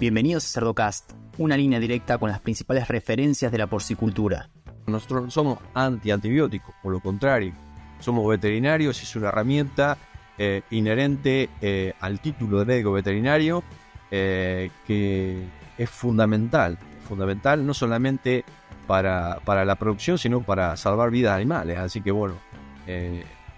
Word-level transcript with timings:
Bienvenidos 0.00 0.44
a 0.44 0.60
Cerdocast, 0.60 1.10
una 1.38 1.56
línea 1.56 1.80
directa 1.80 2.18
con 2.18 2.30
las 2.30 2.38
principales 2.38 2.86
referencias 2.86 3.50
de 3.50 3.58
la 3.58 3.66
porcicultura. 3.66 4.48
Nosotros 4.86 5.24
no 5.24 5.30
somos 5.32 5.58
anti-antibióticos, 5.74 6.72
por 6.80 6.92
lo 6.92 7.00
contrario, 7.00 7.52
somos 7.98 8.28
veterinarios 8.28 9.00
y 9.00 9.02
es 9.02 9.16
una 9.16 9.30
herramienta 9.30 9.98
eh, 10.38 10.62
inherente 10.70 11.48
eh, 11.60 11.94
al 11.98 12.20
título 12.20 12.60
de 12.60 12.64
médico 12.66 12.92
veterinario 12.92 13.64
eh, 14.12 14.70
que 14.86 15.42
es 15.76 15.90
fundamental, 15.90 16.78
fundamental 17.08 17.66
no 17.66 17.74
solamente 17.74 18.44
para, 18.86 19.40
para, 19.44 19.64
la 19.64 19.74
producción, 19.74 20.16
sino 20.16 20.42
para 20.42 20.76
salvar 20.76 21.10
vidas 21.10 21.34
animales. 21.34 21.76
Así 21.76 22.02
que 22.02 22.12
bueno, 22.12 22.36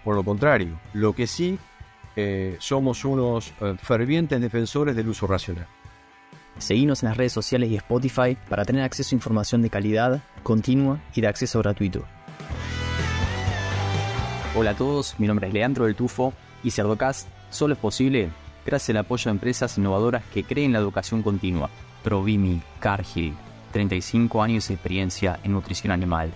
por 0.02 0.16
lo 0.16 0.25
contrario, 0.25 0.80
lo 0.95 1.14
que 1.14 1.27
sí 1.27 1.59
somos 2.59 3.04
unos 3.04 3.52
fervientes 3.82 4.41
defensores 4.41 4.96
del 4.96 5.09
uso 5.09 5.27
racional. 5.27 5.66
Seguimos 6.61 7.03
en 7.03 7.09
las 7.09 7.17
redes 7.17 7.32
sociales 7.32 7.71
y 7.71 7.77
Spotify 7.77 8.37
para 8.49 8.67
tener 8.67 8.82
acceso 8.82 9.14
a 9.14 9.17
información 9.17 9.63
de 9.63 9.71
calidad, 9.71 10.23
continua 10.43 11.00
y 11.14 11.23
de 11.23 11.27
acceso 11.27 11.59
gratuito. 11.61 12.05
Hola 14.55 14.73
a 14.73 14.77
todos, 14.77 15.14
mi 15.19 15.27
nombre 15.27 15.49
es 15.49 15.55
Leandro 15.55 15.86
del 15.86 15.96
Tufo 15.96 16.35
y 16.63 16.71
Cerdocast 16.71 17.29
solo 17.49 17.73
es 17.75 17.81
posible 17.81 18.29
gracias 18.67 18.91
al 18.91 18.99
apoyo 18.99 19.25
de 19.25 19.31
empresas 19.31 19.79
innovadoras 19.79 20.23
que 20.35 20.45
creen 20.45 20.75
la 20.75 20.81
educación 20.81 21.23
continua. 21.23 21.71
Provimi, 22.05 22.61
Cargill, 22.79 23.35
35 23.72 24.43
años 24.43 24.69
de 24.69 24.75
experiencia 24.75 25.41
en 25.43 25.53
nutrición 25.53 25.93
animal. 25.93 26.31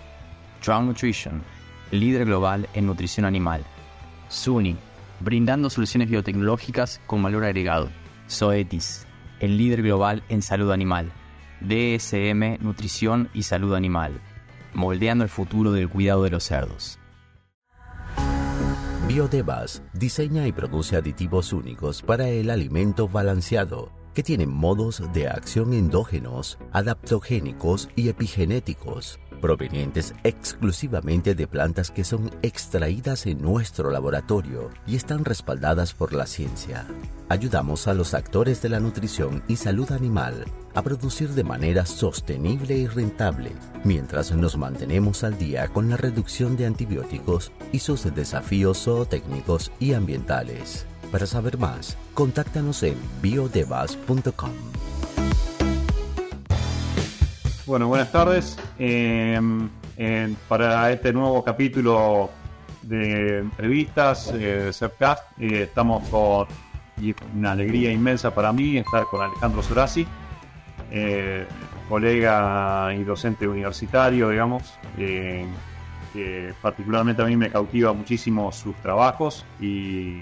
Drown 0.64 0.86
Nutrition, 0.86 1.42
líder 1.90 2.24
global 2.24 2.66
en 2.72 2.86
nutrición 2.86 3.26
animal. 3.26 3.62
SUNY, 4.28 4.74
brindando 5.20 5.68
soluciones 5.68 6.08
biotecnológicas 6.08 7.02
con 7.06 7.22
valor 7.22 7.44
agregado. 7.44 7.90
Zoetis, 8.30 9.06
el 9.40 9.56
líder 9.58 9.82
global 9.82 10.22
en 10.28 10.42
salud 10.42 10.70
animal. 10.70 11.12
DSM, 11.60 12.58
Nutrición 12.60 13.30
y 13.32 13.44
Salud 13.44 13.74
Animal, 13.74 14.20
moldeando 14.74 15.24
el 15.24 15.30
futuro 15.30 15.72
del 15.72 15.88
cuidado 15.88 16.24
de 16.24 16.30
los 16.30 16.44
cerdos. 16.44 16.98
Biodevas 19.08 19.82
diseña 19.92 20.46
y 20.46 20.52
produce 20.52 20.96
aditivos 20.96 21.52
únicos 21.52 22.02
para 22.02 22.28
el 22.28 22.50
alimento 22.50 23.08
balanceado, 23.08 23.92
que 24.14 24.22
tienen 24.22 24.50
modos 24.50 25.02
de 25.12 25.28
acción 25.28 25.72
endógenos, 25.72 26.58
adaptogénicos 26.72 27.88
y 27.96 28.08
epigenéticos 28.08 29.18
provenientes 29.40 30.14
exclusivamente 30.24 31.34
de 31.34 31.46
plantas 31.46 31.90
que 31.90 32.04
son 32.04 32.30
extraídas 32.42 33.26
en 33.26 33.42
nuestro 33.42 33.90
laboratorio 33.90 34.70
y 34.86 34.96
están 34.96 35.24
respaldadas 35.24 35.94
por 35.94 36.12
la 36.12 36.26
ciencia. 36.26 36.86
Ayudamos 37.28 37.88
a 37.88 37.94
los 37.94 38.14
actores 38.14 38.62
de 38.62 38.68
la 38.68 38.80
nutrición 38.80 39.42
y 39.48 39.56
salud 39.56 39.90
animal 39.92 40.44
a 40.74 40.82
producir 40.82 41.30
de 41.30 41.44
manera 41.44 41.86
sostenible 41.86 42.76
y 42.76 42.86
rentable, 42.86 43.52
mientras 43.84 44.32
nos 44.32 44.56
mantenemos 44.56 45.24
al 45.24 45.38
día 45.38 45.68
con 45.68 45.88
la 45.88 45.96
reducción 45.96 46.56
de 46.56 46.66
antibióticos 46.66 47.52
y 47.72 47.78
sus 47.78 48.04
desafíos 48.14 48.84
zootécnicos 48.84 49.72
y 49.78 49.94
ambientales. 49.94 50.86
Para 51.10 51.26
saber 51.26 51.58
más, 51.58 51.96
contáctanos 52.12 52.82
en 52.82 52.96
biodevas.com. 53.22 54.83
Bueno, 57.66 57.88
buenas 57.88 58.12
tardes. 58.12 58.58
Em, 58.78 59.70
para 60.48 60.92
este 60.92 61.14
nuevo 61.14 61.42
capítulo 61.42 62.30
de 62.82 63.38
entrevistas 63.38 64.30
eh, 64.34 64.70
de 65.38 65.62
estamos 65.62 66.06
con 66.10 66.46
una 67.34 67.52
alegría 67.52 67.90
inmensa 67.90 68.34
para 68.34 68.52
mí 68.52 68.76
estar 68.76 69.04
con 69.04 69.22
Alejandro 69.22 69.62
Sorasi, 69.62 70.06
eh, 70.90 71.46
colega 71.88 72.92
y 72.94 73.02
docente 73.02 73.48
universitario, 73.48 74.28
digamos, 74.28 74.74
eh, 74.98 75.46
que 76.12 76.52
particularmente 76.60 77.22
a 77.22 77.24
mí 77.24 77.36
me 77.38 77.50
cautiva 77.50 77.94
muchísimo 77.94 78.52
sus 78.52 78.76
trabajos 78.76 79.46
y, 79.58 80.20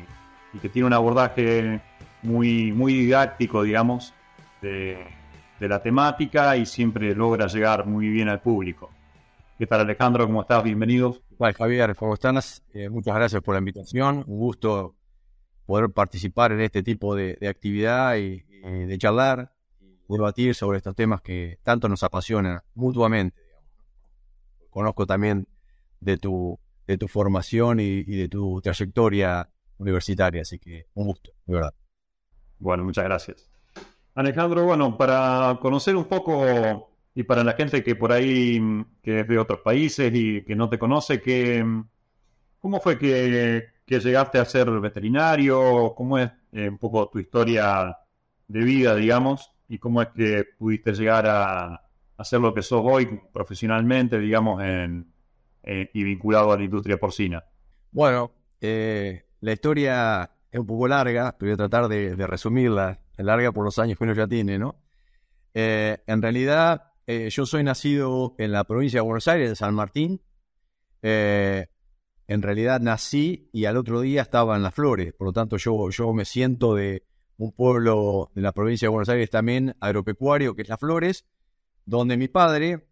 y 0.52 0.58
que 0.60 0.68
tiene 0.68 0.86
un 0.86 0.92
abordaje 0.92 1.80
muy, 2.22 2.70
muy 2.70 2.94
didáctico, 2.94 3.64
digamos, 3.64 4.14
de 5.62 5.68
la 5.68 5.80
temática 5.80 6.56
y 6.56 6.66
siempre 6.66 7.14
logra 7.14 7.46
llegar 7.46 7.86
muy 7.86 8.08
bien 8.08 8.28
al 8.28 8.40
público. 8.40 8.90
¿Qué 9.56 9.64
tal 9.68 9.82
Alejandro? 9.82 10.26
¿Cómo 10.26 10.42
estás? 10.42 10.64
Bienvenido. 10.64 11.16
Hola 11.38 11.52
Javier, 11.52 11.94
¿cómo 11.94 12.14
estás? 12.14 12.64
Eh, 12.74 12.88
muchas 12.88 13.14
gracias 13.14 13.40
por 13.42 13.54
la 13.54 13.60
invitación. 13.60 14.24
Un 14.26 14.38
gusto 14.38 14.96
poder 15.64 15.88
participar 15.90 16.50
en 16.50 16.62
este 16.62 16.82
tipo 16.82 17.14
de, 17.14 17.38
actividad 17.48 18.16
y, 18.16 18.40
de 18.40 18.98
charlar 18.98 19.52
y 19.80 20.12
debatir 20.12 20.56
sobre 20.56 20.78
estos 20.78 20.96
temas 20.96 21.22
que 21.22 21.60
tanto 21.62 21.88
nos 21.88 22.02
apasionan 22.02 22.60
mutuamente. 22.74 23.40
Conozco 24.68 25.06
también 25.06 25.46
de 26.00 26.16
tu, 26.16 26.58
de 26.88 26.98
tu 26.98 27.06
formación 27.06 27.78
y, 27.78 28.00
y 28.04 28.16
de 28.16 28.28
tu 28.28 28.60
trayectoria 28.60 29.48
universitaria, 29.78 30.42
así 30.42 30.58
que 30.58 30.86
un 30.94 31.06
gusto, 31.06 31.30
de 31.46 31.54
verdad. 31.54 31.74
Bueno, 32.58 32.82
muchas 32.82 33.04
gracias. 33.04 33.51
Alejandro, 34.14 34.64
bueno, 34.64 34.96
para 34.96 35.58
conocer 35.60 35.96
un 35.96 36.04
poco 36.04 36.90
y 37.14 37.22
para 37.22 37.44
la 37.44 37.52
gente 37.54 37.82
que 37.82 37.96
por 37.96 38.12
ahí, 38.12 38.60
que 39.02 39.20
es 39.20 39.28
de 39.28 39.38
otros 39.38 39.60
países 39.60 40.12
y 40.14 40.42
que 40.42 40.54
no 40.54 40.68
te 40.68 40.78
conoce, 40.78 41.20
que, 41.20 41.64
¿cómo 42.58 42.80
fue 42.80 42.98
que, 42.98 43.72
llegaste 43.86 44.38
a 44.38 44.44
ser 44.44 44.70
veterinario? 44.70 45.94
¿Cómo 45.94 46.18
es 46.18 46.30
eh, 46.52 46.68
un 46.68 46.78
poco 46.78 47.08
tu 47.08 47.18
historia 47.18 47.96
de 48.48 48.60
vida, 48.60 48.94
digamos? 48.94 49.50
¿Y 49.68 49.78
cómo 49.78 50.00
es 50.00 50.08
que 50.08 50.44
pudiste 50.58 50.92
llegar 50.92 51.26
a, 51.26 51.82
hacer 52.16 52.40
lo 52.40 52.54
que 52.54 52.62
sos 52.62 52.82
hoy 52.84 53.20
profesionalmente, 53.32 54.18
digamos, 54.18 54.62
en, 54.62 55.06
y 55.64 56.04
vinculado 56.04 56.52
a 56.52 56.56
la 56.56 56.64
industria 56.64 56.98
porcina? 56.98 57.44
Bueno, 57.90 58.32
eh, 58.60 59.24
la 59.40 59.52
historia 59.52 60.30
es 60.52 60.60
un 60.60 60.66
poco 60.66 60.86
larga, 60.86 61.34
pero 61.38 61.48
voy 61.48 61.54
a 61.54 61.56
tratar 61.56 61.88
de, 61.88 62.14
de 62.14 62.26
resumirla 62.26 63.00
larga 63.22 63.52
por 63.52 63.64
los 63.64 63.78
años 63.78 63.98
que 63.98 64.04
uno 64.04 64.14
ya 64.14 64.26
tiene, 64.26 64.58
¿no? 64.58 64.80
Eh, 65.54 65.98
en 66.06 66.22
realidad, 66.22 66.92
eh, 67.06 67.28
yo 67.30 67.46
soy 67.46 67.64
nacido 67.64 68.34
en 68.38 68.52
la 68.52 68.64
provincia 68.64 68.98
de 68.98 69.04
Buenos 69.04 69.28
Aires, 69.28 69.48
de 69.48 69.56
San 69.56 69.74
Martín. 69.74 70.22
Eh, 71.02 71.66
en 72.28 72.42
realidad 72.42 72.80
nací 72.80 73.50
y 73.52 73.64
al 73.64 73.76
otro 73.76 74.00
día 74.00 74.22
estaba 74.22 74.56
en 74.56 74.62
Las 74.62 74.74
Flores. 74.74 75.12
Por 75.14 75.26
lo 75.26 75.32
tanto, 75.32 75.56
yo, 75.56 75.90
yo 75.90 76.12
me 76.12 76.24
siento 76.24 76.74
de 76.74 77.04
un 77.36 77.52
pueblo 77.52 78.30
de 78.34 78.42
la 78.42 78.52
provincia 78.52 78.86
de 78.86 78.90
Buenos 78.90 79.08
Aires 79.08 79.30
también 79.30 79.74
agropecuario, 79.80 80.54
que 80.54 80.62
es 80.62 80.68
Las 80.68 80.78
Flores, 80.78 81.26
donde 81.84 82.16
mi 82.16 82.28
padre 82.28 82.86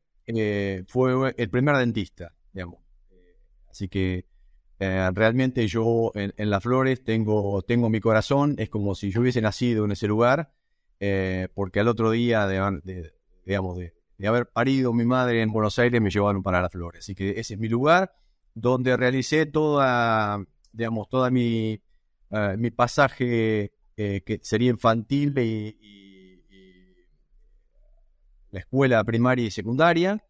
fue 0.89 1.35
el 1.37 1.51
primer 1.51 1.77
dentista, 1.77 2.35
digamos. 2.53 2.81
Así 3.69 3.89
que 3.89 4.27
eh, 4.83 5.11
realmente 5.13 5.67
yo 5.69 6.11
en, 6.15 6.33
Las 6.49 6.63
Flores 6.63 7.05
tengo, 7.05 7.61
tengo 7.61 7.91
mi 7.91 8.01
corazón, 8.01 8.55
es 8.57 8.71
como 8.71 8.95
si 8.95 9.11
yo 9.11 9.21
hubiese 9.21 9.43
nacido 9.43 9.85
en 9.85 9.93
ese 9.93 10.09
lugar, 10.09 10.55
eh, 11.01 11.49
porque 11.53 11.81
al 11.81 11.89
otro 11.89 12.11
día 12.11 12.47
de, 12.47 13.13
digamos, 13.45 13.77
de, 13.77 13.93
haber 14.27 14.47
parido 14.47 14.95
mi 14.95 15.05
madre 15.05 15.43
en 15.43 15.53
Buenos 15.53 15.79
Aires 15.79 16.01
me 16.01 16.09
llevaron 16.09 16.43
para 16.43 16.63
Las 16.63 16.73
Flores. 16.73 17.05
Así 17.05 17.15
que 17.15 17.39
ese 17.39 17.55
es 17.55 17.61
mi 17.61 17.69
lugar 17.69 18.15
donde 18.55 18.97
realicé 18.97 19.45
toda, 19.45 20.43
digamos, 20.73 21.11
toda 21.11 21.31
mi, 21.31 21.79
eh, 22.31 22.57
mi 22.59 22.71
pasaje 22.71 23.73
que 23.97 24.41
sería 24.41 24.71
infantil 24.71 25.39
y, 25.39 25.77
la 28.51 28.61
escuela 28.61 29.05
primaria 29.05 29.45
y 29.45 29.51
secundaria. 29.51 30.25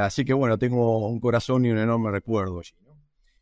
así 0.00 0.24
que 0.24 0.32
bueno, 0.32 0.58
tengo 0.58 1.06
un 1.06 1.20
corazón 1.20 1.66
y 1.66 1.70
un 1.70 1.78
enorme 1.78 2.10
recuerdo 2.10 2.60
allí. 2.60 2.72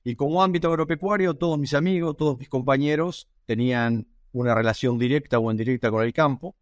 Y 0.04 0.16
como 0.16 0.42
ámbito 0.42 0.68
agropecuario, 0.68 1.34
todos 1.34 1.58
mis 1.58 1.74
amigos, 1.74 2.16
todos 2.16 2.38
mis 2.38 2.48
compañeros 2.48 3.28
tenían 3.46 4.08
una 4.32 4.54
relación 4.54 4.98
directa 4.98 5.38
o 5.38 5.50
indirecta 5.50 5.90
con 5.90 6.02
el 6.02 6.12
campo. 6.12 6.56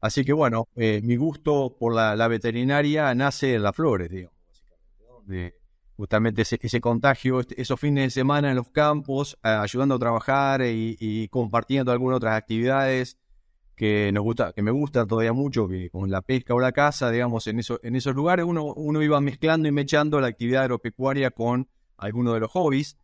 Así 0.00 0.24
que 0.24 0.32
bueno, 0.32 0.68
eh, 0.76 1.00
mi 1.02 1.16
gusto 1.16 1.76
por 1.78 1.94
la, 1.94 2.28
veterinaria 2.28 3.14
nace 3.14 3.54
en 3.54 3.62
las 3.62 3.74
flores, 3.74 4.10
digamos, 4.10 4.36
justamente 5.96 6.42
ese, 6.42 6.80
contagio, 6.80 7.40
este, 7.40 7.60
esos 7.60 7.80
fines 7.80 8.04
de 8.04 8.10
semana 8.10 8.50
en 8.50 8.56
los 8.56 8.68
campos, 8.70 9.38
ayudando 9.42 9.94
a 9.94 9.98
trabajar 9.98 10.62
y, 10.64 11.28
compartiendo 11.28 11.90
algunas 11.92 12.18
otras 12.18 12.36
actividades 12.36 13.18
que 13.74 14.10
nos 14.12 14.22
gusta, 14.22 14.52
que 14.52 14.62
me 14.62 14.70
gustan 14.70 15.06
todavía 15.06 15.32
mucho, 15.32 15.66
que 15.68 15.90
con 15.90 16.10
la 16.10 16.22
pesca 16.22 16.54
o 16.54 16.60
la 16.60 16.72
caza, 16.72 17.10
digamos, 17.10 17.46
en, 17.46 17.60
en 17.82 17.96
esos 17.96 18.14
lugares 18.14 18.44
uno, 18.46 18.64
uno 18.74 19.02
iba 19.02 19.20
mezclando 19.20 19.68
y 19.68 19.72
mechando 19.72 20.20
la 20.20 20.28
actividad 20.28 20.62
agropecuaria 20.62 21.30
con 21.30 21.68
alguno 21.96 22.32
de 22.34 22.40
los 22.40 22.50
hobbies. 22.50 22.96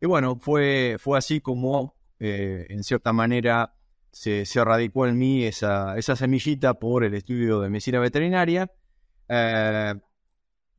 Y 0.00 0.06
bueno, 0.06 0.36
fue, 0.36 0.96
fue 0.98 1.18
así 1.18 1.40
como, 1.40 1.94
eh, 2.18 2.66
en 2.70 2.82
cierta 2.84 3.12
manera, 3.12 3.74
se, 4.12 4.46
se, 4.46 4.64
radicó 4.64 5.06
en 5.06 5.18
mí 5.18 5.44
esa, 5.44 5.96
esa 5.98 6.16
semillita 6.16 6.74
por 6.74 7.04
el 7.04 7.14
estudio 7.14 7.60
de 7.60 7.68
medicina 7.68 8.00
veterinaria. 8.00 8.70
Eh, 9.28 9.94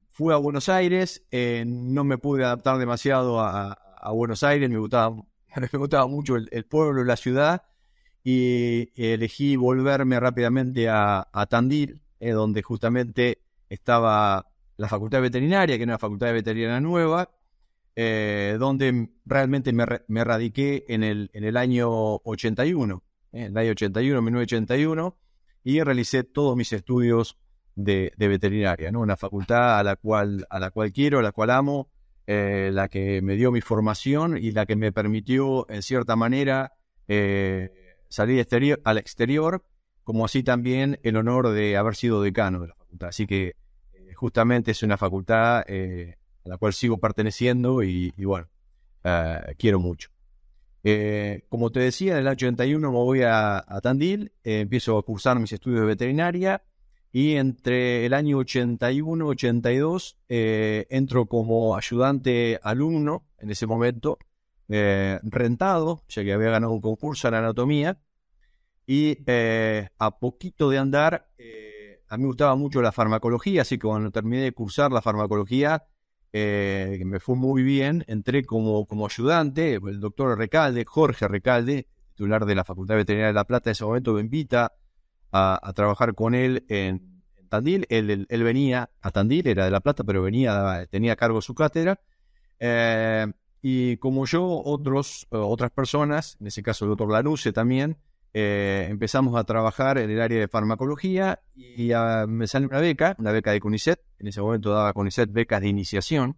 fui 0.10 0.34
a 0.34 0.38
Buenos 0.38 0.70
Aires, 0.70 1.24
eh, 1.32 1.64
no 1.66 2.04
me 2.04 2.18
pude 2.18 2.44
adaptar 2.44 2.78
demasiado 2.78 3.40
a, 3.40 3.78
Buenos 4.14 4.44
Aires, 4.44 4.70
me 4.70 4.78
gustaba, 4.78 5.16
me 5.72 5.80
gustaba 5.80 6.08
mucho 6.08 6.36
el, 6.36 6.66
pueblo, 6.66 7.04
la 7.04 7.16
ciudad, 7.16 7.64
y 8.24 8.92
elegí 8.96 9.56
volverme 9.56 10.20
rápidamente 10.20 10.90
a, 10.90 11.28
Tandil, 11.50 12.02
eh, 12.20 12.32
donde 12.32 12.62
justamente 12.62 13.42
estaba 13.70 14.52
la 14.78 14.88
Facultad 14.90 15.22
Veterinaria, 15.22 15.78
que 15.78 15.84
era 15.84 15.92
una 15.92 16.00
facultad 16.00 16.28
de 16.28 16.34
veterinaria 16.34 16.80
nueva, 16.82 17.30
eh, 17.96 18.58
donde 18.60 19.10
realmente 19.26 19.74
me, 19.74 20.24
radiqué 20.24 20.86
en 20.88 21.04
el, 21.04 21.30
en 21.34 21.44
el 21.44 21.58
año 21.58 21.90
81, 21.90 23.04
en 23.34 23.44
el 23.44 23.58
año 23.58 23.72
81, 23.72 24.22
1981, 24.22 25.18
y 25.64 25.82
realicé 25.82 26.24
todos 26.24 26.56
mis 26.56 26.72
estudios 26.74 27.38
de, 27.76 28.14
veterinaria, 28.18 28.92
¿no? 28.92 29.02
Una 29.02 29.18
facultad 29.18 29.80
a 29.80 29.84
la 29.84 29.96
cual, 29.96 30.46
a 30.50 30.60
la 30.60 30.72
cual 30.72 30.92
quiero, 30.92 31.20
a 31.20 31.22
la 31.22 31.32
cual 31.32 31.52
amo, 31.52 31.90
eh, 32.28 32.70
la 32.74 32.88
que 32.88 33.22
me 33.22 33.36
dio 33.36 33.52
mi 33.52 33.62
formación 33.62 34.38
y 34.38 34.52
la 34.52 34.66
que 34.66 34.76
me 34.76 34.92
permitió, 34.92 35.70
en 35.70 35.82
cierta 35.82 36.16
manera, 36.16 36.74
eh, 37.08 37.72
salir 38.10 38.46
al 38.84 38.98
exterior, 38.98 39.66
como 40.04 40.26
así 40.26 40.44
también 40.44 41.00
el 41.04 41.18
honor 41.18 41.50
de 41.50 41.78
haber 41.78 41.96
sido 41.96 42.22
decano 42.22 42.62
de 42.62 42.68
la 42.70 42.76
facultad. 42.76 43.10
Así 43.10 43.28
que 43.28 43.56
eh, 43.94 44.14
justamente 44.16 44.72
es 44.72 44.84
una 44.84 44.98
facultad 44.98 45.64
a 46.46 46.50
la 46.50 46.58
cual 46.58 46.74
sigo 46.74 46.98
perteneciendo 46.98 47.84
y, 47.84 48.12
bueno, 48.18 48.48
quiero 49.58 49.80
mucho. 49.80 50.10
como 51.50 51.72
te 51.72 51.80
decía, 51.80 52.14
en 52.14 52.20
el 52.20 52.28
año 52.28 52.36
81 52.36 52.92
me 52.92 52.98
voy 52.98 53.22
a, 53.24 53.58
a 53.58 53.82
Tandil, 53.82 54.32
empiezo 54.44 54.98
a 54.98 55.04
cursar 55.04 55.40
mis 55.40 55.52
estudios 55.52 55.82
de 55.82 55.88
veterinaria 55.88 56.64
y 57.12 57.36
entre 57.36 58.06
el 58.06 58.14
año 58.14 58.38
81 58.38 59.28
82 59.28 60.18
eh, 60.30 60.88
entro 60.90 61.26
como 61.26 61.76
ayudante 61.76 62.60
alumno 62.64 63.26
en 63.38 63.50
ese 63.50 63.68
momento, 63.68 64.18
eh, 64.70 65.20
rentado, 65.24 66.04
ya 66.08 66.24
que 66.24 66.32
había 66.32 66.52
ganado 66.52 66.72
un 66.72 66.82
concurso 66.82 67.28
en 67.28 67.34
anatomía. 67.34 68.00
Y 68.88 69.18
eh, 69.26 69.90
a 69.98 70.20
poquito 70.20 70.70
de 70.70 70.78
andar, 70.78 71.28
a 72.08 72.18
mí 72.18 72.24
me 72.24 72.28
gustaba 72.28 72.56
mucho 72.56 72.82
la 72.82 72.92
farmacología, 72.92 73.64
así 73.64 73.78
que 73.78 73.88
cuando 73.88 74.12
terminé 74.12 74.44
de 74.44 74.52
cursar 74.54 74.92
la 74.92 75.02
farmacología, 75.02 75.86
me 76.34 77.20
fue 77.20 77.36
muy 77.36 77.64
bien, 77.64 78.04
entré 78.08 78.44
como, 78.46 78.86
como 78.86 79.06
ayudante, 79.06 79.76
el 79.76 80.00
doctor 80.00 80.38
Recalde, 80.38 80.86
Jorge 80.86 81.28
Recalde, 81.28 81.88
titular 82.10 82.46
de 82.46 82.56
la 82.56 82.64
Facultad 82.64 82.96
Veterinaria 82.96 83.28
de 83.28 83.34
La 83.34 83.46
Plata, 83.46 83.70
en 83.70 83.72
ese 83.72 83.86
momento 83.86 84.14
me 84.14 84.22
invita 84.22 84.74
a, 85.32 85.74
trabajar 85.76 86.14
con 86.14 86.36
él 86.36 86.66
en, 86.70 87.12
Tandil. 87.50 87.86
Él, 87.90 88.44
venía 88.44 88.90
a 89.02 89.12
Tandil, 89.12 89.46
era 89.48 89.66
de 89.66 89.72
La 89.72 89.82
Plata, 89.82 90.04
pero 90.06 90.22
venía, 90.22 90.88
tenía 90.90 91.14
a 91.14 91.16
cargo 91.18 91.42
su 91.42 91.54
cátedra. 91.54 92.00
Eh, 92.60 93.28
y 93.62 93.98
como 93.98 94.26
yo, 94.26 94.62
otros, 94.64 95.28
otras 95.30 95.72
personas, 95.72 96.38
en 96.40 96.48
ese 96.48 96.64
caso 96.64 96.86
el 96.86 96.90
doctor 96.90 97.12
Lanusse 97.12 97.52
también, 97.52 97.98
eh, 98.34 98.88
empezamos 98.90 99.36
a 99.36 99.44
trabajar 99.44 99.98
en 99.98 100.10
el 100.10 100.22
área 100.22 100.40
de 100.40 100.48
farmacología 100.48 101.42
y 101.56 101.92
me 102.28 102.48
sale 102.48 102.66
una 102.68 102.80
beca, 102.80 103.16
una 103.20 103.32
beca 103.32 103.52
de 103.52 103.60
CONICET. 103.60 104.00
En 104.20 104.28
ese 104.28 104.42
momento 104.42 104.72
daba 104.72 104.94
CONICET 104.94 105.32
becas 105.32 105.62
de 105.62 105.68
iniciación 105.68 106.38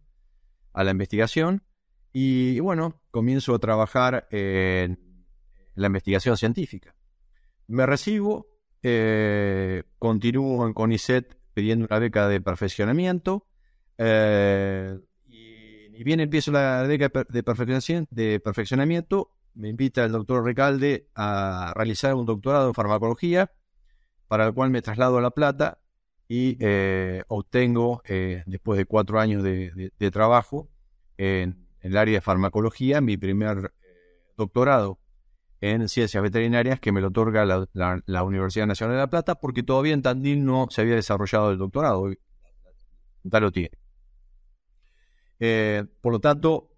a 0.74 0.84
la 0.84 0.92
investigación. 0.92 1.64
Y, 2.12 2.60
bueno, 2.60 3.02
comienzo 3.12 3.56
a 3.56 3.60
trabajar 3.60 4.28
en 4.32 5.26
la 5.76 5.88
investigación 5.88 6.38
científica. 6.38 6.96
Me 7.68 7.86
recibo 7.86 8.48
eh, 8.84 9.84
continúo 9.98 10.68
en 10.68 10.74
CONICET 10.74 11.38
pidiendo 11.54 11.86
una 11.86 12.00
beca 12.00 12.28
de 12.28 12.42
perfeccionamiento. 12.42 13.48
Eh, 13.98 15.00
y, 15.28 16.04
bien 16.04 16.20
empiezo 16.20 16.52
la 16.52 16.84
beca 16.84 17.10
de 17.30 17.44
perfeccionamiento, 17.44 19.32
me 19.56 19.70
invita 19.70 20.04
el 20.04 20.12
doctor 20.12 20.44
Recalde 20.44 21.10
a 21.16 21.74
realizar 21.76 22.14
un 22.16 22.26
doctorado 22.26 22.68
en 22.68 22.74
farmacología, 22.74 23.52
para 24.28 24.48
el 24.48 24.54
cual 24.54 24.70
me 24.70 24.82
traslado 24.82 25.18
a 25.18 25.22
La 25.22 25.32
Plata 25.32 25.80
y 26.28 26.58
eh, 26.60 27.24
obtengo, 27.28 28.02
después 28.46 28.78
de 28.78 28.86
cuatro 28.86 29.20
años 29.20 29.44
de, 29.44 29.92
trabajo 30.12 30.70
en, 31.18 31.68
el 31.82 31.98
área 31.98 32.16
de 32.16 32.22
farmacología, 32.22 33.02
mi 33.02 33.18
primer 33.18 33.74
doctorado 34.38 35.00
en 35.62 35.88
ciencias 35.88 36.22
veterinarias 36.22 36.80
que 36.80 36.92
me 36.92 37.00
lo 37.00 37.08
otorga 37.08 37.46
la, 37.46 38.24
Universidad 38.24 38.68
Nacional 38.68 38.96
de 38.96 39.02
La 39.02 39.10
Plata, 39.10 39.36
porque 39.36 39.64
todavía 39.64 39.94
en 39.94 40.02
Tandil 40.02 40.44
no 40.44 40.68
se 40.70 40.82
había 40.82 40.96
desarrollado 40.96 41.52
el 41.52 41.58
doctorado. 41.58 42.12
Tal 43.30 43.44
lo 43.44 43.52
tiene. 43.52 43.72
Eh, 45.40 45.86
por 46.02 46.12
lo 46.12 46.20
tanto, 46.20 46.72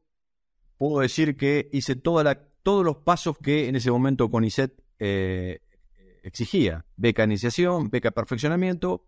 puedo 0.77 0.99
decir 0.99 1.35
que 1.35 1.67
hice 1.71 1.95
todos 2.65 2.83
los 2.83 2.97
pasos 2.97 3.37
que 3.37 3.69
en 3.69 3.75
ese 3.75 3.91
momento 3.91 4.31
CONICET 4.31 4.73
eh, 4.97 5.59
exigía. 6.23 6.85
Beca 6.97 7.23
iniciación, 7.23 7.91
beca 7.91 8.09
perfeccionamiento. 8.09 9.05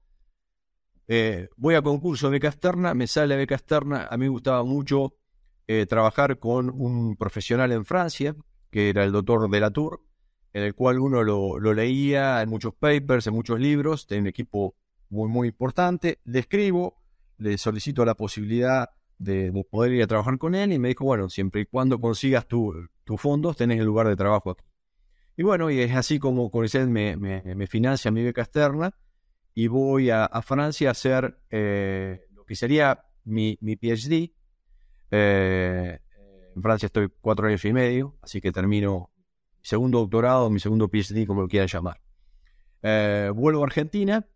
Eh, 1.07 1.49
voy 1.57 1.73
a 1.73 1.81
concurso 1.81 2.27
de 2.27 2.33
beca 2.33 2.49
externa, 2.49 2.93
me 2.93 3.07
sale 3.07 3.35
beca 3.35 3.55
externa. 3.55 4.07
A 4.11 4.17
mí 4.17 4.25
me 4.25 4.29
gustaba 4.29 4.63
mucho 4.63 5.15
trabajar 5.89 6.39
con 6.39 6.69
un 6.69 7.17
profesional 7.17 7.73
en 7.73 7.83
Francia, 7.83 8.33
que 8.71 8.87
era 8.87 9.03
el 9.03 9.11
doctor 9.11 9.41
de 9.41 9.49
en 10.53 10.63
el 10.63 10.73
cual 10.73 10.99
uno 10.99 11.23
lo, 11.23 11.59
leía 11.73 12.41
en 12.41 12.49
muchos 12.49 12.73
papers, 12.73 13.27
en 13.27 13.33
muchos 13.33 13.59
libros, 13.59 14.07
tiene 14.07 14.21
un 14.21 14.27
equipo 14.27 14.75
muy, 15.09 15.29
muy 15.29 15.49
importante. 15.49 16.19
Le 16.23 16.39
escribo, 16.39 17.01
le 17.37 17.57
solicito 17.57 18.05
la 18.05 18.15
posibilidad 18.15 18.89
de, 19.17 19.51
poder 19.69 19.93
ir 19.93 20.03
a 20.03 20.07
trabajar 20.07 20.37
con 20.37 20.55
él 20.55 20.73
y 20.73 20.79
me 20.79 20.89
dijo, 20.89 21.05
bueno, 21.05 21.29
siempre 21.29 21.61
y 21.61 21.65
cuando 21.65 21.99
consigas 21.99 22.47
tus 23.07 23.19
fondos, 23.19 23.57
tenés 23.57 23.79
el 23.79 23.85
lugar 23.85 24.07
de 24.07 24.15
trabajo 24.15 24.51
aquí. 24.51 24.63
Y 25.35 25.43
bueno, 25.43 25.69
y 25.71 25.79
es 25.79 25.95
así 25.95 26.19
como 26.19 26.49
Coricet 26.51 26.87
me, 26.87 27.15
me, 27.15 27.67
financia 27.67 28.11
mi 28.11 28.23
beca 28.23 28.41
externa 28.41 28.95
y 29.53 29.67
voy 29.67 30.09
a, 30.09 30.29
Francia 30.43 30.89
a 30.89 30.91
hacer 30.91 31.39
eh, 31.49 32.21
lo 32.33 32.43
que 32.43 32.55
sería 32.55 33.05
mi, 33.23 33.57
mi 33.61 33.75
PhD. 33.75 34.31
Eh, 35.11 35.99
en 36.55 36.61
Francia 36.61 36.87
estoy 36.87 37.09
cuatro 37.21 37.47
años 37.47 37.63
y 37.65 37.73
medio, 37.73 38.17
así 38.21 38.41
que 38.41 38.51
termino 38.51 39.11
mi 39.59 39.65
segundo 39.65 39.99
doctorado, 39.99 40.49
mi 40.49 40.59
segundo 40.59 40.89
PhD, 40.89 41.25
como 41.25 41.41
lo 41.41 41.47
quieran 41.47 41.67
llamar. 41.67 42.01
Eh, 42.81 43.31
vuelvo 43.33 43.61
a 43.61 43.65
Argentina. 43.67 44.27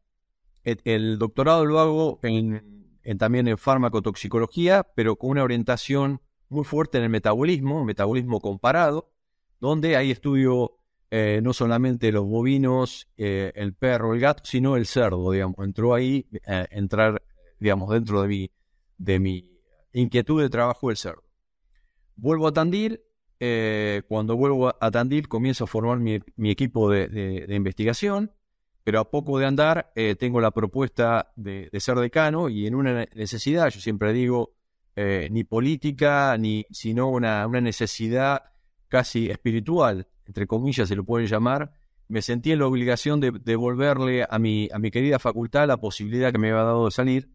El, 0.64 1.18
doctorado 1.18 1.66
lo 1.66 1.80
hago 1.80 2.20
en, 2.22 3.00
también 3.18 3.48
en 3.48 3.58
farmacotoxicología, 3.58 4.84
pero 4.96 5.16
con 5.16 5.32
una 5.32 5.44
orientación 5.44 6.22
muy 6.52 6.64
fuerte 6.64 6.98
en 6.98 7.06
el 7.06 7.10
metabolismo, 7.10 7.84
metabolismo 7.86 8.40
comparado, 8.40 9.12
donde 9.60 9.96
ahí 9.96 10.12
estudio 10.12 10.78
eh, 11.10 11.40
no 11.44 11.54
solamente 11.54 12.12
los 12.12 12.26
bovinos, 12.26 13.08
eh, 13.18 13.52
el 13.56 13.74
perro, 13.74 14.14
el 14.14 14.20
gato, 14.20 14.44
sino 14.46 14.76
el 14.76 14.86
cerdo, 14.86 15.32
digamos. 15.32 15.58
Entró 15.60 15.94
ahí, 15.94 16.28
entrar, 16.70 17.24
digamos, 17.60 17.90
dentro 17.90 18.22
de 18.22 18.28
mi, 18.28 18.52
de 18.98 19.20
mi 19.20 19.52
inquietud 19.94 20.42
de 20.42 20.50
trabajo 20.50 20.90
el 20.90 20.98
cerdo. 20.98 21.24
Vuelvo 22.16 22.48
a 22.48 22.54
Tandil. 22.54 23.02
Eh, 23.44 24.04
cuando 24.08 24.38
vuelvo 24.38 24.72
a 24.80 24.92
Tandil 24.92 25.28
comienzo 25.28 25.64
a 25.64 25.68
formar 25.68 25.98
mi, 25.98 26.52
equipo 26.52 26.92
de, 26.92 27.48
investigación, 27.50 28.32
pero 28.84 29.00
a 29.00 29.10
poco 29.10 29.40
de 29.40 29.48
andar 29.48 29.92
eh, 29.96 30.16
tengo 30.16 30.40
la 30.40 30.52
propuesta 30.52 31.32
de, 31.36 31.72
ser 31.80 31.98
decano 31.98 32.50
y 32.50 32.68
en 32.68 32.76
una 32.76 33.08
necesidad, 33.16 33.70
yo 33.70 33.80
siempre 33.80 34.14
digo, 34.14 34.54
eh, 34.96 35.28
ni 35.32 35.44
política, 35.44 36.38
ni 36.38 36.66
sino 36.72 37.10
una, 37.10 37.48
necesidad 37.48 38.44
casi 38.88 39.30
espiritual, 39.30 40.08
entre 40.26 40.48
comillas 40.48 40.88
se 40.88 40.96
lo 40.96 41.04
pueden 41.04 41.28
llamar, 41.28 41.74
me 42.08 42.22
sentí 42.22 42.52
en 42.52 42.60
la 42.60 42.68
obligación 42.68 43.20
de 43.22 43.32
devolverle 43.32 44.26
a 44.30 44.38
mi, 44.38 44.68
a 44.74 44.80
mi 44.80 44.92
querida 44.92 45.18
facultad 45.18 45.68
la 45.68 45.78
posibilidad 45.78 46.32
que 46.32 46.38
me 46.38 46.50
había 46.52 46.64
dado 46.64 46.86
de 46.86 46.92
salir, 46.92 47.30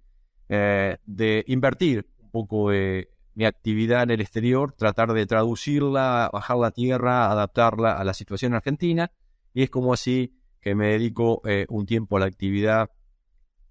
de 0.48 1.44
invertir 1.48 2.06
un 2.20 2.30
poco 2.30 2.70
de 2.70 3.08
mi 3.36 3.44
actividad 3.44 4.02
en 4.02 4.10
el 4.10 4.22
exterior, 4.22 4.72
tratar 4.72 5.12
de 5.12 5.26
traducirla, 5.26 6.30
bajar 6.32 6.56
la 6.56 6.70
tierra, 6.70 7.30
adaptarla 7.30 7.92
a 7.92 8.02
la 8.02 8.14
situación 8.14 8.54
argentina, 8.54 9.12
y 9.52 9.62
es 9.62 9.70
como 9.70 9.92
así 9.92 10.40
que 10.62 10.74
me 10.74 10.88
dedico 10.88 11.42
eh, 11.44 11.66
un 11.68 11.84
tiempo 11.84 12.16
a 12.16 12.20
la 12.20 12.26
actividad, 12.26 12.90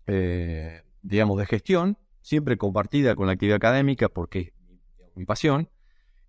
eh, 0.06 0.84
digamos, 1.02 1.40
de 1.40 1.48
gestión, 1.48 1.98
siempre 2.26 2.58
compartida 2.58 3.16
con 3.16 3.28
la 3.28 3.34
actividad 3.34 3.58
académica 3.58 4.10
porque 4.10 4.54
es 4.98 5.16
mi 5.16 5.26
pasión, 5.26 5.70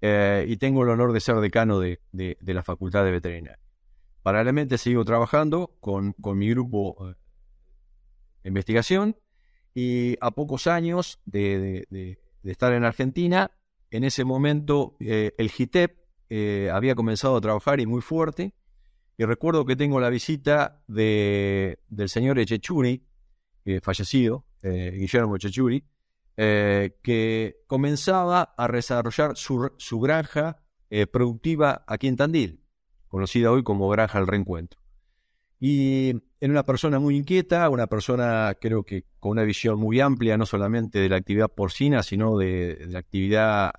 eh, 0.03 0.45
y 0.47 0.59
tengo 0.59 0.83
el 0.83 0.91
honor 0.91 1.15
de 1.15 1.21
ser 1.21 1.37
decano 1.37 1.81
de, 1.81 1.99
la 2.43 2.63
Facultad 2.63 3.03
de 3.03 3.13
Veterinaria. 3.13 3.59
Paralelamente 4.23 4.77
sigo 4.77 5.07
trabajando 5.07 5.75
con, 5.81 6.15
mi 6.35 6.51
grupo 6.51 7.15
de 8.43 8.49
investigación 8.49 9.17
y 9.75 10.19
a 10.21 10.33
pocos 10.33 10.67
años 10.67 11.19
de 11.25 11.87
de 11.89 12.53
estar 12.53 12.75
en 12.75 12.85
Argentina. 12.85 13.51
En 13.91 14.05
ese 14.05 14.25
momento 14.25 14.97
eh, 15.01 15.33
el 15.39 15.51
GITEP 15.51 15.97
eh, 16.29 16.71
había 16.71 16.95
comenzado 16.95 17.37
a 17.37 17.41
trabajar 17.41 17.81
y 17.81 17.87
muy 17.87 18.03
fuerte. 18.03 18.53
Y 19.17 19.25
recuerdo 19.25 19.65
que 19.65 19.77
tengo 19.77 19.99
la 19.99 20.11
visita 20.11 20.83
de, 20.89 21.79
del 21.89 22.11
señor 22.11 22.39
Echechuri, 22.39 23.03
fallecido, 23.83 24.45
eh, 24.63 24.93
Guillermo 24.97 25.37
Echechuri, 25.37 25.85
que 26.37 27.57
comenzaba 27.67 28.55
a 28.59 28.69
desarrollar 28.69 29.37
su, 29.37 30.01
granja 30.01 30.63
productiva 31.11 31.85
aquí 31.87 32.09
en 32.09 32.17
Tandil, 32.17 32.61
conocida 33.09 33.51
hoy 33.51 33.63
como 33.63 33.89
Granja 33.89 34.19
del 34.19 34.29
Reencuentro. 34.29 34.81
Y 35.59 36.11
era 36.39 36.53
una 36.53 36.65
persona 36.65 36.99
muy 36.99 37.17
inquieta, 37.17 37.69
una 37.71 37.87
persona 37.87 38.57
creo 38.61 38.83
que 38.85 39.05
con 39.19 39.33
una 39.33 39.43
visión 39.45 39.79
muy 39.79 40.01
amplia, 40.01 40.37
no 40.37 40.45
solamente 40.45 40.99
de 40.99 41.09
la 41.09 41.17
actividad 41.17 41.49
porcina, 41.49 42.03
sino 42.03 42.37
de, 42.37 42.87
la 42.89 42.99
actividad 42.99 43.73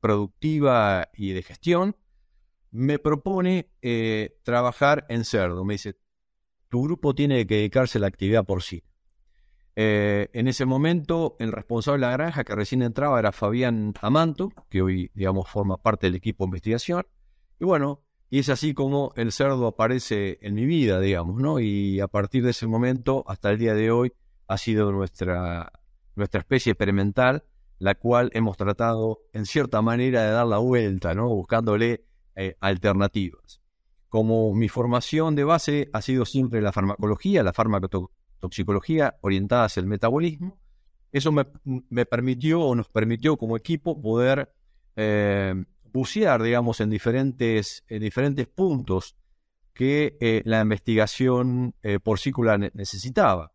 productiva 0.00 1.08
y 1.14 1.32
de 1.32 1.42
gestión, 1.42 1.96
me 2.72 2.98
propone 2.98 3.70
eh, 3.82 4.38
trabajar 4.42 5.06
en 5.08 5.24
cerdo. 5.24 5.64
Me 5.64 5.74
dice, 5.74 5.96
tu 6.68 6.82
grupo 6.82 7.14
tiene 7.14 7.46
que 7.46 7.56
dedicarse 7.56 7.98
a 7.98 8.00
la 8.00 8.06
actividad 8.08 8.44
porcina. 8.44 8.82
Eh, 9.82 10.28
en 10.34 10.46
ese 10.46 10.66
momento, 10.66 11.36
el 11.38 11.52
responsable 11.52 12.04
de 12.04 12.10
la 12.10 12.12
granja 12.18 12.44
que 12.44 12.54
recién 12.54 12.82
entraba 12.82 13.18
era 13.18 13.32
Fabián 13.32 13.94
Amanto, 14.02 14.52
que 14.68 14.82
hoy, 14.82 15.10
digamos, 15.14 15.48
forma 15.48 15.78
parte 15.78 16.06
del 16.06 16.16
equipo 16.16 16.44
de 16.44 16.48
investigación. 16.48 17.06
Y 17.58 17.64
bueno, 17.64 18.02
y 18.28 18.40
es 18.40 18.50
así 18.50 18.74
como 18.74 19.14
el 19.16 19.32
cerdo 19.32 19.66
aparece 19.66 20.38
en 20.42 20.54
mi 20.54 20.66
vida, 20.66 21.00
digamos, 21.00 21.40
¿no? 21.40 21.60
Y 21.60 21.98
a 22.00 22.08
partir 22.08 22.44
de 22.44 22.50
ese 22.50 22.66
momento, 22.66 23.24
hasta 23.26 23.52
el 23.52 23.58
día 23.58 23.72
de 23.72 23.90
hoy, 23.90 24.12
ha 24.48 24.58
sido 24.58 24.92
nuestra, 24.92 25.72
nuestra 26.14 26.40
especie 26.40 26.72
experimental, 26.72 27.44
la 27.78 27.94
cual 27.94 28.30
hemos 28.34 28.58
tratado, 28.58 29.22
en 29.32 29.46
cierta 29.46 29.80
manera, 29.80 30.24
de 30.24 30.32
dar 30.32 30.46
la 30.46 30.58
vuelta, 30.58 31.14
¿no? 31.14 31.30
Buscándole 31.30 32.04
eh, 32.36 32.54
alternativas. 32.60 33.62
Como 34.10 34.52
mi 34.52 34.68
formación 34.68 35.36
de 35.36 35.44
base 35.44 35.88
ha 35.94 36.02
sido 36.02 36.26
siempre 36.26 36.60
la 36.60 36.70
farmacología, 36.70 37.42
la 37.42 37.54
farmacotoxicología 38.40 39.16
orientada 39.20 39.64
hacia 39.64 39.80
el 39.80 39.86
metabolismo, 39.86 40.58
eso 41.12 41.32
me, 41.32 41.44
permitió 42.06 42.62
o 42.62 42.74
nos 42.74 42.88
permitió 42.88 43.36
como 43.36 43.56
equipo 43.56 44.00
poder 44.00 44.52
eh, 44.96 45.64
bucear, 45.92 46.42
digamos, 46.42 46.80
en 46.80 46.90
diferentes, 46.90 47.84
en 47.88 48.02
diferentes 48.02 48.46
puntos 48.46 49.16
que 49.74 50.16
eh, 50.20 50.42
la 50.44 50.60
investigación 50.60 51.74
eh, 51.82 51.98
porcícola 51.98 52.58
necesitaba. 52.58 53.52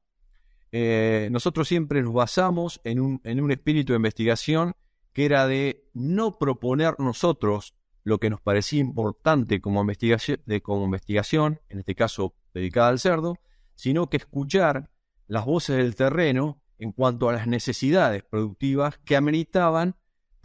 Eh, 0.71 1.29
nosotros 1.31 1.67
siempre 1.67 2.01
nos 2.01 2.13
basamos 2.13 2.81
en 2.83 2.99
un, 2.99 3.21
en 3.23 3.41
un 3.41 3.51
espíritu 3.51 3.93
de 3.93 3.97
investigación 3.97 4.73
que 5.13 5.25
era 5.25 5.47
de 5.47 5.85
no 5.93 6.37
proponer 6.37 6.95
nosotros 6.99 7.73
lo 8.03 8.19
que 8.19 8.29
nos 8.29 8.41
parecía 8.41 8.81
importante 8.81 9.61
como 9.61 9.79
investigación, 9.79 10.41
de, 10.45 10.61
como 10.61 10.83
investigación, 10.83 11.61
en 11.69 11.79
este 11.79 11.95
caso 11.95 12.35
dedicada 12.53 12.89
al 12.89 12.99
cerdo, 12.99 13.37
sino 13.75 14.09
que 14.09 14.17
escuchar 14.17 14.89
las 15.27 15.45
voces 15.45 15.77
del 15.77 15.95
terreno 15.95 16.61
en 16.79 16.91
cuanto 16.91 17.29
a 17.29 17.33
las 17.33 17.47
necesidades 17.47 18.23
productivas 18.23 18.97
que 18.99 19.15
ameritaban 19.15 19.95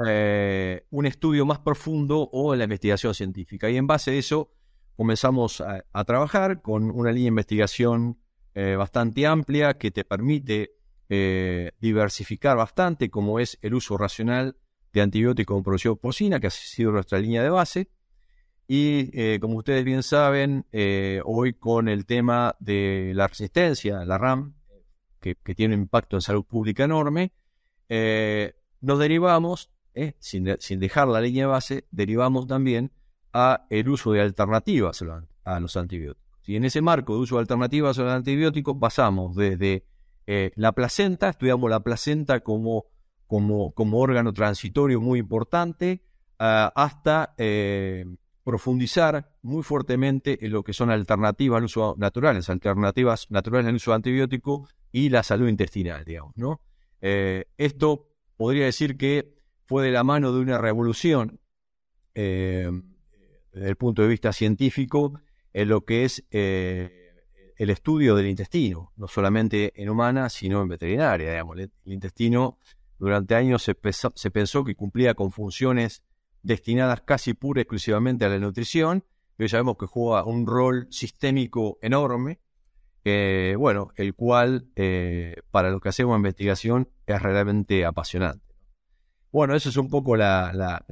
eh, 0.06 0.86
un 0.90 1.06
estudio 1.06 1.44
más 1.44 1.58
profundo 1.58 2.28
o 2.32 2.54
la 2.54 2.64
investigación 2.64 3.14
científica. 3.14 3.68
Y 3.68 3.76
en 3.76 3.86
base 3.86 4.12
a 4.12 4.14
eso 4.14 4.52
comenzamos 4.96 5.60
a, 5.60 6.04
trabajar 6.04 6.62
con 6.62 6.90
una 6.90 7.10
línea 7.10 7.24
de 7.24 7.28
investigación 7.28 8.18
eh, 8.54 8.76
bastante 8.76 9.26
amplia 9.26 9.74
que 9.74 9.90
te 9.90 10.04
permite 10.04 10.72
eh, 11.08 11.72
diversificar 11.80 12.56
bastante, 12.56 13.10
como 13.10 13.40
es 13.40 13.58
el 13.62 13.74
uso 13.74 13.96
racional 13.96 14.56
de 14.92 15.00
antibióticos 15.02 15.56
en 15.56 15.62
producción 15.62 15.96
porcina, 15.96 16.40
que 16.40 16.48
ha 16.48 16.50
sido 16.50 16.92
nuestra 16.92 17.18
línea 17.18 17.42
de 17.42 17.50
base. 17.50 17.88
Y 18.72 19.40
como 19.40 19.56
ustedes 19.56 19.84
bien 19.84 20.04
saben, 20.04 20.64
hoy 21.24 21.54
con 21.54 21.88
el 21.88 22.06
tema 22.06 22.54
de 22.60 23.10
la 23.16 23.26
resistencia, 23.26 24.04
la 24.04 24.16
RAM, 24.16 24.54
que, 25.18 25.34
tiene 25.56 25.74
un 25.74 25.80
impacto 25.80 26.16
en 26.16 26.20
salud 26.20 26.44
pública 26.44 26.84
enorme, 26.84 27.32
nos 27.88 28.98
derivamos 29.00 29.72
¿eh? 29.94 30.14
sin, 30.18 30.80
dejar 30.80 31.08
la 31.08 31.20
línea 31.20 31.46
base, 31.46 31.86
derivamos 31.90 32.46
también 32.46 32.92
a 33.32 33.66
el 33.70 33.88
uso 33.88 34.12
de 34.12 34.20
alternativas 34.20 35.02
a 35.44 35.60
los 35.60 35.76
antibióticos. 35.76 36.48
Y 36.48 36.56
en 36.56 36.64
ese 36.64 36.80
marco 36.80 37.14
de 37.14 37.20
uso 37.20 37.36
de 37.36 37.42
alternativas 37.42 37.98
a 37.98 38.02
los 38.02 38.12
antibióticos 38.12 38.76
pasamos 38.80 39.36
desde 39.36 39.84
eh, 40.26 40.52
la 40.56 40.72
placenta, 40.72 41.30
estudiamos 41.30 41.70
la 41.70 41.80
placenta 41.80 42.40
como, 42.40 42.86
órgano 43.28 44.32
transitorio 44.32 45.00
muy 45.00 45.20
importante, 45.20 46.02
ah, 46.38 46.72
hasta 46.74 47.34
eh, 47.38 48.04
profundizar 48.50 49.32
muy 49.42 49.62
fuertemente 49.62 50.44
en 50.44 50.52
lo 50.52 50.62
que 50.64 50.72
son 50.72 50.90
alternativas 50.90 51.58
al 51.58 51.64
uso 51.64 51.94
naturales, 51.98 52.50
alternativas 52.50 53.30
naturales 53.30 53.68
al 53.68 53.76
uso 53.76 53.94
antibiótico 53.94 54.68
y 54.90 55.08
la 55.08 55.22
salud 55.22 55.48
intestinal, 55.48 56.04
digamos, 56.04 56.36
¿no? 56.36 56.60
esto 57.00 58.10
podría 58.36 58.66
decir 58.66 58.98
que 58.98 59.34
fue 59.64 59.84
de 59.84 59.92
la 59.92 60.02
mano 60.02 60.32
de 60.32 60.40
una 60.40 60.58
revolución 60.58 61.40
eh, 62.14 62.68
desde 63.52 63.68
el 63.68 63.76
punto 63.76 64.02
de 64.02 64.08
vista 64.08 64.32
científico 64.32 65.20
en 65.52 65.68
lo 65.68 65.84
que 65.84 66.04
es 66.04 66.24
eh, 66.30 67.12
el 67.56 67.70
estudio 67.70 68.16
del 68.16 68.26
intestino, 68.26 68.92
no 68.96 69.06
solamente 69.06 69.72
en 69.80 69.88
humana, 69.88 70.28
sino 70.28 70.62
en 70.62 70.68
veterinaria. 70.68 71.38
El, 71.38 71.70
intestino 71.84 72.58
durante 72.98 73.34
años 73.34 73.62
se, 73.62 73.74
pensó 73.74 74.64
que 74.64 74.74
cumplía 74.74 75.14
con 75.14 75.30
funciones 75.30 76.02
destinadas 76.42 77.02
casi 77.02 77.34
pura 77.34 77.60
y 77.60 77.62
exclusivamente 77.62 78.24
a 78.24 78.28
la 78.28 78.38
nutrición, 78.38 79.04
pero 79.36 79.48
sabemos 79.48 79.76
que 79.78 79.86
juega 79.86 80.24
un 80.24 80.46
rol 80.46 80.86
sistémico 80.90 81.78
enorme, 81.82 82.40
eh, 83.04 83.54
bueno, 83.58 83.90
el 83.96 84.14
cual 84.14 84.68
para 85.50 85.70
lo 85.70 85.80
que 85.80 85.88
hacemos 85.88 86.16
investigación 86.16 86.88
es 87.06 87.22
realmente 87.22 87.84
apasionante. 87.84 88.50
Bueno, 89.32 89.54
eso 89.54 89.68
es 89.68 89.76
un 89.76 89.88
poco 89.88 90.16
la, 90.16 90.84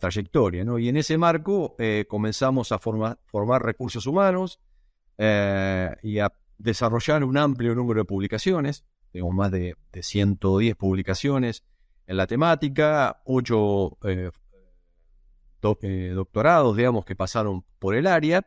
trayectoria, 0.00 0.64
¿no? 0.64 0.78
Y 0.78 0.88
en 0.88 0.98
ese 0.98 1.16
marco 1.16 1.76
eh, 1.78 2.04
comenzamos 2.08 2.72
a 2.72 2.78
formar, 2.78 3.18
recursos 3.62 4.06
humanos 4.06 4.60
eh, 5.16 5.96
y 6.02 6.18
a 6.18 6.30
desarrollar 6.58 7.24
un 7.24 7.38
amplio 7.38 7.74
número 7.74 8.02
de 8.02 8.04
publicaciones. 8.04 8.84
Tenemos 9.12 9.34
más 9.34 9.50
de, 9.50 9.76
110 9.94 10.76
publicaciones 10.76 11.64
en 12.06 12.18
la 12.18 12.26
temática, 12.26 13.22
8 13.24 13.98
eh, 15.82 16.12
doctorados, 16.14 16.76
digamos, 16.76 17.04
que 17.04 17.16
pasaron 17.16 17.64
por 17.78 17.94
el 17.94 18.06
área. 18.06 18.46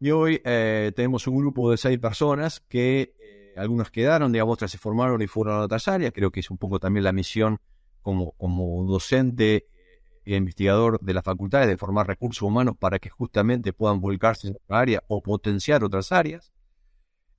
Y 0.00 0.12
hoy 0.12 0.38
tenemos 0.38 1.26
un 1.26 1.38
grupo 1.38 1.72
de 1.72 1.76
6 1.76 1.98
personas 1.98 2.60
que 2.60 3.14
algunos 3.56 3.90
quedaron, 3.90 4.30
digamos, 4.30 4.54
otras 4.54 4.70
se 4.70 4.78
formaron 4.78 5.20
y 5.22 5.26
fueron 5.26 5.54
a 5.56 5.60
otras 5.62 5.88
áreas. 5.88 6.12
Creo 6.14 6.30
que 6.30 6.38
es 6.38 6.50
un 6.50 6.58
poco 6.58 6.78
también 6.78 7.02
la 7.02 7.12
misión 7.12 7.58
como, 8.00 8.30
como 8.32 8.84
docente 8.84 9.66
e 10.24 10.36
investigador 10.36 11.00
de 11.00 11.14
las 11.14 11.24
facultades 11.24 11.68
de 11.68 11.78
formar 11.78 12.06
recursos 12.06 12.42
humanos 12.42 12.76
para 12.78 12.98
que 12.98 13.08
justamente 13.08 13.72
puedan 13.72 14.00
volcarse 14.00 14.48
en 14.48 14.56
otra 14.56 14.80
área 14.80 15.02
o 15.08 15.22
potenciar 15.22 15.82
otras 15.84 16.12
áreas, 16.12 16.52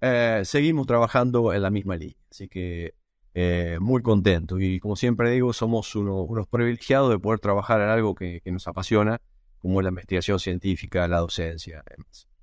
eh, 0.02 0.42
seguimos 0.44 0.88
trabajando 0.88 1.54
en 1.54 1.62
la 1.62 1.70
misma 1.70 1.98
línea. 1.98 2.18
Así 2.32 2.48
que 2.48 2.96
eh, 3.34 3.78
muy 3.80 4.02
contento. 4.02 4.60
Y 4.60 4.80
como 4.80 4.96
siempre 4.96 5.32
digo, 5.32 5.54
somos 5.54 5.96
unos 5.96 6.48
privilegiados 6.48 7.10
de 7.10 7.20
poder 7.20 7.40
trabajar 7.40 7.82
en 7.82 7.90
algo 7.90 8.16
que, 8.16 8.42
nos 8.46 8.68
apasiona, 8.68 9.20
como 9.60 9.80
es 9.80 9.84
la 9.84 9.90
investigación 9.90 10.40
científica, 10.40 11.08
la 11.08 11.20
docencia. 11.20 11.84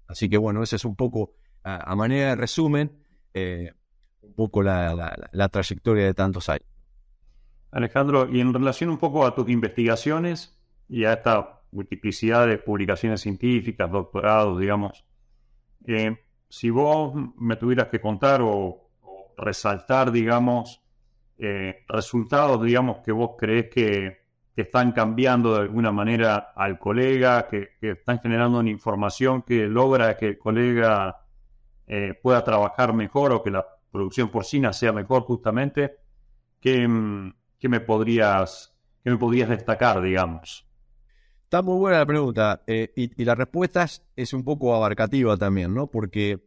Así 0.07 0.28
que 0.28 0.38
bueno, 0.38 0.62
ese 0.62 0.76
es 0.76 0.85
un 0.85 0.97
poco, 0.97 1.35
a, 1.64 1.95
manera 1.97 2.31
de 2.31 2.37
resumen, 2.37 2.93
eh, 3.35 3.73
un 4.23 4.35
poco 4.35 4.62
la 4.62 5.49
trayectoria 5.50 6.05
de 6.05 6.14
tantos 6.14 6.49
años. 6.49 6.76
Alejandro, 7.76 8.28
y 8.33 8.40
en 8.40 8.55
relación 8.55 8.90
un 8.90 8.99
poco 8.99 9.26
a 9.26 9.35
tus 9.35 9.50
investigaciones 9.50 10.59
y 10.88 11.05
a 11.05 11.12
esta 11.12 11.61
multiplicidad 11.73 12.47
de 12.47 12.59
publicaciones 12.59 13.21
científicas, 13.21 13.90
doctorados, 13.90 14.59
digamos, 14.59 15.05
eh, 15.87 16.16
si 16.49 16.71
vos 16.71 17.12
me 17.37 17.57
tuvieras 17.57 17.88
que 17.88 18.00
contar 18.00 18.40
o, 18.43 18.86
resaltar, 19.37 20.11
digamos, 20.12 20.83
eh, 21.38 21.85
resultados, 21.88 22.62
digamos, 22.62 22.99
que 23.05 23.12
vos 23.12 23.33
crees 23.38 23.69
que, 23.71 24.26
están 24.57 24.93
cambiando 24.93 25.52
de 25.55 25.61
alguna 25.61 25.93
manera 25.93 26.52
al 26.57 26.78
colega, 26.78 27.47
que, 27.47 27.73
están 27.83 28.21
generando 28.21 28.59
una 28.59 28.71
información 28.71 29.43
que 29.43 29.66
logra 29.66 30.16
que 30.16 30.28
el 30.28 30.38
colega 30.38 31.26
eh, 31.87 32.19
pueda 32.23 32.43
trabajar 32.43 32.95
mejor 32.95 33.33
o 33.33 33.43
que 33.43 33.50
la 33.50 33.66
producción 33.93 34.31
porcina 34.31 34.73
sea 34.73 34.95
mejor 34.95 35.25
justamente, 35.25 35.99
¿qué 36.59 36.88
me 36.88 37.81
podrías, 37.81 38.75
qué 39.05 39.11
me 39.11 39.19
podrías 39.19 39.50
destacar, 39.50 40.00
digamos? 40.00 40.66
Está 41.47 41.62
muy 41.62 41.78
buena 41.78 41.99
la 41.99 42.07
pregunta 42.07 42.62
eh, 42.66 42.93
y, 42.97 43.25
la 43.25 43.37
respuesta 43.37 43.87
es, 44.16 44.33
un 44.33 44.43
poco 44.43 44.75
abarcativa 44.75 45.37
también, 45.37 45.73
¿no? 45.73 45.87
Porque 45.87 46.40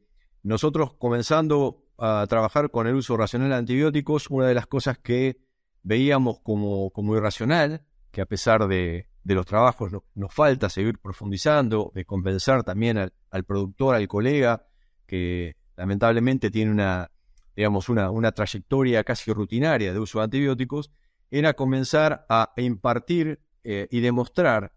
nosotros 0.43 0.93
comenzando 0.95 1.85
a 2.01 2.25
trabajar 2.27 2.71
con 2.71 2.87
el 2.87 2.95
uso 2.95 3.17
racional 3.17 3.49
de 3.49 3.55
antibióticos, 3.55 4.29
una 4.29 4.47
de 4.47 4.53
las 4.53 4.67
cosas 4.67 4.97
que 4.97 5.39
veíamos 5.83 6.39
como, 6.41 6.91
como 6.91 7.15
irracional, 7.15 7.85
que 8.11 8.21
a 8.21 8.25
pesar 8.25 8.67
de, 8.67 9.07
los 9.23 9.45
trabajos 9.45 9.91
nos 10.15 10.33
falta 10.33 10.69
seguir 10.69 10.99
profundizando, 10.99 11.91
de 11.93 12.05
compensar 12.05 12.63
también 12.63 12.97
al, 12.97 13.13
al, 13.29 13.43
productor, 13.43 13.95
al 13.95 14.07
colega, 14.07 14.65
que 15.05 15.55
lamentablemente 15.77 16.49
tiene 16.49 16.71
una, 16.71 17.11
digamos, 17.55 17.89
una, 17.89 18.09
una 18.11 18.31
trayectoria 18.31 19.03
casi 19.03 19.31
rutinaria 19.31 19.93
de 19.93 19.99
uso 19.99 20.19
de 20.19 20.25
antibióticos, 20.25 20.91
era 21.31 21.53
comenzar 21.53 22.25
a 22.29 22.53
impartir 22.57 23.39
eh, 23.63 23.87
y 23.91 23.99
demostrar 23.99 24.73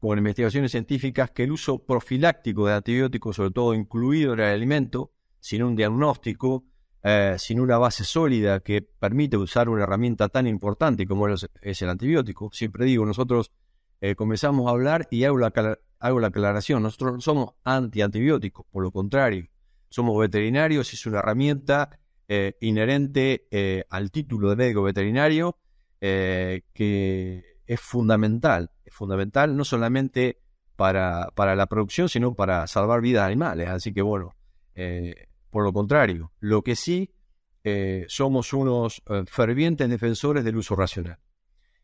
con 0.00 0.18
investigaciones 0.18 0.70
científicas 0.70 1.30
que 1.30 1.44
el 1.44 1.52
uso 1.52 1.84
profiláctico 1.86 2.66
de 2.66 2.74
antibióticos, 2.74 3.36
sobre 3.36 3.52
todo 3.52 3.72
incluido 3.72 4.34
en 4.34 4.40
el 4.40 4.46
alimento, 4.46 5.12
sin 5.44 5.62
un 5.62 5.76
diagnóstico, 5.76 6.64
eh, 7.02 7.34
sin 7.36 7.60
una 7.60 7.76
base 7.76 8.02
sólida 8.02 8.60
que 8.60 8.80
permite 8.80 9.36
usar 9.36 9.68
una 9.68 9.82
herramienta 9.82 10.30
tan 10.30 10.46
importante 10.46 11.06
como 11.06 11.28
es 11.28 11.82
el 11.82 11.90
antibiótico. 11.90 12.48
Siempre 12.50 12.86
digo, 12.86 13.04
nosotros 13.04 13.52
eh, 14.00 14.14
comenzamos 14.14 14.66
a 14.66 14.70
hablar 14.70 15.06
y 15.10 15.24
hago 15.24 15.36
la, 15.36 15.52
hago 15.98 16.20
la 16.20 16.28
aclaración, 16.28 16.82
nosotros 16.82 17.12
no 17.12 17.20
somos 17.20 17.50
anti-antibióticos, 17.62 18.64
por 18.70 18.82
lo 18.82 18.90
contrario, 18.90 19.46
somos 19.90 20.18
veterinarios 20.18 20.90
y 20.94 20.96
es 20.96 21.04
una 21.04 21.18
herramienta 21.18 21.90
eh, 22.26 22.56
inherente 22.62 23.46
al 23.90 24.10
título 24.10 24.48
de 24.48 24.56
médico 24.56 24.82
veterinario 24.82 25.58
que 26.00 27.44
es 27.66 27.80
fundamental, 27.80 28.70
es 28.82 28.94
fundamental 28.94 29.54
no 29.54 29.66
solamente 29.66 30.40
para, 30.74 31.28
para, 31.34 31.54
la 31.54 31.66
producción, 31.66 32.08
sino 32.08 32.34
para 32.34 32.66
salvar 32.66 33.02
vidas 33.02 33.26
animales. 33.26 33.68
Así 33.68 33.92
que 33.92 34.00
bueno, 34.00 34.34
eh, 34.74 35.28
por 35.54 35.62
lo 35.62 35.72
contrario, 35.72 36.32
lo 36.40 36.62
que 36.62 36.74
sí 36.74 37.14
eh, 37.62 38.06
somos 38.08 38.52
unos 38.52 39.00
eh, 39.08 39.22
fervientes 39.28 39.88
defensores 39.88 40.42
del 40.42 40.56
uso 40.56 40.74
racional. 40.74 41.20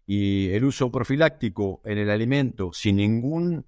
Y 0.04 0.48
el 0.48 0.64
uso 0.64 0.90
profiláctico 0.90 1.80
en 1.84 1.98
el 1.98 2.10
alimento 2.10 2.72
sin 2.72 2.96
ningún 2.96 3.64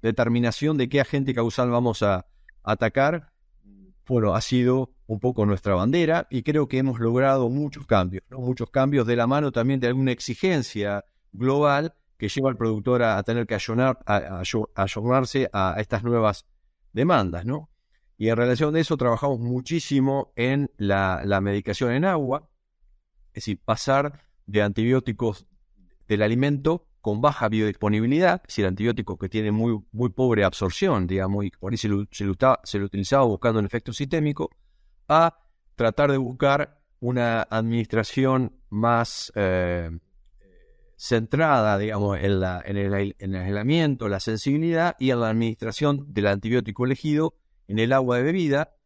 determinación 0.00 0.78
de 0.78 0.88
qué 0.88 1.02
agente 1.02 1.34
causal 1.34 1.68
vamos 1.68 2.02
a 2.02 2.24
atacar, 2.62 3.34
bueno, 4.08 4.34
ha 4.34 4.40
sido 4.40 4.94
un 5.08 5.20
poco 5.20 5.44
nuestra 5.44 5.74
bandera 5.74 6.26
y 6.30 6.42
creo 6.42 6.66
que 6.66 6.78
hemos 6.78 6.98
logrado 7.00 7.50
muchos 7.50 7.86
cambios, 7.86 8.24
muchos 8.30 8.70
cambios 8.70 9.06
de 9.06 9.16
la 9.16 9.26
mano 9.26 9.52
también 9.52 9.78
de 9.78 9.88
alguna 9.88 10.12
exigencia 10.12 11.04
global 11.32 11.92
que 12.16 12.30
lleva 12.30 12.48
al 12.48 12.56
productor 12.56 13.02
a, 13.02 13.22
tener 13.24 13.46
que 13.46 13.56
ayornar, 13.56 13.98
a, 14.06 14.40
a, 14.40 15.80
estas 15.82 16.02
nuevas 16.02 16.46
demandas, 16.94 17.44
¿no? 17.44 17.68
Y 18.16 18.28
en 18.28 18.36
relación 18.36 18.72
de 18.72 18.80
eso 18.80 18.96
trabajamos 18.96 19.40
muchísimo 19.40 20.32
en 20.36 20.70
la, 20.76 21.40
medicación 21.42 21.92
en 21.92 22.04
agua, 22.04 22.48
es 23.28 23.44
decir, 23.44 23.60
pasar 23.64 24.24
de 24.46 24.62
antibióticos 24.62 25.46
del 26.06 26.22
alimento 26.22 26.86
con 27.00 27.20
baja 27.20 27.48
biodisponibilidad, 27.48 28.40
es 28.44 28.48
decir, 28.48 28.66
antibióticos 28.66 29.18
que 29.18 29.28
tienen 29.28 29.54
muy, 29.54 29.78
muy 29.92 30.10
pobre 30.10 30.44
absorción, 30.44 31.06
digamos, 31.06 31.44
y 31.44 31.50
por 31.50 31.72
ahí 31.72 31.76
se 31.76 31.88
lo, 31.88 32.04
se 32.10 32.24
lo, 32.24 32.84
utilizaba 32.84 33.24
buscando 33.24 33.58
un 33.58 33.66
efecto 33.66 33.92
sistémico, 33.92 34.50
a 35.08 35.36
tratar 35.74 36.12
de 36.12 36.16
buscar 36.16 36.80
una 37.00 37.42
administración 37.42 38.56
más 38.70 39.32
eh, 39.34 39.90
centrada, 40.96 41.76
digamos, 41.78 42.18
en, 42.18 42.40
la, 42.40 42.62
en, 42.64 42.76
el, 42.76 43.16
en 43.18 43.34
el 43.34 43.42
aislamiento, 43.42 44.08
la 44.08 44.20
sensibilidad 44.20 44.96
y 44.98 45.10
en 45.10 45.20
la 45.20 45.30
administración 45.30 46.06
del 46.14 46.28
antibiótico 46.28 46.86
elegido 46.86 47.34
en 47.68 47.78
el 47.78 47.92
agua 47.92 48.18
de 48.18 48.22
bebida, 48.22 48.76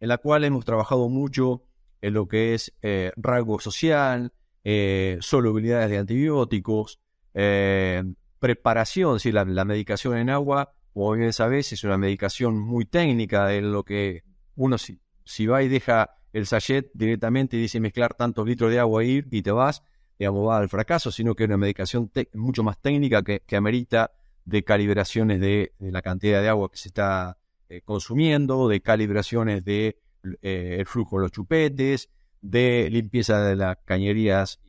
en 0.00 0.08
la 0.08 0.18
cual 0.18 0.44
hemos 0.44 0.64
trabajado 0.64 1.08
mucho 1.08 1.62
en 2.00 2.14
lo 2.14 2.28
que 2.28 2.54
es 2.54 2.72
eh, 2.82 3.12
rasgo 3.16 3.60
social, 3.60 4.32
eh, 4.62 5.18
solubilidades 5.20 5.90
de 5.90 5.98
antibióticos, 5.98 7.00
eh, 7.34 8.02
preparación, 8.38 9.20
si 9.20 9.32
la, 9.32 9.44
medicación 9.44 10.18
en 10.18 10.30
agua, 10.30 10.74
como 10.92 11.12
bien 11.12 11.32
sabes, 11.32 11.72
es 11.72 11.82
una 11.84 11.96
medicación 11.96 12.58
muy 12.58 12.84
técnica 12.84 13.54
en 13.54 13.72
lo 13.72 13.84
que 13.84 14.22
uno 14.54 14.78
si, 14.78 15.00
si 15.24 15.46
va 15.46 15.62
y 15.62 15.68
deja 15.68 16.16
el 16.32 16.46
sachet 16.46 16.90
directamente 16.94 17.56
y 17.56 17.60
dice 17.60 17.80
mezclar 17.80 18.14
tantos 18.14 18.46
litros 18.46 18.70
de 18.70 18.80
agua 18.80 19.04
y, 19.04 19.24
y 19.30 19.42
te 19.42 19.50
vas, 19.50 19.82
digamos, 20.18 20.48
va 20.48 20.58
al 20.58 20.68
fracaso, 20.68 21.10
sino 21.10 21.34
que 21.34 21.44
es 21.44 21.48
una 21.48 21.56
medicación 21.56 22.10
mucho 22.34 22.62
más 22.62 22.78
técnica 22.80 23.22
que, 23.22 23.56
amerita 23.56 24.12
de 24.44 24.62
calibraciones 24.62 25.40
de, 25.40 25.72
la 25.78 26.02
cantidad 26.02 26.42
de 26.42 26.48
agua 26.48 26.70
que 26.70 26.76
se 26.76 26.88
está 26.88 27.38
eh, 27.68 27.80
consumiendo, 27.84 28.68
de 28.68 28.80
calibraciones 28.80 29.64
de 29.64 29.98
eh, 30.42 30.76
el 30.78 30.86
flujo 30.86 31.16
de 31.16 31.22
los 31.22 31.32
chupetes, 31.32 32.10
de 32.40 32.88
limpieza 32.90 33.42
de 33.42 33.56
las 33.56 33.78
cañerías 33.84 34.60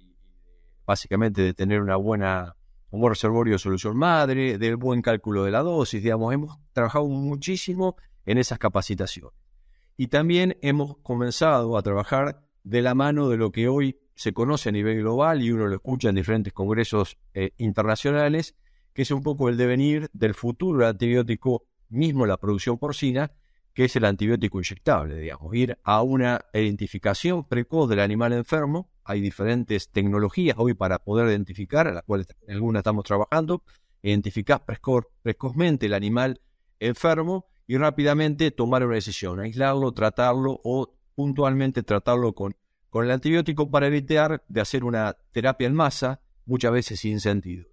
básicamente 0.85 1.41
de 1.41 1.53
tener 1.53 1.81
una 1.81 1.95
buena, 1.95 2.55
un 2.91 3.01
buen 3.01 3.11
reservorio 3.13 3.53
de 3.53 3.59
solución 3.59 3.97
madre, 3.97 4.57
del 4.57 4.77
buen 4.77 5.01
cálculo 5.01 5.43
de 5.43 5.51
la 5.51 5.61
dosis, 5.61 6.01
digamos, 6.01 6.33
hemos 6.33 6.57
trabajado 6.73 7.07
muchísimo 7.07 7.95
en 8.25 8.37
esas 8.37 8.59
capacitaciones. 8.59 9.33
Y 9.97 10.07
también 10.07 10.57
hemos 10.61 10.97
comenzado 10.97 11.77
a 11.77 11.81
trabajar 11.83 12.45
de 12.63 12.81
la 12.81 12.95
mano 12.95 13.29
de 13.29 13.37
lo 13.37 13.51
que 13.51 13.67
hoy 13.67 13.99
se 14.15 14.33
conoce 14.33 14.69
a 14.69 14.71
nivel 14.71 14.99
global 14.99 15.41
y 15.41 15.51
uno 15.51 15.67
lo 15.67 15.75
escucha 15.75 16.09
en 16.09 16.15
diferentes 16.15 16.53
congresos 16.53 17.17
eh, 17.33 17.51
internacionales, 17.57 18.55
que 18.93 19.01
es 19.01 19.11
un 19.11 19.23
poco 19.23 19.49
el 19.49 19.57
devenir 19.57 20.09
del 20.13 20.33
futuro 20.33 20.87
antibiótico, 20.87 21.63
mismo 21.89 22.25
la 22.25 22.37
producción 22.37 22.77
porcina, 22.77 23.31
que 23.73 23.85
es 23.85 23.95
el 23.97 24.05
antibiótico 24.05 24.57
inyectable, 24.59 25.17
digamos, 25.17 25.53
ir 25.53 25.77
a 25.83 26.01
una 26.01 26.45
identificación 26.53 27.43
precoz 27.43 27.89
del 27.89 27.99
animal 27.99 28.33
enfermo. 28.33 28.89
Hay 29.03 29.19
diferentes 29.19 29.89
tecnologías 29.91 30.55
hoy 30.57 30.73
para 30.73 30.99
poder 30.99 31.27
identificar, 31.27 31.87
a 31.87 31.93
las 31.93 32.03
cuales 32.03 32.27
algunas 32.47 32.79
estamos 32.79 33.03
trabajando, 33.03 33.63
identificar 34.01 34.63
precozmente 35.21 35.87
el 35.87 35.93
animal 35.93 36.39
enfermo 36.79 37.47
y 37.67 37.77
rápidamente 37.77 38.51
tomar 38.51 38.85
una 38.85 38.95
decisión, 38.95 39.39
aislarlo, 39.39 39.91
tratarlo 39.91 40.59
o 40.63 40.95
puntualmente 41.15 41.83
tratarlo 41.83 42.33
con, 42.33 42.55
con 42.89 43.05
el 43.05 43.11
antibiótico 43.11 43.69
para 43.69 43.87
evitar 43.87 44.43
de 44.47 44.61
hacer 44.61 44.83
una 44.83 45.17
terapia 45.31 45.67
en 45.67 45.73
masa, 45.73 46.21
muchas 46.45 46.71
veces 46.71 46.99
sin 46.99 47.19
sentido. 47.19 47.65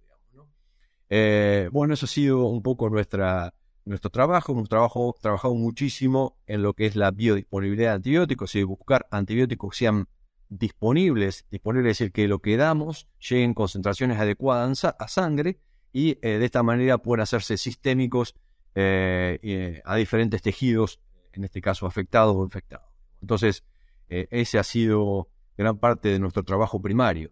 Eh, 1.09 1.69
bueno, 1.71 1.95
eso 1.95 2.07
ha 2.07 2.09
sido 2.09 2.47
un 2.47 2.63
poco 2.63 2.89
nuestra, 2.89 3.55
nuestro 3.85 4.11
trabajo. 4.11 4.53
Hemos 4.53 4.69
trabajo, 4.69 5.17
trabajado 5.21 5.55
muchísimo 5.55 6.37
en 6.47 6.63
lo 6.63 6.75
que 6.75 6.87
es 6.87 6.97
la 6.97 7.11
biodisponibilidad 7.11 7.91
de 7.91 7.95
antibióticos 7.97 8.55
y 8.55 8.63
buscar 8.63 9.07
antibióticos 9.11 9.71
que 9.71 9.79
sean 9.79 10.09
disponibles, 10.49 11.47
disponibles 11.51 11.93
es 11.93 11.99
decir, 11.99 12.13
que 12.13 12.29
lo 12.29 12.41
que 12.41 12.57
damos 12.57 13.09
llegue 13.19 13.45
en 13.45 13.55
concentraciones 13.55 14.19
adecuadas 14.19 14.85
a 14.85 15.09
sangre 15.09 15.59
y 15.93 16.19
eh, 16.23 16.39
de 16.39 16.45
esta 16.45 16.63
manera 16.63 16.99
puedan 16.99 17.23
hacerse 17.23 17.57
sistémicos 17.57 18.35
eh, 18.75 19.81
a 19.85 19.97
diferentes 19.97 20.43
tejidos, 20.43 21.01
en 21.33 21.45
este 21.45 21.61
caso 21.61 21.87
afectados 21.87 22.37
o 22.37 22.45
infectados. 22.45 22.89
Entonces, 23.21 23.65
eh, 24.09 24.29
ese 24.31 24.59
ha 24.59 24.63
sido 24.63 25.29
gran 25.57 25.79
parte 25.79 26.09
de 26.09 26.19
nuestro 26.19 26.43
trabajo 26.43 26.81
primario. 26.81 27.31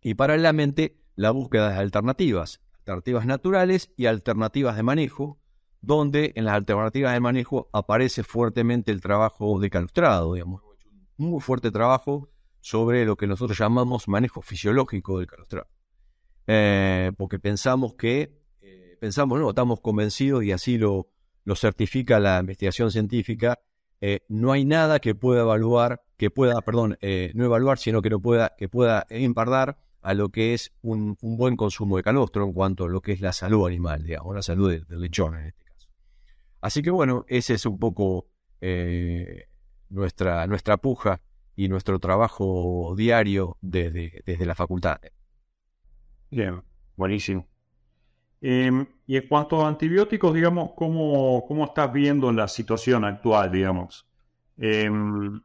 Y 0.00 0.14
paralelamente, 0.14 0.96
la 1.16 1.32
búsqueda 1.32 1.70
de 1.70 1.78
alternativas 1.78 2.60
alternativas 2.88 3.26
naturales 3.26 3.90
y 3.96 4.06
alternativas 4.06 4.76
de 4.76 4.82
manejo, 4.82 5.38
donde 5.82 6.32
en 6.36 6.46
las 6.46 6.54
alternativas 6.54 7.12
de 7.12 7.20
manejo 7.20 7.68
aparece 7.72 8.22
fuertemente 8.22 8.90
el 8.90 9.02
trabajo 9.02 9.60
de 9.60 9.68
calustrado, 9.68 10.32
digamos, 10.32 10.62
un 11.18 11.30
muy 11.30 11.40
fuerte 11.40 11.70
trabajo 11.70 12.30
sobre 12.60 13.04
lo 13.04 13.16
que 13.16 13.26
nosotros 13.26 13.58
llamamos 13.58 14.08
manejo 14.08 14.40
fisiológico 14.40 15.18
del 15.18 15.26
calustrado. 15.26 15.68
Eh, 16.46 17.12
porque 17.18 17.38
pensamos 17.38 17.94
que, 17.94 18.40
eh, 18.62 18.96
pensamos, 18.98 19.38
no, 19.38 19.50
estamos 19.50 19.80
convencidos 19.80 20.42
y 20.44 20.52
así 20.52 20.78
lo, 20.78 21.10
lo 21.44 21.56
certifica 21.56 22.18
la 22.18 22.40
investigación 22.40 22.90
científica, 22.90 23.60
eh, 24.00 24.20
no 24.28 24.52
hay 24.52 24.64
nada 24.64 24.98
que 24.98 25.14
pueda 25.14 25.42
evaluar, 25.42 26.04
que 26.16 26.30
pueda, 26.30 26.60
perdón, 26.62 26.96
no 27.34 27.44
evaluar, 27.44 27.78
sino 27.78 28.00
que 28.00 28.10
no 28.10 28.20
pueda, 28.20 28.54
que 28.56 28.68
pueda 28.68 29.06
impardar 29.10 29.78
a 30.00 30.14
lo 30.14 30.28
que 30.30 30.54
es 30.54 30.72
un, 30.82 31.16
buen 31.20 31.56
consumo 31.56 31.96
de 31.96 32.02
calostro 32.02 32.44
en 32.44 32.52
cuanto 32.52 32.84
a 32.84 32.88
lo 32.88 33.00
que 33.00 33.12
es 33.12 33.20
la 33.20 33.32
salud 33.32 33.66
animal, 33.66 34.04
digamos, 34.04 34.34
la 34.34 34.42
salud 34.42 34.70
del, 34.70 35.00
lechón 35.00 35.36
en 35.36 35.46
este 35.46 35.64
caso. 35.64 35.88
Así 36.60 36.82
que 36.82 36.90
bueno, 36.90 37.24
ese 37.28 37.54
es 37.54 37.66
un 37.66 37.78
poco 37.78 38.26
eh, 38.60 39.46
nuestra, 39.88 40.46
nuestra 40.46 40.76
puja 40.76 41.20
y 41.56 41.68
nuestro 41.68 41.98
trabajo 41.98 42.94
diario 42.96 43.58
desde, 43.60 44.22
desde 44.24 44.46
la 44.46 44.54
facultad. 44.54 44.98
Bien, 46.30 46.62
buenísimo. 46.96 47.46
Em, 48.40 48.86
y 49.06 49.16
en 49.16 49.26
cuanto 49.26 49.64
a 49.64 49.68
antibióticos, 49.68 50.32
digamos, 50.32 50.70
¿cómo, 50.76 51.44
cómo 51.46 51.64
estás 51.64 51.92
viendo 51.92 52.30
la 52.32 52.46
situación 52.46 53.04
actual, 53.04 53.50
digamos? 53.50 54.06
Em, 54.56 55.40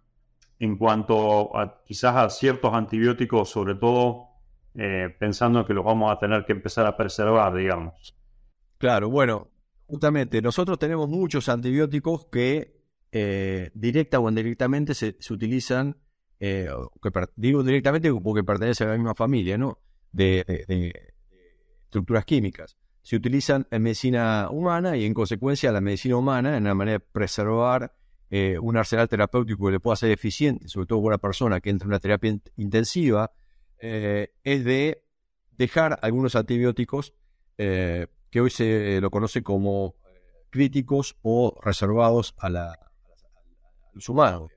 en 0.60 0.78
cuanto 0.78 1.58
a 1.58 1.84
quizás 1.84 2.16
a 2.16 2.30
ciertos 2.30 2.74
antibióticos, 2.74 3.50
sobre 3.50 3.76
todo 3.76 4.33
eh, 4.76 5.16
pensando 5.20 5.66
que 5.66 5.74
los 5.74 5.86
vamos 5.86 6.12
a 6.12 6.18
tener 6.18 6.46
que 6.46 6.54
empezar 6.54 6.88
a 6.88 6.98
preservar, 6.98 7.54
digamos. 7.54 8.16
Claro, 8.80 9.10
bueno, 9.10 9.52
justamente 9.86 10.42
nosotros 10.42 10.80
tenemos 10.80 11.08
muchos 11.08 11.48
antibióticos 11.48 12.26
que 12.26 12.82
eh, 13.12 13.70
directa 13.76 14.20
o 14.20 14.28
indirectamente 14.28 14.96
se, 14.96 15.16
utilizan, 15.30 15.96
eh, 16.40 16.70
digo 17.36 17.62
directamente 17.62 18.12
porque 18.16 18.44
pertenecen 18.44 18.88
a 18.88 18.92
la 18.92 18.98
misma 18.98 19.14
familia, 19.14 19.60
¿no? 19.60 19.78
De, 20.12 20.92
estructuras 21.84 22.26
químicas. 22.26 22.76
Se 23.04 23.16
utilizan 23.16 23.68
en 23.70 23.84
medicina 23.84 24.48
humana 24.50 24.98
y 24.98 25.06
en 25.06 25.14
consecuencia 25.14 25.72
la 25.72 25.82
medicina 25.82 26.18
humana, 26.18 26.58
en 26.58 26.64
la 26.64 26.74
manera 26.74 26.98
de 26.98 27.06
preservar 27.12 27.94
un 28.62 28.76
arsenal 28.76 29.08
terapéutico 29.08 29.68
que 29.68 29.74
le 29.74 29.80
pueda 29.80 29.96
ser 29.96 30.10
eficiente, 30.10 30.68
sobre 30.68 30.88
todo 30.88 30.98
para 31.04 31.10
una 31.10 31.18
persona 31.20 31.62
que 31.62 31.70
entra 31.70 31.86
en 31.86 31.90
una 31.90 32.00
terapia 32.00 32.36
intensiva, 32.58 33.32
eh, 33.86 34.34
es 34.46 34.64
de 34.64 35.04
dejar 35.58 36.00
algunos 36.02 36.38
antibióticos 36.38 37.14
eh, 37.58 38.08
que 38.30 38.40
hoy 38.40 38.50
se 38.50 39.02
lo 39.02 39.12
conoce 39.12 39.44
como 39.44 39.96
críticos 40.50 41.18
o 41.22 41.60
reservados 41.62 42.34
a 42.38 42.50
la, 42.50 42.72
al 42.72 43.98
uso 43.98 44.14
humano. 44.14 44.48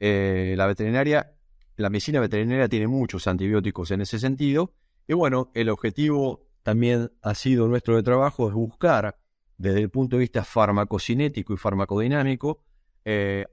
la 0.00 0.66
veterinaria, 0.66 1.36
la 1.76 1.90
medicina 1.90 2.18
veterinaria 2.18 2.68
tiene 2.68 2.88
muchos 2.88 3.28
antibióticos 3.28 3.92
en 3.92 4.00
ese 4.00 4.18
sentido, 4.18 4.74
y 5.06 5.12
bueno, 5.12 5.52
el 5.54 5.68
objetivo 5.68 6.48
también 6.64 7.12
ha 7.22 7.36
sido 7.36 7.68
nuestro 7.68 7.94
de 7.94 8.02
trabajo 8.02 8.48
es 8.48 8.54
buscar 8.54 9.16
desde 9.58 9.80
el 9.80 9.90
punto 9.90 10.16
de 10.16 10.22
vista 10.22 10.42
farmacocinético 10.42 11.54
y 11.54 11.56
farmacodinámico 11.56 12.64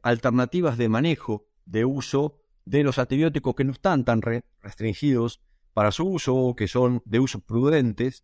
alternativas 0.01 0.79
de 0.79 0.89
manejo, 0.89 1.45
de 1.65 1.85
uso 1.85 2.40
de 2.65 2.83
los 2.83 2.99
antibióticos 2.99 3.55
que 3.55 3.63
no 3.63 3.71
están 3.71 4.05
tan 4.05 4.21
restringidos 4.21 5.41
para 5.73 5.91
su 5.91 6.07
uso, 6.07 6.53
que 6.55 6.67
son 6.67 7.01
de 7.05 7.19
uso 7.19 7.39
prudentes, 7.39 8.23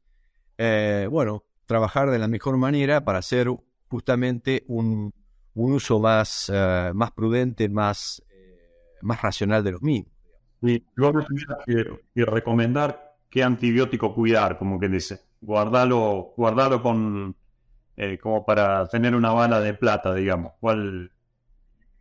eh, 0.58 1.08
bueno, 1.10 1.46
trabajar 1.66 2.10
de 2.10 2.20
la 2.20 2.28
mejor 2.28 2.58
manera 2.58 3.04
para 3.04 3.20
hacer 3.20 3.50
justamente 3.88 4.64
un, 4.68 5.14
uso 5.54 6.00
más, 6.00 6.52
eh, 6.54 6.92
más 6.94 7.12
prudente, 7.12 7.70
más, 7.70 8.24
eh, 8.30 8.98
más 9.02 9.22
racional 9.22 9.64
de 9.64 9.72
los 9.72 9.82
mismos. 9.82 10.12
Y 10.62 10.84
luego 10.96 11.20
y 12.16 12.24
recomendar 12.24 13.16
qué 13.30 13.44
antibiótico 13.44 14.14
cuidar, 14.14 14.58
como 14.58 14.80
que 14.80 14.90
dice, 14.90 15.22
guardarlo, 15.42 16.34
guardarlo 16.36 16.82
con 16.82 17.36
como 18.22 18.46
para 18.46 18.88
tener 18.88 19.16
una 19.16 19.32
bala 19.32 19.60
de 19.60 19.74
plata, 19.74 20.14
digamos. 20.14 20.54
¿Cuál, 20.60 21.12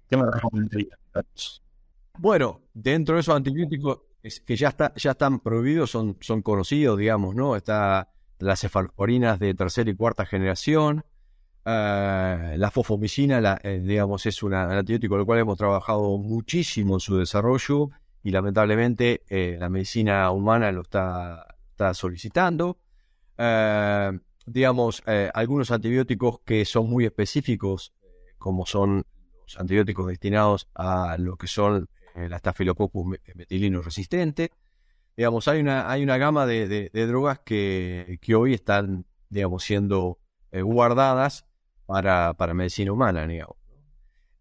¿Qué 0.09 0.16
me 0.16 0.31
recomendarías? 0.31 1.62
Bueno, 2.18 2.62
dentro 2.72 3.14
de 3.14 3.20
esos 3.20 3.37
antibióticos 3.37 4.00
que 4.44 4.57
ya, 4.57 4.68
está, 4.68 4.92
ya 4.96 5.12
están 5.12 5.40
prohibidos, 5.40 5.90
son, 5.90 6.16
son 6.20 6.42
conocidos, 6.42 6.98
digamos, 6.98 7.35
¿no? 7.35 7.57
Está 7.57 8.11
las 8.38 8.61
cefaloporinas 8.61 9.38
de 9.38 9.55
tercera 9.55 9.90
y 9.90 9.94
cuarta 9.94 10.26
generación, 10.26 11.05
eh, 11.68 12.55
la 12.57 12.70
fosfomicina, 12.70 13.40
la, 13.40 13.59
eh, 13.62 13.81
digamos, 13.83 14.24
es 14.26 14.40
un 14.44 14.55
antibiótico 14.55 15.14
con 15.14 15.20
el 15.20 15.26
cual 15.26 15.40
hemos 15.40 15.59
trabajado 15.59 16.16
muchísimo 16.16 16.94
en 16.94 17.00
su 17.00 17.16
desarrollo 17.16 17.90
y 18.22 18.31
lamentablemente 18.31 19.24
eh, 19.29 19.57
la 19.59 19.68
medicina 19.68 20.31
humana 20.31 20.70
lo 20.70 20.83
está, 20.83 21.57
está 21.70 21.92
solicitando. 21.92 22.79
digamos, 24.46 25.02
algunos 25.35 25.72
antibióticos 25.72 26.40
que 26.44 26.64
son 26.64 26.88
muy 26.88 27.05
específicos, 27.05 27.92
como 28.38 28.64
son 28.64 29.05
los 29.42 29.59
antibióticos 29.59 30.07
destinados 30.07 30.68
a 30.74 31.16
lo 31.18 31.37
que 31.37 31.48
son 31.48 31.88
la 32.16 32.38
Staphylococcus 32.38 33.18
metilino 33.35 33.83
resistente. 33.83 34.52
Digamos, 35.16 35.48
hay 35.48 35.61
una, 35.61 35.90
hay 35.90 36.02
una 36.02 36.18
gama 36.18 36.46
de, 36.46 36.90
drogas 36.92 37.40
que, 37.40 38.18
que, 38.20 38.35
hoy 38.35 38.55
están, 38.55 39.07
digamos, 39.31 39.64
siendo 39.64 40.18
eh, 40.52 40.62
guardadas 40.62 41.46
para, 41.87 42.35
para, 42.35 42.55
medicina 42.55 42.92
humana, 42.92 43.26
digamos. 43.26 43.57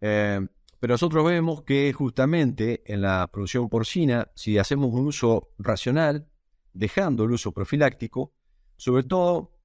Eh, 0.02 0.46
pero 0.80 0.94
nosotros 0.94 1.26
vemos 1.26 1.64
que 1.64 1.92
justamente 1.94 2.84
en 2.86 3.02
la 3.02 3.28
producción 3.32 3.70
porcina, 3.70 4.30
si 4.36 4.58
hacemos 4.58 4.94
un 4.94 5.08
uso 5.08 5.54
racional, 5.58 6.28
dejando 6.74 7.24
el 7.24 7.32
uso 7.32 7.54
profiláctico, 7.54 8.34
sobre 8.76 9.04
todo 9.04 9.56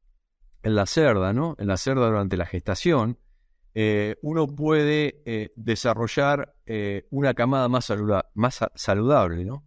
en 0.62 0.74
la 0.74 0.86
cerda, 0.86 1.32
¿no? 1.32 1.56
En 1.58 1.66
la 1.66 1.76
cerda 1.76 2.06
durante 2.06 2.36
la 2.36 2.46
gestación, 2.46 3.18
eh, 3.74 4.16
uno 4.22 4.48
puede 4.48 5.22
eh, 5.24 5.52
desarrollar 5.54 6.56
eh, 6.66 7.06
una 7.10 7.34
camada 7.34 7.68
más, 7.68 7.92
saludable. 8.74 9.44
¿no? 9.44 9.64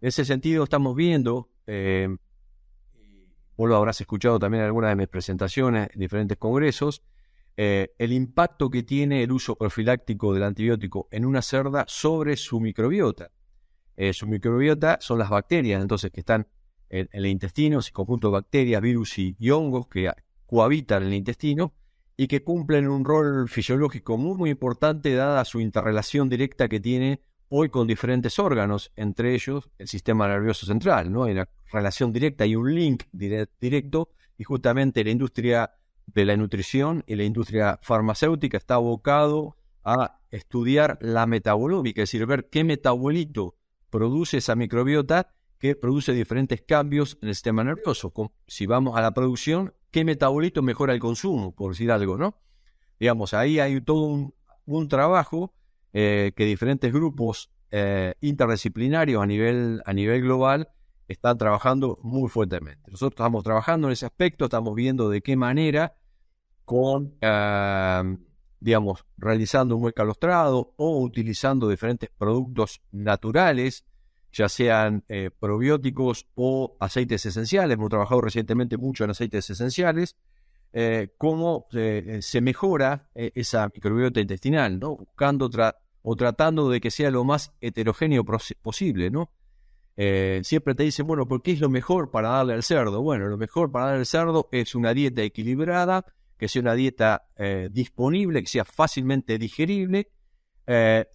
En 0.00 0.08
ese 0.08 0.24
sentido, 0.24 0.64
estamos 0.64 0.96
viendo, 0.96 1.50
vos 3.56 3.68
lo 3.68 3.76
habrás 3.76 4.00
escuchado 4.00 4.38
también 4.38 4.62
en 4.62 4.66
algunas 4.66 4.90
de 4.90 4.96
mis 4.96 5.08
presentaciones 5.08 5.88
en 5.92 6.00
diferentes 6.00 6.36
congresos, 6.36 7.02
el 7.56 8.12
impacto 8.12 8.68
que 8.68 8.82
tiene 8.82 9.22
el 9.22 9.30
uso 9.30 9.54
profiláctico 9.56 10.34
del 10.34 10.42
antibiótico 10.42 11.08
en 11.12 11.24
una 11.24 11.40
cerda 11.40 11.84
sobre 11.86 12.36
su 12.36 12.60
microbiota. 12.60 13.30
su 14.12 14.26
microbiota 14.26 14.98
son 15.00 15.20
las 15.20 15.30
bacterias, 15.30 15.80
entonces, 15.80 16.10
que 16.10 16.20
están 16.20 16.48
en, 16.88 17.08
el 17.12 17.26
intestino, 17.26 17.78
ese 17.78 17.92
conjunto 17.92 18.28
de 18.28 18.32
bacterias, 18.32 18.82
virus 18.82 19.18
y 19.18 19.50
hongos 19.50 19.86
que 19.86 20.10
cohabitan 20.46 21.04
en 21.04 21.08
el 21.10 21.14
intestino 21.14 21.72
y 22.16 22.28
que 22.28 22.44
cumplen 22.44 22.88
un 22.88 23.04
rol 23.04 23.48
fisiológico 23.48 24.16
muy, 24.16 24.36
muy 24.36 24.50
importante 24.50 25.14
dada 25.14 25.44
su 25.44 25.60
interrelación 25.60 26.28
directa 26.28 26.68
que 26.68 26.80
tiene 26.80 27.20
hoy 27.48 27.68
con 27.68 27.86
diferentes 27.86 28.38
órganos, 28.38 28.92
entre 28.96 29.34
ellos 29.34 29.70
el 29.78 29.88
sistema 29.88 30.26
nervioso 30.28 30.66
central, 30.66 31.12
¿no? 31.12 31.24
Hay 31.24 31.32
una 31.32 31.48
relación 31.70 32.12
directa 32.12 32.46
y 32.46 32.56
un 32.56 32.74
link 32.74 33.04
directo 33.12 34.10
y 34.38 34.44
justamente 34.44 35.04
la 35.04 35.10
industria 35.10 35.72
de 36.06 36.24
la 36.24 36.36
nutrición 36.36 37.04
y 37.06 37.14
la 37.14 37.24
industria 37.24 37.78
farmacéutica 37.82 38.56
está 38.56 38.74
abocado 38.74 39.56
a 39.84 40.20
estudiar 40.30 40.98
la 41.00 41.26
metabolómica, 41.26 42.02
es 42.02 42.10
decir, 42.10 42.26
ver 42.26 42.48
qué 42.50 42.64
metabolito 42.64 43.56
produce 43.90 44.38
esa 44.38 44.56
microbiota 44.56 45.34
que 45.58 45.76
produce 45.76 46.12
diferentes 46.12 46.62
cambios 46.62 47.18
en 47.22 47.28
el 47.28 47.34
sistema 47.34 47.64
nervioso. 47.64 48.12
Si 48.46 48.66
vamos 48.66 48.96
a 48.96 49.00
la 49.00 49.12
producción, 49.12 49.74
¿qué 49.94 50.04
metabolito 50.04 50.60
mejora 50.60 50.92
el 50.92 50.98
consumo? 50.98 51.54
Por 51.54 51.70
decir 51.70 51.92
algo, 51.92 52.18
¿no? 52.18 52.36
Digamos, 52.98 53.32
ahí 53.32 53.60
hay 53.60 53.80
todo 53.80 54.32
un, 54.66 54.88
trabajo 54.88 55.54
eh, 55.92 56.32
que 56.34 56.44
diferentes 56.46 56.92
grupos 56.92 57.52
eh, 57.70 58.14
interdisciplinarios 58.20 59.22
a 59.22 59.26
nivel, 59.26 59.82
a 59.86 59.92
nivel 59.92 60.22
global 60.22 60.68
están 61.06 61.38
trabajando 61.38 62.00
muy 62.02 62.28
fuertemente. 62.28 62.90
Nosotros 62.90 63.12
estamos 63.12 63.44
trabajando 63.44 63.86
en 63.86 63.92
ese 63.92 64.04
aspecto, 64.04 64.46
estamos 64.46 64.74
viendo 64.74 65.08
de 65.10 65.20
qué 65.20 65.36
manera 65.36 65.94
con, 66.64 67.14
eh, 67.20 68.16
digamos, 68.58 69.06
realizando 69.16 69.76
un 69.76 69.82
buen 69.82 69.94
calostrado 69.94 70.74
o 70.76 70.98
utilizando 71.02 71.68
diferentes 71.68 72.10
productos 72.18 72.80
naturales 72.90 73.84
ya 74.34 74.48
sean 74.48 75.04
eh, 75.08 75.30
probióticos 75.38 76.26
o 76.34 76.76
aceites 76.80 77.24
esenciales. 77.24 77.76
Hemos 77.76 77.88
trabajado 77.88 78.20
recientemente 78.20 78.76
mucho 78.76 79.04
en 79.04 79.10
aceites 79.10 79.48
esenciales. 79.48 80.16
Eh, 80.72 81.14
cómo 81.16 81.66
eh, 81.72 82.18
se 82.20 82.40
mejora 82.40 83.08
esa 83.14 83.70
microbiota 83.72 84.20
intestinal, 84.20 84.80
¿no? 84.80 84.96
Buscando 84.96 85.48
o 86.02 86.16
tratando 86.16 86.68
de 86.68 86.80
que 86.80 86.90
sea 86.90 87.12
lo 87.12 87.22
más 87.24 87.54
heterogéneo 87.60 88.24
posible, 88.60 89.10
¿no? 89.10 89.30
siempre 90.42 90.74
te 90.74 90.82
dicen, 90.82 91.06
bueno, 91.06 91.28
¿por 91.28 91.40
qué 91.40 91.52
es 91.52 91.60
lo 91.60 91.68
mejor 91.68 92.10
para 92.10 92.30
darle 92.30 92.54
al 92.54 92.64
cerdo? 92.64 93.00
Bueno, 93.00 93.28
lo 93.28 93.38
mejor 93.38 93.70
para 93.70 93.84
darle 93.84 94.00
al 94.00 94.06
cerdo 94.06 94.48
es 94.50 94.74
una 94.74 94.92
dieta 94.92 95.22
equilibrada, 95.22 96.04
que 96.36 96.48
sea 96.48 96.62
una 96.62 96.74
dieta 96.74 97.28
disponible, 97.70 98.40
que 98.40 98.48
sea 98.48 98.64
fácilmente 98.64 99.38
digerible, 99.38 100.10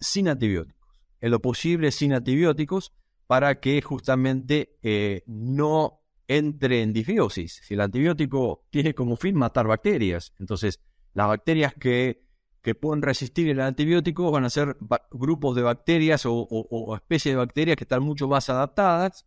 sin 0.00 0.28
antibióticos. 0.28 0.80
En 1.20 1.30
lo 1.30 1.40
posible 1.42 1.92
sin 1.92 2.14
antibióticos, 2.14 2.94
para 3.30 3.60
que 3.60 3.80
justamente 3.80 4.76
eh, 4.82 5.22
no 5.28 6.00
entre 6.26 6.82
en 6.82 6.92
disbiosis. 6.92 7.60
Si 7.62 7.74
el 7.74 7.80
antibiótico 7.80 8.66
tiene 8.70 8.92
como 8.92 9.14
fin 9.14 9.36
matar 9.36 9.68
bacterias, 9.68 10.34
entonces 10.40 10.80
las 11.14 11.28
bacterias 11.28 11.72
que, 11.74 12.24
que 12.60 12.74
pueden 12.74 13.02
resistir 13.02 13.48
el 13.48 13.60
antibiótico 13.60 14.32
van 14.32 14.46
a 14.46 14.50
ser 14.50 14.76
grupos 15.12 15.54
de 15.54 15.62
bacterias 15.62 16.24
o, 16.26 16.96
especies 16.96 17.34
de 17.34 17.36
bacterias 17.36 17.76
que 17.76 17.84
están 17.84 18.02
mucho 18.02 18.26
más 18.26 18.50
adaptadas, 18.50 19.26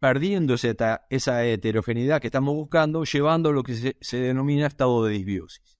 perdiendo 0.00 0.54
esa, 0.54 1.06
esa 1.08 1.44
heterogeneidad 1.44 2.20
que 2.20 2.26
estamos 2.26 2.56
buscando, 2.56 3.04
llevando 3.04 3.52
lo 3.52 3.62
que 3.62 3.94
se, 4.00 4.16
denomina 4.16 4.66
estado 4.66 5.04
de 5.04 5.12
disbiosis. 5.12 5.78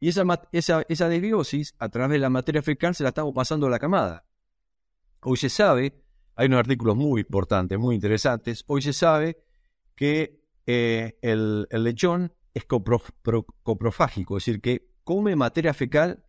Y 0.00 0.10
esa, 0.10 0.22
esa, 0.52 0.82
esa 0.86 1.08
disbiosis, 1.08 1.74
a 1.78 1.88
través 1.88 2.16
de 2.16 2.18
la 2.18 2.28
materia 2.28 2.60
fecal, 2.60 2.94
se 2.94 3.04
la 3.04 3.08
estamos 3.08 3.32
pasando 3.32 3.68
a 3.68 3.70
la 3.70 3.78
camada. 3.78 4.26
Hoy 5.22 5.38
se 5.38 5.48
sabe 5.48 6.03
hay 6.36 6.46
unos 6.46 6.60
artículos 6.60 6.96
muy 6.96 7.22
importantes, 7.22 7.78
muy 7.78 7.94
interesantes. 7.94 8.64
Hoy 8.66 8.82
se 8.82 8.92
sabe 8.92 9.38
que 9.94 10.42
eh, 10.66 11.18
el, 11.22 11.66
lechón 11.70 12.32
es 12.52 12.64
coprofágico, 12.64 14.36
es 14.36 14.44
decir, 14.44 14.60
que 14.60 14.94
come 15.04 15.36
materia 15.36 15.74
fecal, 15.74 16.24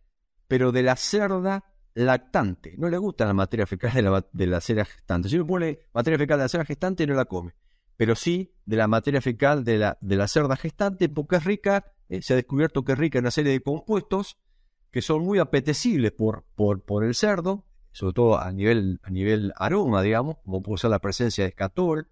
pero 0.48 0.72
de 0.72 0.82
la 0.82 0.96
cerda 0.96 1.64
lactante. 1.94 2.74
No 2.76 2.88
le 2.88 2.98
gusta 2.98 3.24
la 3.24 3.32
materia 3.32 3.66
fecal 3.66 3.92
de 3.92 4.02
la, 4.02 4.26
de 4.32 4.84
gestante. 4.84 5.28
Si 5.28 5.36
uno 5.36 5.46
pone 5.46 5.78
materia 5.92 6.18
fecal 6.18 6.38
de 6.38 6.44
la 6.44 6.48
cerda 6.48 6.64
gestante, 6.64 7.06
no 7.06 7.14
la 7.14 7.24
come. 7.24 7.54
Pero 7.96 8.14
sí 8.14 8.52
de 8.64 8.76
la 8.76 8.86
materia 8.86 9.20
fecal 9.20 9.64
de 9.64 9.78
la, 9.78 10.28
cerda 10.28 10.56
gestante, 10.56 11.08
porque 11.08 11.36
es 11.36 11.44
rica, 11.44 11.92
eh, 12.08 12.20
se 12.22 12.34
ha 12.34 12.36
descubierto 12.36 12.84
que 12.84 12.92
es 12.92 12.98
rica 12.98 13.18
en 13.18 13.24
una 13.24 13.30
serie 13.30 13.52
de 13.52 13.60
compuestos 13.60 14.36
que 14.90 15.02
son 15.02 15.24
muy 15.24 15.38
apetecibles 15.38 16.12
por 16.12 16.44
el 17.04 17.14
cerdo 17.14 17.65
sobre 17.96 18.12
todo 18.12 18.38
a 18.38 18.52
nivel, 18.52 19.00
a 19.02 19.08
nivel 19.08 19.54
aroma, 19.56 20.02
digamos, 20.02 20.36
como 20.44 20.62
puede 20.62 20.76
ser 20.76 20.90
la 20.90 20.98
presencia 20.98 21.44
de 21.44 21.48
escatol, 21.48 22.06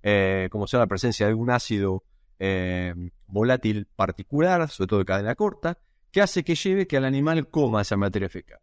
eh, 0.00 0.48
como 0.52 0.68
sea 0.68 0.78
la 0.78 0.86
presencia 0.86 1.26
de 1.26 1.34
un 1.34 1.50
ácido 1.50 2.04
eh, 2.38 2.94
volátil 3.26 3.88
particular, 3.96 4.68
sobre 4.70 4.86
todo 4.86 4.98
de 5.00 5.04
cadena 5.04 5.34
corta, 5.34 5.76
que 6.12 6.22
hace 6.22 6.44
que 6.44 6.54
lleve 6.54 6.86
que 6.86 6.98
el 6.98 7.04
animal 7.04 7.48
coma 7.48 7.82
esa 7.82 7.96
materia 7.96 8.28
fecal. 8.28 8.60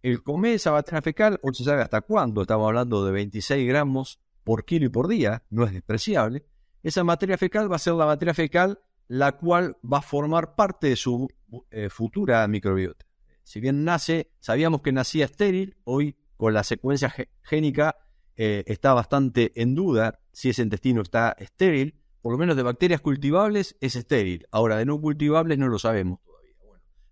El 0.00 0.22
comer 0.22 0.54
esa 0.54 0.72
materia 0.72 1.02
fecal, 1.02 1.38
o 1.42 1.52
se 1.52 1.62
sabe 1.62 1.82
hasta 1.82 2.00
cuándo, 2.00 2.40
estamos 2.40 2.68
hablando 2.68 3.04
de 3.04 3.12
26 3.12 3.68
gramos 3.68 4.18
por 4.44 4.64
kilo 4.64 4.86
y 4.86 4.88
por 4.88 5.08
día, 5.08 5.42
no 5.50 5.66
es 5.66 5.74
despreciable, 5.74 6.46
esa 6.82 7.04
materia 7.04 7.36
fecal 7.36 7.70
va 7.70 7.76
a 7.76 7.80
ser 7.80 7.92
la 7.92 8.06
materia 8.06 8.32
fecal 8.32 8.80
la 9.08 9.32
cual 9.32 9.76
va 9.84 9.98
a 9.98 10.02
formar 10.02 10.54
parte 10.54 10.86
de 10.86 10.96
su 10.96 11.28
eh, 11.70 11.90
futura 11.90 12.48
microbiota. 12.48 13.03
Si 13.44 13.60
bien 13.60 13.84
nace, 13.84 14.32
sabíamos 14.40 14.80
que 14.80 14.90
nacía 14.90 15.26
estéril, 15.26 15.76
hoy 15.84 16.16
con 16.36 16.54
la 16.54 16.64
secuencia 16.64 17.14
génica 17.42 17.96
eh, 18.36 18.64
está 18.66 18.92
bastante 18.94 19.52
en 19.60 19.74
duda 19.74 20.18
si 20.32 20.48
ese 20.50 20.62
intestino 20.62 21.02
está 21.02 21.36
estéril, 21.38 22.00
por 22.20 22.32
lo 22.32 22.38
menos 22.38 22.56
de 22.56 22.62
bacterias 22.62 23.00
cultivables 23.00 23.76
es 23.80 23.96
estéril. 23.96 24.48
Ahora, 24.50 24.76
de 24.76 24.86
no 24.86 25.00
cultivables 25.00 25.58
no 25.58 25.68
lo 25.68 25.78
sabemos 25.78 26.20
todavía. 26.24 26.54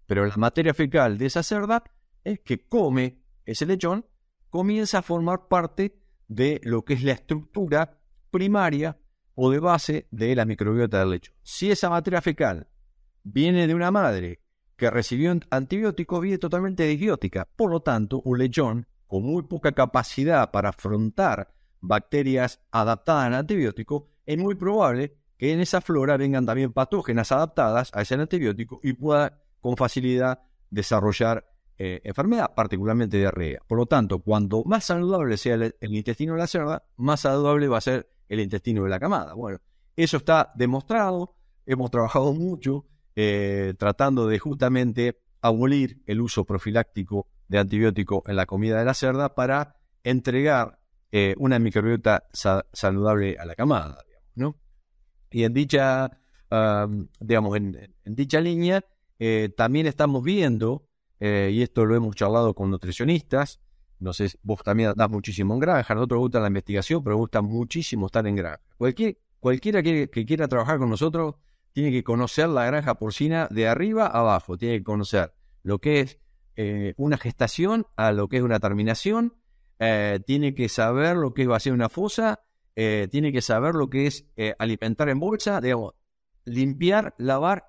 pero 0.07 0.27
la 0.27 0.37
materia 0.37 0.75
fecal 0.75 1.19
de 1.19 1.27
esa 1.27 1.43
cerda 1.43 1.85
es 2.25 2.41
que 2.41 2.67
come 2.67 3.23
ese 3.45 3.67
lechón, 3.67 4.07
comienza 4.49 4.99
a 4.99 5.03
formar 5.03 5.49
parte 5.49 5.99
de 6.29 6.61
lo 6.65 6.85
que 6.85 6.95
es 6.95 7.03
la 7.03 7.13
estructura 7.13 8.01
primaria 8.31 8.99
o 9.35 9.51
de 9.51 9.59
base 9.59 10.09
de 10.11 10.35
la 10.35 10.47
microbiota 10.47 11.01
del 11.01 11.11
lechón. 11.11 11.35
Si 11.43 11.71
esa 11.71 11.91
materia 11.91 12.23
fecal 12.23 12.69
viene 13.23 13.67
de 13.67 13.75
una 13.75 13.91
madre 13.91 14.42
que 14.77 14.91
recibió 14.91 15.39
antibióticos, 15.51 16.21
viene 16.21 16.39
totalmente 16.39 16.87
disbiótica. 16.87 17.49
Por 17.57 17.71
lo 17.71 17.81
tanto, 17.81 18.21
un 18.25 18.39
lechón 18.39 18.87
con 19.07 19.23
muy 19.25 19.43
poca 19.43 19.73
capacidad 19.73 20.51
para 20.51 20.71
afrontar 20.71 21.53
bacterias 21.81 22.61
adaptadas 22.71 23.27
al 23.27 23.35
antibiótico, 23.35 24.09
es 24.25 24.39
muy 24.39 24.55
probable 24.55 25.17
que 25.37 25.53
en 25.53 25.61
esa 25.61 25.81
flora 25.81 26.17
vengan 26.17 26.47
también 26.47 26.73
patógenas 26.73 27.33
adaptadas 27.33 27.91
a 27.93 28.03
ese 28.03 28.15
antibiótico 28.15 28.81
y 28.83 28.93
pueda 28.95 29.43
con 29.61 29.77
facilidad 29.77 30.41
desarrollar 30.71 31.45
eh, 31.79 32.01
enfermedad, 32.05 32.55
particularmente 32.55 33.19
diarrea. 33.19 33.61
Por 33.67 33.79
lo 33.79 33.87
tanto, 33.87 34.21
cuanto 34.21 34.63
más 34.65 34.85
saludable 34.85 35.37
sea 35.37 35.55
el, 35.57 35.75
intestino 35.81 36.35
de 36.35 36.39
la 36.39 36.47
cerda, 36.47 36.85
más 36.97 37.21
saludable 37.21 37.67
va 37.67 37.79
a 37.79 37.81
ser 37.81 38.09
el 38.29 38.41
intestino 38.41 38.85
de 38.85 38.91
la 38.91 39.01
camada. 39.01 39.35
Bueno, 39.35 39.59
eso 39.97 40.19
está 40.19 40.53
demostrado, 40.55 41.35
hemos 41.67 41.91
trabajado 41.91 42.33
mucho 42.35 42.87
eh, 43.17 43.75
tratando 43.79 44.27
de 44.27 44.39
justamente 44.39 45.21
abolir 45.41 46.03
el 46.07 46.21
uso 46.21 46.45
profiláctico 46.45 47.27
de 47.49 47.59
antibiótico 47.59 48.23
en 48.27 48.37
la 48.37 48.47
comida 48.47 48.79
de 48.79 48.85
la 48.85 48.95
cerda 48.95 49.35
para 49.35 49.77
entregar 50.05 50.79
eh, 51.11 51.35
una 51.39 51.59
microbiota 51.59 52.25
saludable 52.33 53.37
a 53.39 53.45
la 53.45 53.55
camada, 53.55 53.99
¿no? 54.35 54.57
Y 55.31 55.45
en 55.45 55.53
dicha, 55.53 56.11
digamos, 57.21 57.57
en, 57.57 57.95
dicha 58.05 58.41
línea 58.41 58.85
también 59.57 59.87
estamos 59.87 60.23
viendo 60.23 60.87
eh, 61.25 61.51
y 61.53 61.63
esto 61.63 61.87
lo 61.87 61.95
hemos 61.95 62.17
charlado 62.17 62.53
con 62.53 62.69
nutricionistas. 62.69 63.61
No 64.01 64.13
sé, 64.13 64.33
vos 64.43 64.61
también 64.65 64.93
das 64.97 65.09
muchísimo 65.09 65.55
en 65.55 65.61
granja, 65.61 65.95
nosotros 65.95 66.17
nos 66.17 66.23
gusta 66.25 66.41
la 66.41 66.49
investigación, 66.49 67.05
pero 67.05 67.17
gusta 67.17 67.41
muchísimo 67.43 68.07
estar 68.07 68.27
en 68.27 68.35
granja. 68.35 68.61
Cualquier, 68.77 69.19
cualquiera 69.39 69.85
que, 69.85 70.09
quiera 70.09 70.49
trabajar 70.49 70.81
con 70.81 70.91
nosotros 70.91 71.37
tiene 71.73 71.91
que 71.91 72.05
conocer 72.05 72.49
la 72.49 72.65
granja 72.67 72.95
porcina 72.95 73.49
de 73.51 73.69
arriba 73.69 74.07
a 74.07 74.21
abajo, 74.21 74.57
tiene 74.57 74.79
que 74.79 74.85
conocer 74.85 75.33
lo 75.63 75.79
que 75.79 76.01
es 76.01 76.19
eh, 76.57 76.95
una 76.97 77.17
gestación 77.17 77.87
a 77.97 78.13
lo 78.13 78.29
que 78.29 78.39
es 78.39 78.43
una 78.43 78.61
terminación, 78.61 79.35
eh, 79.79 80.21
tiene 80.27 80.55
que 80.55 80.69
saber 80.69 81.17
lo 81.17 81.35
que 81.35 81.43
es 81.43 81.49
vaciar 81.49 81.75
una 81.75 81.89
fosa, 81.89 82.41
tiene 82.75 83.33
que 83.33 83.43
saber 83.43 83.75
lo 83.75 83.91
que 83.91 84.07
es 84.07 84.25
alimentar 84.59 85.11
en 85.11 85.21
bolsa, 85.21 85.61
digamos, 85.61 85.93
limpiar, 86.47 87.15
lavar. 87.19 87.69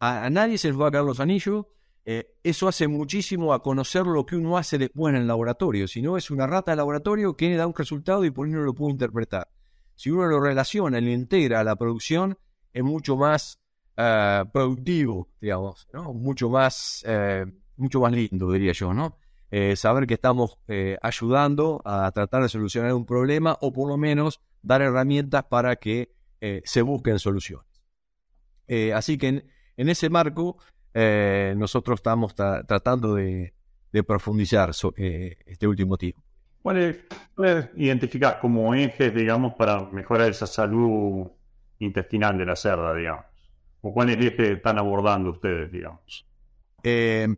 A, 0.00 0.24
a, 0.24 0.30
nadie 0.30 0.58
se 0.58 0.68
les 0.68 0.80
va 0.80 0.88
a 0.88 0.90
caer 0.90 1.04
los 1.04 1.20
anillos, 1.20 1.66
eh, 2.08 2.36
eso 2.44 2.68
hace 2.68 2.86
muchísimo 2.86 3.52
a 3.52 3.60
conocer 3.60 4.06
lo 4.06 4.24
que 4.24 4.36
uno 4.36 4.56
hace 4.56 4.78
después 4.78 5.12
en 5.12 5.22
el 5.22 5.26
laboratorio. 5.26 5.88
Si 5.88 6.00
no, 6.00 6.16
es 6.16 6.30
una 6.30 6.46
rata 6.46 6.70
de 6.70 6.76
laboratorio 6.76 7.36
que 7.36 7.56
da 7.56 7.66
un 7.66 7.74
resultado 7.74 8.24
y 8.24 8.30
por 8.30 8.46
ahí 8.46 8.52
no 8.52 8.60
lo 8.60 8.74
puede 8.74 8.92
interpretar. 8.92 9.48
Si 9.96 10.10
uno 10.10 10.26
lo 10.26 10.40
relaciona, 10.40 11.00
lo 11.00 11.10
integra 11.10 11.58
a 11.58 11.64
la 11.64 11.74
producción, 11.74 12.38
es 12.76 12.84
mucho 12.84 13.16
más 13.16 13.60
eh, 13.96 14.44
productivo, 14.52 15.28
digamos, 15.40 15.88
¿no? 15.92 16.12
Mucho 16.12 16.48
más, 16.48 17.04
eh, 17.06 17.46
mucho 17.76 18.00
más 18.00 18.12
lindo, 18.12 18.50
diría 18.52 18.72
yo, 18.72 18.92
¿no? 18.94 19.18
saber 19.74 20.06
que 20.06 20.14
estamos 20.14 20.58
ayudando 21.00 21.80
a 21.82 22.10
tratar 22.12 22.42
de 22.42 22.50
solucionar 22.50 22.92
un 22.92 23.06
problema 23.06 23.56
o 23.62 23.72
por 23.72 23.88
lo 23.88 23.96
menos 23.96 24.42
dar 24.60 24.82
herramientas 24.82 25.44
para 25.44 25.76
que 25.76 26.12
se 26.64 26.82
busquen 26.82 27.18
soluciones. 27.18 27.64
así 28.92 29.16
que 29.16 29.46
en 29.76 29.88
ese 29.88 30.10
marco 30.10 30.58
eh, 30.98 31.52
nosotros 31.58 31.98
estamos 31.98 32.34
tratando 32.34 33.16
de, 33.16 33.52
profundizar 34.06 34.70
eh, 34.96 35.36
este 35.44 35.66
último 35.66 35.98
tiempo. 35.98 36.22
¿Cuáles 36.62 37.04
identificar 37.76 38.40
como 38.40 38.74
ejes, 38.74 39.14
digamos, 39.14 39.54
para 39.54 39.90
mejorar 39.90 40.30
esa 40.30 40.46
salud 40.46 41.28
intestinal 41.78 42.38
de 42.38 42.46
la 42.46 42.56
cerda, 42.56 42.94
digamos? 42.94 43.24
¿O 43.80 43.92
cuáles 43.92 44.16
ejes 44.16 44.56
están 44.56 44.78
abordando 44.78 45.30
ustedes, 45.30 45.70
digamos? 45.70 46.26
Eh, 46.82 47.28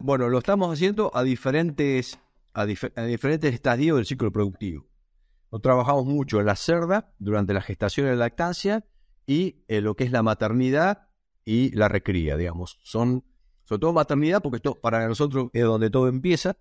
bueno, 0.00 0.28
lo 0.28 0.38
estamos 0.38 0.72
haciendo 0.72 1.10
a 1.14 1.22
diferentes, 1.22 2.18
a, 2.54 2.64
diferentes 2.66 3.54
estadios 3.54 3.96
del 3.96 4.06
ciclo 4.06 4.30
productivo. 4.32 4.86
Nos 5.52 5.62
trabajamos 5.62 6.06
mucho 6.06 6.40
en 6.40 6.46
la 6.46 6.56
cerda 6.56 7.14
durante 7.18 7.54
la 7.54 7.62
gestación 7.62 8.06
y 8.06 8.10
la 8.10 8.16
lactancia 8.16 8.84
y 9.26 9.64
lo 9.68 9.94
que 9.94 10.04
es 10.04 10.12
la 10.12 10.22
maternidad 10.22 11.08
y 11.44 11.70
la 11.76 11.88
recría, 11.88 12.36
digamos. 12.36 12.78
Son, 12.82 13.24
sobre 13.64 13.80
todo 13.80 13.92
maternidad, 13.92 14.42
porque 14.42 14.56
esto 14.56 14.74
para 14.74 15.06
nosotros 15.06 15.50
es 15.52 15.62
donde 15.62 15.90
todo 15.90 16.08
empieza, 16.08 16.56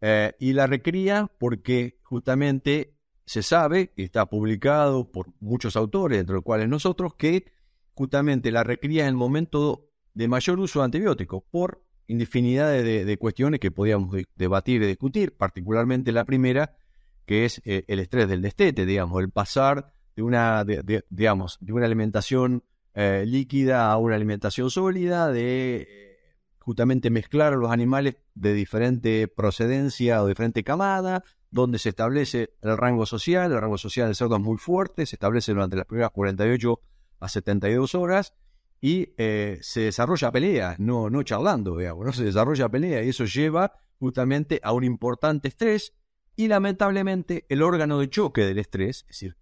eh, 0.00 0.34
y 0.38 0.52
la 0.52 0.66
recría 0.66 1.30
porque 1.38 1.98
justamente 2.02 2.95
se 3.26 3.42
sabe, 3.42 3.92
está 3.96 4.26
publicado 4.26 5.10
por 5.10 5.26
muchos 5.40 5.76
autores, 5.76 6.20
entre 6.20 6.36
los 6.36 6.44
cuales 6.44 6.68
nosotros, 6.68 7.14
que 7.14 7.44
justamente 7.92 8.52
la 8.52 8.62
recría 8.62 9.02
es 9.02 9.08
el 9.08 9.16
momento 9.16 9.90
de 10.14 10.28
mayor 10.28 10.60
uso 10.60 10.78
de 10.78 10.86
antibióticos, 10.86 11.42
por 11.50 11.84
infinidad 12.06 12.70
de, 12.70 13.16
cuestiones 13.18 13.58
que 13.58 13.72
podíamos 13.72 14.16
debatir 14.36 14.82
y 14.82 14.86
discutir, 14.86 15.36
particularmente 15.36 16.12
la 16.12 16.24
primera, 16.24 16.76
que 17.24 17.44
es 17.44 17.60
eh, 17.64 17.84
el 17.88 17.98
estrés 17.98 18.28
del 18.28 18.42
destete, 18.42 18.86
digamos, 18.86 19.20
el 19.20 19.30
pasar 19.30 19.92
de 20.14 20.22
una, 20.22 20.64
digamos, 21.10 21.58
de 21.60 21.72
una 21.72 21.84
alimentación 21.84 22.62
eh, 22.94 23.24
líquida 23.26 23.90
a 23.90 23.98
una 23.98 24.14
alimentación 24.14 24.70
sólida, 24.70 25.30
de 25.32 25.88
eh, 25.90 26.15
justamente 26.66 27.10
mezclar 27.10 27.52
a 27.52 27.56
los 27.56 27.70
animales 27.70 28.16
de 28.34 28.52
diferente 28.52 29.28
procedencia 29.28 30.20
o 30.20 30.26
diferente 30.26 30.64
camada, 30.64 31.22
donde 31.48 31.78
se 31.78 31.90
establece 31.90 32.56
el 32.60 32.76
rango 32.76 33.06
social, 33.06 33.52
el 33.52 33.60
rango 33.60 33.78
social 33.78 34.08
del 34.08 34.16
cerdo 34.16 34.34
es 34.34 34.42
muy 34.42 34.56
fuerte, 34.56 35.06
se 35.06 35.14
establece 35.14 35.52
durante 35.52 35.76
las 35.76 35.86
primeras 35.86 36.10
48 36.10 36.80
a 37.20 37.28
72 37.28 37.94
horas 37.94 38.34
y 38.80 39.14
eh, 39.16 39.60
se 39.62 39.82
desarrolla 39.82 40.32
pelea, 40.32 40.74
no, 40.80 41.08
no 41.08 41.22
charlando, 41.22 41.76
digamos, 41.76 42.04
no 42.04 42.12
se 42.12 42.24
desarrolla 42.24 42.68
pelea 42.68 43.04
y 43.04 43.10
eso 43.10 43.26
lleva 43.26 43.74
justamente 44.00 44.58
a 44.64 44.72
un 44.72 44.82
importante 44.82 45.46
estrés 45.46 45.94
y 46.34 46.48
lamentablemente 46.48 47.46
el 47.48 47.62
órgano 47.62 48.00
de 48.00 48.10
choque 48.10 48.44
del 48.44 48.58
estrés, 48.58 49.02
es 49.02 49.20
decir, 49.20 49.36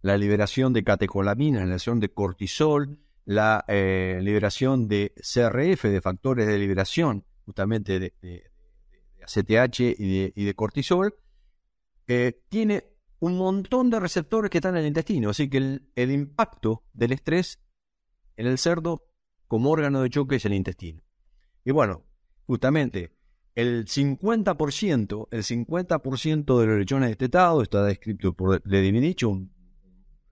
la 0.00 0.16
liberación 0.16 0.72
de 0.72 0.82
catecolaminas, 0.82 1.60
la 1.60 1.66
liberación 1.66 2.00
de 2.00 2.10
cortisol, 2.10 3.00
la 3.30 3.64
eh, 3.68 4.18
liberación 4.22 4.88
de 4.88 5.12
CRF, 5.14 5.84
de 5.84 6.00
factores 6.00 6.48
de 6.48 6.58
liberación 6.58 7.24
justamente 7.44 8.00
de, 8.00 8.50
ACTH 9.22 9.80
y 9.80 10.44
de, 10.44 10.54
cortisol, 10.56 11.14
eh, 12.08 12.42
tiene 12.48 12.88
un 13.20 13.38
montón 13.38 13.88
de 13.88 14.00
receptores 14.00 14.50
que 14.50 14.58
están 14.58 14.74
en 14.74 14.80
el 14.80 14.88
intestino. 14.88 15.30
Así 15.30 15.48
que 15.48 15.58
el, 15.58 15.92
el, 15.94 16.10
impacto 16.10 16.82
del 16.92 17.12
estrés 17.12 17.60
en 18.36 18.48
el 18.48 18.58
cerdo 18.58 19.06
como 19.46 19.70
órgano 19.70 20.02
de 20.02 20.10
choque 20.10 20.34
es 20.36 20.44
el 20.44 20.54
intestino. 20.54 21.00
Y 21.64 21.70
bueno, 21.70 22.02
justamente 22.46 23.14
el 23.54 23.86
50%, 23.86 25.28
el 25.30 25.42
50% 25.44 26.60
de 26.60 26.66
los 26.66 26.78
lechones 26.80 27.10
destetados 27.10 27.62
está 27.62 27.84
descrito 27.84 28.32
por 28.32 28.60
Lady 28.64 29.14
un 29.24 29.52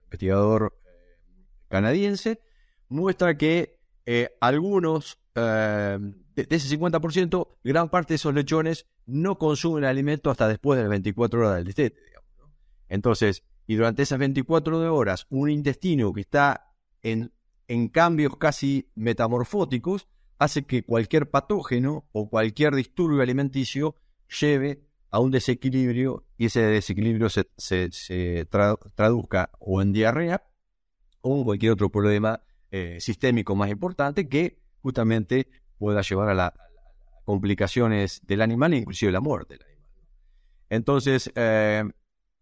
investigador 0.03 0.77
eh, 0.85 1.47
canadiense, 1.69 2.41
muestra 2.89 3.37
que 3.37 3.79
eh, 4.05 4.35
algunos, 4.41 5.19
eh, 5.35 5.97
de, 6.35 6.47
ese 6.49 6.77
50%, 6.77 7.47
gran 7.63 7.89
parte 7.89 8.13
de 8.13 8.15
esos 8.15 8.33
lechones 8.33 8.85
no 9.05 9.37
consumen 9.37 9.85
alimento 9.85 10.29
hasta 10.29 10.47
después 10.47 10.77
de 10.77 10.83
las 10.83 10.89
24 10.89 11.39
horas 11.39 11.55
del 11.55 11.65
destete. 11.65 11.99
Entonces, 12.87 13.43
y 13.67 13.75
durante 13.75 14.01
esas 14.01 14.19
24 14.19 14.95
horas, 14.95 15.27
un 15.29 15.49
intestino 15.49 16.11
que 16.11 16.21
está 16.21 16.73
en, 17.03 17.31
en 17.67 17.87
cambios 17.87 18.35
casi 18.37 18.89
metamorfóticos 18.95 20.07
hace 20.39 20.63
que 20.63 20.83
cualquier 20.83 21.29
patógeno 21.29 22.07
o 22.11 22.29
cualquier 22.29 22.73
disturbio 22.73 23.21
alimenticio 23.21 23.95
lleve 24.39 24.89
a 25.11 25.19
un 25.19 25.31
desequilibrio 25.31 26.25
y 26.37 26.45
ese 26.45 26.61
desequilibrio 26.61 27.29
se, 27.29 27.45
se, 27.57 28.45
traduzca 28.95 29.51
o 29.59 29.81
en 29.81 29.91
diarrea 29.91 30.43
o 31.21 31.37
en 31.37 31.43
cualquier 31.43 31.73
otro 31.73 31.89
problema 31.89 32.41
eh, 32.71 32.97
sistémico 32.99 33.55
más 33.55 33.71
importante 33.71 34.29
que 34.29 34.59
justamente 34.83 35.47
pueda 35.79 36.01
llevar 36.01 36.29
a, 36.29 36.33
las 36.35 36.53
complicaciones 37.25 38.21
del 38.27 38.41
animal 38.43 38.73
e 38.73 38.77
inclusive 38.77 39.11
la 39.11 39.21
muerte 39.21 39.55
del 39.55 39.65
animal. 39.65 39.87
Entonces, 40.69 41.31
eh, 41.33 41.83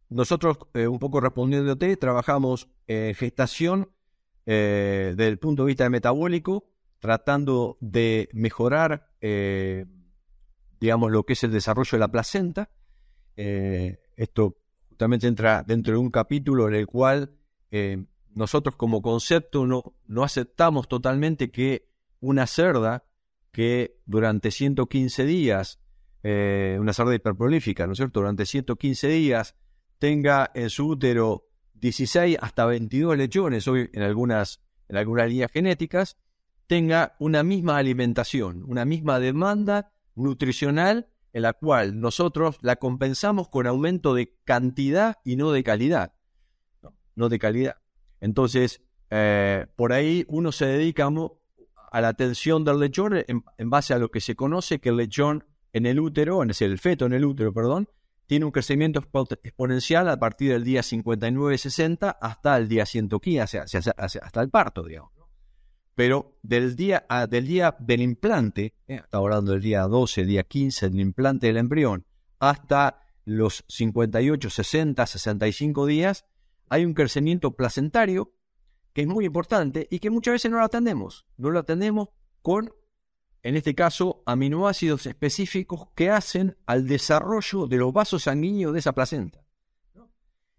nosotros, 0.09 0.57
eh, 0.73 0.85
un 0.87 0.99
poco 0.99 1.21
respondiéndote, 1.21 1.95
trabajamos 1.95 2.67
gestación 2.87 3.89
desde 4.45 5.27
el 5.27 5.39
punto 5.39 5.63
de 5.63 5.67
vista 5.67 5.89
metabólico, 5.89 6.69
tratando 6.99 7.77
de 7.81 8.29
mejorar, 8.31 9.09
digamos, 10.79 11.11
lo 11.11 11.25
que 11.25 11.33
es 11.33 11.43
el 11.43 11.51
desarrollo 11.51 11.91
de 11.91 11.99
la 11.99 12.07
placenta. 12.07 12.69
esto 13.35 14.57
justamente 14.87 15.27
entra 15.27 15.63
dentro 15.63 15.93
de 15.93 15.99
un 15.99 16.09
capítulo 16.09 16.69
en 16.69 16.75
el 16.75 16.87
cual 16.87 17.37
nosotros 18.37 18.75
como 18.75 19.01
concepto 19.01 19.65
no, 19.65 19.95
no 20.05 20.23
aceptamos 20.23 20.87
totalmente 20.87 21.51
que 21.51 21.89
una 22.19 22.47
cerda 22.47 23.03
que 23.51 23.99
durante 24.05 24.51
115 24.51 25.25
días, 25.25 25.79
una 26.23 26.93
cerda 26.93 27.15
hiperprolífica, 27.15 27.87
¿no 27.87 27.93
es 27.93 27.97
cierto? 27.97 28.19
Durante 28.19 28.45
115 28.45 29.07
días 29.07 29.55
tenga 29.97 30.51
en 30.53 30.69
su 30.69 30.87
útero 30.89 31.47
16 31.75 32.37
hasta 32.41 32.65
22 32.65 33.17
lechones, 33.17 33.67
hoy 33.67 33.89
en 33.93 34.03
algunas, 34.03 34.61
en 34.87 34.97
algunas 34.97 35.27
líneas 35.29 35.51
genéticas, 35.51 36.17
tenga 36.67 37.15
una 37.19 37.43
misma 37.43 37.77
alimentación, 37.77 38.63
una 38.67 38.85
misma 38.85 39.19
demanda 39.19 39.91
nutricional 40.15 41.07
en 41.33 41.41
la 41.43 41.53
cual 41.53 41.99
nosotros 41.99 42.57
la 42.61 42.75
compensamos 42.75 43.47
con 43.47 43.67
aumento 43.67 44.13
de 44.13 44.35
cantidad 44.43 45.17
y 45.23 45.35
no 45.35 45.51
de 45.51 45.63
calidad. 45.63 46.13
No, 47.15 47.29
de 47.29 47.39
calidad. 47.39 47.77
Entonces, 48.21 48.81
eh, 49.09 49.67
por 49.75 49.93
ahí 49.93 50.25
uno 50.27 50.51
se 50.51 50.65
dedica 50.65 51.09
a 51.91 52.01
la 52.01 52.07
atención 52.07 52.63
del 52.63 52.79
lechón 52.79 53.15
en, 53.15 53.43
en, 53.57 53.69
base 53.69 53.93
a 53.93 53.99
lo 53.99 54.09
que 54.11 54.21
se 54.21 54.35
conoce 54.35 54.79
que 54.79 54.89
el 54.89 54.97
lechón 54.97 55.45
en 55.73 55.85
el 55.85 55.99
útero, 55.99 56.43
decir, 56.45 56.69
el 56.69 56.79
feto 56.79 57.05
en 57.05 57.13
el 57.13 57.25
útero, 57.25 57.53
perdón, 57.53 57.87
tiene 58.27 58.45
un 58.45 58.51
crecimiento 58.51 59.01
exponencial 59.41 60.09
a 60.09 60.19
partir 60.19 60.51
del 60.51 60.63
día 60.63 60.81
59-60 60.81 62.17
hasta 62.19 62.57
el 62.57 62.67
día 62.67 62.85
115, 62.85 63.59
hasta 63.59 64.41
el 64.41 64.49
parto, 64.49 64.83
digamos. 64.83 65.11
Pero 65.95 66.37
del 66.43 66.75
día, 66.75 67.07
del 67.27 67.47
día 67.47 67.75
del 67.79 68.01
implante, 68.01 68.75
eh, 68.87 69.01
está 69.03 69.17
hablando 69.17 69.53
del 69.53 69.61
día 69.61 69.81
12, 69.83 70.25
día 70.25 70.43
15 70.43 70.89
del 70.89 70.99
implante 70.99 71.47
del 71.47 71.57
embrión, 71.57 72.05
hasta 72.39 73.01
los 73.25 73.63
58, 73.67 74.49
60, 74.49 75.05
65 75.05 75.85
días, 75.85 76.25
hay 76.69 76.85
un 76.85 76.93
crecimiento 76.93 77.55
placentario 77.55 78.33
que 78.93 79.01
es 79.01 79.07
muy 79.07 79.25
importante 79.25 79.87
y 79.91 79.99
que 79.99 80.09
muchas 80.09 80.33
veces 80.33 80.51
no 80.51 80.57
lo 80.57 80.63
atendemos. 80.63 81.25
No 81.37 81.49
lo 81.49 81.59
atendemos 81.59 82.09
con 82.41 82.71
en 83.47 83.55
este 83.55 83.75
caso, 83.75 84.23
aminoácidos 84.25 85.05
específicos 85.05 85.87
que 85.95 86.09
hacen 86.09 86.57
al 86.65 86.85
desarrollo 86.85 87.67
de 87.67 87.77
los 87.77 87.93
vasos 87.93 88.23
sanguíneos 88.23 88.73
de 88.73 88.79
esa 88.79 88.93
placenta. 88.93 89.41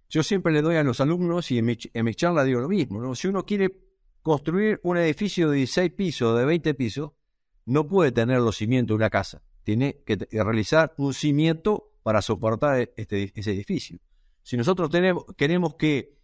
Yo 0.08 0.22
siempre 0.22 0.54
le 0.54 0.62
doy 0.62 0.76
a 0.76 0.82
los 0.82 1.00
alumnos, 1.00 1.50
y 1.50 1.58
en 1.58 1.66
mi, 1.66 1.76
en 1.92 2.14
charla 2.14 2.44
digo 2.44 2.60
lo 2.60 2.68
mismo, 2.68 3.14
si 3.14 3.28
uno 3.28 3.44
quiere 3.44 3.78
construir 4.22 4.80
un 4.84 4.96
edificio 4.96 5.50
de 5.50 5.58
16 5.58 5.92
pisos, 5.92 6.38
de 6.38 6.46
20 6.46 6.72
pisos, 6.72 7.12
no 7.66 7.86
puede 7.86 8.10
tener 8.10 8.40
los 8.40 8.56
cimientos 8.56 8.94
de 8.94 8.96
una 8.96 9.10
casa, 9.10 9.42
tiene 9.64 10.02
que 10.06 10.16
realizar 10.30 10.94
un 10.96 11.12
cimiento 11.12 11.92
para 12.02 12.22
soportar 12.22 12.80
e, 12.80 12.94
este, 12.96 13.32
ese 13.34 13.52
edificio. 13.52 13.98
Si 14.48 14.56
nosotros 14.56 14.88
tenemos, 14.88 15.26
queremos 15.36 15.74
que 15.74 16.16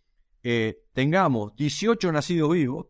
eh, 0.43 0.83
tengamos 0.95 1.55
18 1.57 2.11
nacidos 2.11 2.55
vivos, 2.55 2.87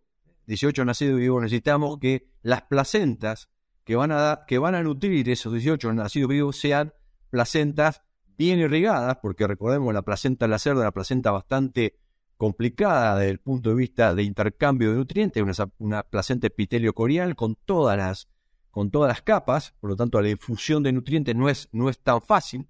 18 0.46 0.84
nacidos 0.84 1.18
vivos, 1.18 1.42
necesitamos 1.42 1.98
que 1.98 2.28
las 2.42 2.62
placentas 2.62 3.48
que 3.82 3.96
van 3.96 4.12
a, 4.12 4.44
que 4.46 4.58
van 4.58 4.76
a 4.76 4.84
nutrir 4.84 5.28
esos 5.28 5.52
18 5.52 5.92
nacidos 5.92 6.28
vivos 6.28 6.56
sean 6.56 6.94
placentas 7.30 8.02
bien 8.38 8.60
irrigadas, 8.60 9.18
porque 9.20 9.48
recordemos 9.48 9.92
la 9.92 10.02
placenta 10.02 10.46
la 10.46 10.60
cerda, 10.60 10.82
una 10.82 10.92
placenta 10.92 11.32
bastante 11.32 11.98
complicada 12.36 13.18
desde 13.18 13.32
el 13.32 13.40
punto 13.40 13.70
de 13.70 13.74
vista 13.74 14.14
de 14.14 14.22
intercambio 14.22 14.92
de 14.92 14.98
nutrientes, 14.98 15.42
una, 15.42 15.52
una 15.78 16.02
placenta 16.04 16.46
epitelio 16.46 16.92
corial 16.92 17.34
con 17.34 17.56
todas 17.56 17.96
las 17.96 18.28
con 18.70 18.92
todas 18.92 19.08
las 19.08 19.22
capas, 19.22 19.74
por 19.80 19.90
lo 19.90 19.96
tanto 19.96 20.22
la 20.22 20.28
infusión 20.28 20.84
de 20.84 20.92
nutrientes 20.92 21.34
no 21.34 21.48
es, 21.48 21.68
no 21.72 21.90
es 21.90 21.98
tan 21.98 22.22
fácil. 22.22 22.68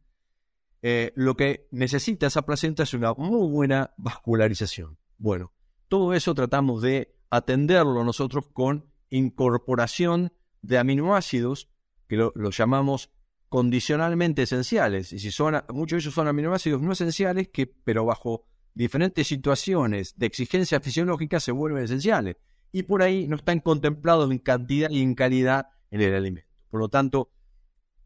Eh, 0.87 1.14
lo 1.16 1.35
que 1.35 1.66
necesita 1.70 2.27
esa 2.27 2.42
placenta 2.42 2.83
es 2.83 2.92
una 2.92 3.14
muy 3.14 3.49
buena 3.49 3.94
vascularización. 3.97 4.99
Bueno, 5.16 5.51
todo 5.88 6.12
eso 6.12 6.35
tratamos 6.35 6.83
de 6.83 7.16
atenderlo 7.31 8.05
nosotros 8.05 8.49
con 8.53 8.85
incorporación 9.09 10.35
de 10.61 10.77
aminoácidos 10.77 11.70
que 12.07 12.18
lo, 12.18 12.35
llamamos 12.51 13.11
condicionalmente 13.49 14.42
esenciales. 14.42 15.14
Y 15.14 15.20
si 15.20 15.31
son, 15.31 15.55
muchos 15.70 15.97
de 15.97 16.01
ellos 16.03 16.12
son 16.12 16.29
aminoácidos 16.29 16.83
no 16.83 16.92
esenciales, 16.92 17.49
que, 17.49 17.66
pero 17.66 18.05
bajo 18.05 18.44
diferentes 18.75 19.27
situaciones 19.27 20.12
de 20.18 20.27
exigencia 20.27 20.81
fisiológica 20.81 21.40
se 21.40 21.53
vuelven 21.53 21.85
esenciales. 21.85 22.37
Y 22.73 22.83
por 22.83 23.01
ahí 23.01 23.27
no 23.27 23.37
están 23.37 23.61
contemplados 23.61 24.31
en 24.31 24.37
cantidad 24.37 24.90
y 24.90 25.01
en 25.01 25.14
calidad 25.14 25.68
en 25.90 26.03
el 26.03 26.14
alimento. 26.14 26.51
Por 26.68 26.81
lo 26.81 26.90
tanto, 26.90 27.31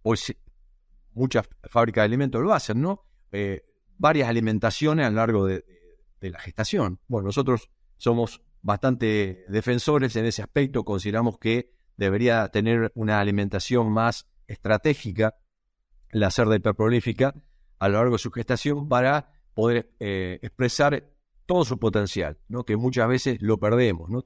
pues, 0.02 0.32
muchas 1.18 1.48
fábricas 1.64 2.02
de 2.02 2.06
alimentos 2.06 2.42
lo 2.42 2.54
hacen, 2.54 2.80
¿no? 2.80 3.04
Eh, 3.32 3.64
varias 3.98 4.28
alimentaciones 4.28 5.06
a 5.06 5.10
lo 5.10 5.16
largo 5.16 5.46
de, 5.46 5.64
la 6.20 6.38
gestación. 6.40 6.98
Bueno, 7.06 7.26
nosotros 7.26 7.70
somos 7.96 8.42
bastante 8.62 9.44
defensores 9.48 10.16
en 10.16 10.24
ese 10.24 10.42
aspecto, 10.42 10.84
consideramos 10.84 11.38
que 11.38 11.72
debería 11.96 12.48
tener 12.48 12.90
una 12.94 13.20
alimentación 13.20 13.90
más 13.92 14.26
estratégica, 14.46 15.36
la 16.10 16.30
cerda 16.30 16.56
hiperprolífica, 16.56 17.34
a 17.78 17.88
lo 17.88 17.98
largo 17.98 18.14
de 18.14 18.18
su 18.18 18.30
gestación 18.32 18.88
para 18.88 19.32
poder 19.54 19.92
eh, 20.00 20.38
expresar 20.42 21.10
todo 21.46 21.64
su 21.64 21.78
potencial, 21.78 22.38
¿no? 22.48 22.64
que 22.64 22.76
muchas 22.76 23.08
veces 23.08 23.38
lo 23.40 23.58
perdemos. 23.58 24.10
¿no? 24.10 24.24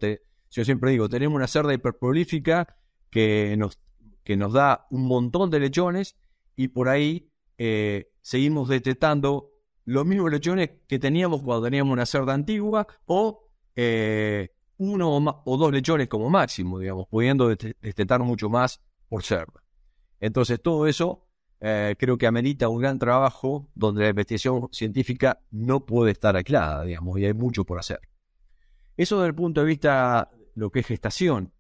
yo 0.51 0.65
siempre 0.65 0.91
digo, 0.91 1.09
tenemos 1.09 1.37
una 1.37 1.47
cerda 1.47 1.75
hiperprolífica 1.75 2.77
que 3.11 3.55
nos, 3.57 3.79
que 4.25 4.37
nos 4.37 4.53
da 4.53 4.87
un 4.91 5.07
montón 5.07 5.51
de 5.51 5.61
lechones 5.61 6.17
y 6.57 6.69
por 6.69 6.89
ahí 6.89 7.31
eh, 7.59 8.11
seguimos 8.21 8.69
detectando 8.69 9.51
los 9.85 10.07
mismos 10.07 10.31
lechones 10.31 10.71
que 10.87 10.99
teníamos 10.99 11.43
cuando 11.43 11.65
teníamos 11.65 11.93
una 11.93 12.07
cerda 12.07 12.35
antigua 12.35 12.87
o 13.07 13.49
eh, 13.75 14.51
uno 14.79 15.43
o, 15.45 15.57
dos 15.57 15.73
lechones 15.73 16.09
como 16.09 16.29
máximo, 16.31 16.79
digamos, 16.79 17.07
pudiendo 17.09 17.49
destetar 17.49 18.21
mucho 18.21 18.49
más 18.49 18.81
por 19.09 19.23
cerda. 19.23 19.63
Entonces, 20.21 20.61
todo 20.63 20.87
eso 20.87 21.27
eh, 21.61 21.95
creo 21.99 22.19
que 22.19 22.27
amerita 22.27 22.69
un 22.69 22.81
gran 22.81 22.99
trabajo 22.99 23.71
donde 23.75 24.03
la 24.03 24.09
investigación 24.11 24.69
científica 24.73 25.41
no 25.51 25.87
puede 25.87 26.13
estar 26.13 26.37
aislada, 26.37 26.85
digamos, 26.85 27.19
y 27.19 27.27
hay 27.27 27.35
mucho 27.35 27.65
por 27.65 27.79
hacer. 27.79 28.01
Eso 28.97 29.19
desde 29.19 29.29
el 29.29 29.35
punto 29.35 29.61
de 29.61 29.67
vista 29.67 30.31
lo 30.55 30.71
que 30.71 30.81
es 30.81 30.87
gestación. 30.87 31.53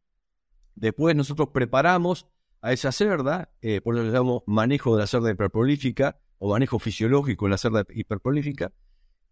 Después 0.74 1.14
nosotros 1.14 1.50
preparamos 1.52 2.26
a 2.62 2.72
esa 2.72 2.92
cerda, 2.92 3.50
eh, 3.60 3.80
por 3.80 3.96
eso 3.96 4.04
le 4.04 4.12
llamamos 4.12 4.42
manejo 4.46 4.94
de 4.94 5.02
la 5.02 5.06
cerda 5.06 5.30
hiperprolífica 5.30 6.20
o 6.38 6.50
manejo 6.50 6.78
fisiológico 6.78 7.46
de 7.46 7.50
la 7.50 7.58
cerda 7.58 7.84
hiperprolífica, 7.90 8.72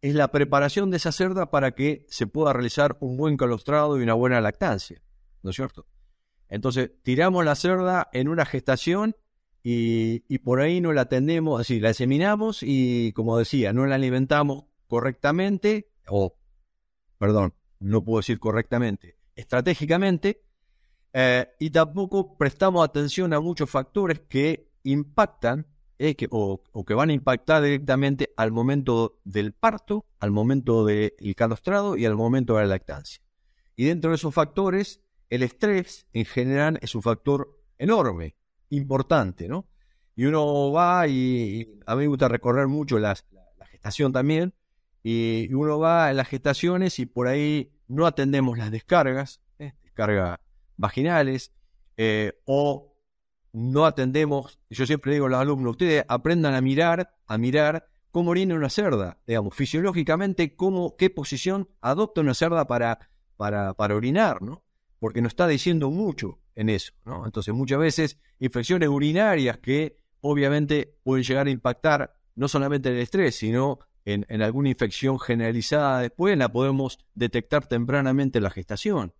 es 0.02 0.14
la 0.14 0.32
preparación 0.32 0.90
de 0.90 0.96
esa 0.96 1.12
cerda 1.12 1.50
para 1.50 1.72
que 1.72 2.06
se 2.08 2.26
pueda 2.26 2.52
realizar 2.52 2.96
un 3.00 3.16
buen 3.16 3.36
calostrado 3.36 3.98
y 3.98 4.02
una 4.02 4.14
buena 4.14 4.40
lactancia, 4.40 5.00
¿no 5.42 5.50
es 5.50 5.56
cierto? 5.56 5.86
Entonces, 6.48 6.90
tiramos 7.02 7.44
la 7.44 7.54
cerda 7.54 8.08
en 8.12 8.28
una 8.28 8.44
gestación 8.44 9.14
y, 9.62 10.38
por 10.38 10.60
ahí 10.60 10.80
no 10.80 10.92
la 10.92 11.02
atendemos, 11.02 11.60
así, 11.60 11.80
la 11.80 11.90
examinamos 11.90 12.62
y, 12.62 13.12
como 13.12 13.38
decía, 13.38 13.72
no 13.72 13.86
la 13.86 13.94
alimentamos 13.94 14.64
correctamente, 14.88 15.90
o, 16.08 16.36
perdón, 17.18 17.54
no 17.78 18.02
puedo 18.02 18.20
decir 18.20 18.40
correctamente, 18.40 19.18
estratégicamente, 19.36 20.42
eh, 21.12 21.48
y 21.58 21.70
tampoco 21.70 22.36
prestamos 22.36 22.84
atención 22.84 23.32
a 23.32 23.40
muchos 23.40 23.68
factores 23.68 24.20
que 24.28 24.70
impactan 24.84 25.66
que, 26.16 26.28
o, 26.30 26.62
que 26.86 26.94
van 26.94 27.10
a 27.10 27.12
impactar 27.12 27.62
directamente 27.62 28.32
al 28.36 28.52
momento 28.52 29.20
del 29.24 29.52
parto, 29.52 30.06
al 30.18 30.30
momento 30.30 30.86
del 30.86 31.12
calostrado 31.36 31.94
y 31.96 32.06
al 32.06 32.16
momento 32.16 32.56
de 32.56 32.62
la 32.62 32.68
lactancia. 32.68 33.22
Y 33.76 33.84
dentro 33.84 34.10
de 34.10 34.16
esos 34.16 34.32
factores, 34.32 35.02
el 35.28 35.42
estrés 35.42 36.06
en 36.14 36.24
general 36.24 36.78
es 36.80 36.94
un 36.94 37.02
factor 37.02 37.60
enorme, 37.76 38.34
importante, 38.70 39.46
¿no? 39.46 39.66
Y 40.16 40.24
uno 40.24 40.72
va 40.72 41.06
y, 41.06 41.80
a 41.86 41.94
mí 41.94 42.02
me 42.02 42.08
gusta 42.08 42.28
recorrer 42.28 42.66
mucho 42.66 42.98
la, 42.98 43.14
gestación 43.70 44.12
también, 44.12 44.54
y, 45.02 45.52
uno 45.52 45.78
va 45.78 46.06
a 46.06 46.12
las 46.14 46.28
gestaciones 46.28 46.98
y 46.98 47.06
por 47.06 47.28
ahí 47.28 47.72
no 47.88 48.06
atendemos 48.06 48.56
las 48.56 48.70
descargas, 48.70 49.42
¿eh? 49.58 49.74
descargas 49.82 50.38
vaginales, 50.80 51.52
eh, 51.96 52.40
o 52.46 52.96
no 53.52 53.84
atendemos, 53.84 54.58
yo 54.70 54.86
siempre 54.86 55.12
digo 55.12 55.26
a 55.26 55.28
los 55.28 55.40
alumnos, 55.40 55.72
ustedes 55.72 56.04
aprendan 56.08 56.54
a 56.54 56.60
mirar, 56.60 57.14
a 57.26 57.38
mirar 57.38 57.88
cómo 58.10 58.30
orina 58.30 58.54
una 58.54 58.70
cerda, 58.70 59.18
digamos, 59.26 59.54
fisiológicamente, 59.54 60.56
cómo, 60.56 60.96
qué 60.96 61.10
posición 61.10 61.68
adopta 61.80 62.20
una 62.20 62.34
cerda 62.34 62.66
para, 62.66 63.10
para, 63.36 63.94
orinar, 63.94 64.42
¿no? 64.42 64.64
Porque 64.98 65.22
nos 65.22 65.32
está 65.32 65.46
diciendo 65.46 65.90
mucho 65.90 66.38
en 66.54 66.68
eso, 66.68 66.92
¿no? 67.04 67.24
Entonces, 67.24 67.54
muchas 67.54 67.78
veces 67.78 68.18
infecciones 68.38 68.88
urinarias 68.88 69.58
que 69.58 69.96
obviamente 70.20 70.98
pueden 71.02 71.24
llegar 71.24 71.46
a 71.46 71.50
impactar 71.50 72.14
no 72.34 72.48
solamente 72.48 72.90
el 72.90 72.98
estrés, 72.98 73.36
sino 73.36 73.80
en, 74.04 74.42
alguna 74.42 74.70
infección 74.70 75.18
generalizada 75.18 76.00
después, 76.00 76.36
la 76.36 76.50
podemos 76.50 76.98
detectar 77.14 77.66
tempranamente 77.66 78.38
en 78.38 78.44
la 78.44 78.50
gestación. 78.50 79.12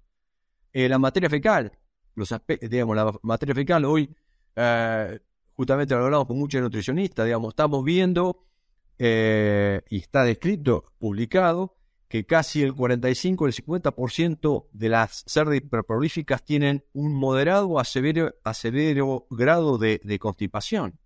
Eh, 0.72 0.88
la 0.88 0.98
materia 0.98 1.28
fecal, 1.28 1.72
los 2.14 2.34
digamos, 2.60 2.96
la 2.96 3.12
materia 3.22 3.54
fecal 3.54 3.84
hoy, 3.84 4.14
eh, 4.56 5.20
justamente 5.54 5.94
lo 5.94 6.04
hablamos 6.04 6.26
con 6.26 6.38
muchos 6.38 6.60
nutricionistas, 6.60 7.26
digamos, 7.26 7.50
estamos 7.50 7.84
viendo, 7.84 8.44
eh, 8.98 9.80
y 9.88 9.96
está 9.96 10.24
descrito, 10.24 10.92
publicado, 10.98 11.76
que 12.06 12.26
casi 12.26 12.62
el 12.62 12.74
45 12.74 13.46
el 13.46 13.52
50% 13.54 14.68
de 14.72 14.88
las 14.88 15.24
cerdas 15.26 15.56
hiperprolíficas 15.56 16.44
tienen 16.44 16.84
un 16.92 17.14
moderado 17.14 17.78
a 17.78 17.84
severo, 17.84 18.34
a 18.44 18.52
severo 18.52 19.26
grado 19.30 19.78
de, 19.78 20.18
constipación. 20.18 20.98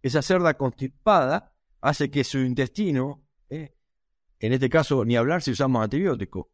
Esa 0.00 0.22
cerda 0.22 0.54
constipada 0.54 1.52
hace 1.80 2.10
que 2.10 2.24
su 2.24 2.38
intestino, 2.38 3.26
eh, 3.50 3.74
en 4.38 4.52
este 4.52 4.70
caso 4.70 5.04
ni 5.04 5.16
hablar 5.16 5.42
si 5.42 5.50
usamos 5.50 5.82
antibióticos, 5.82 6.46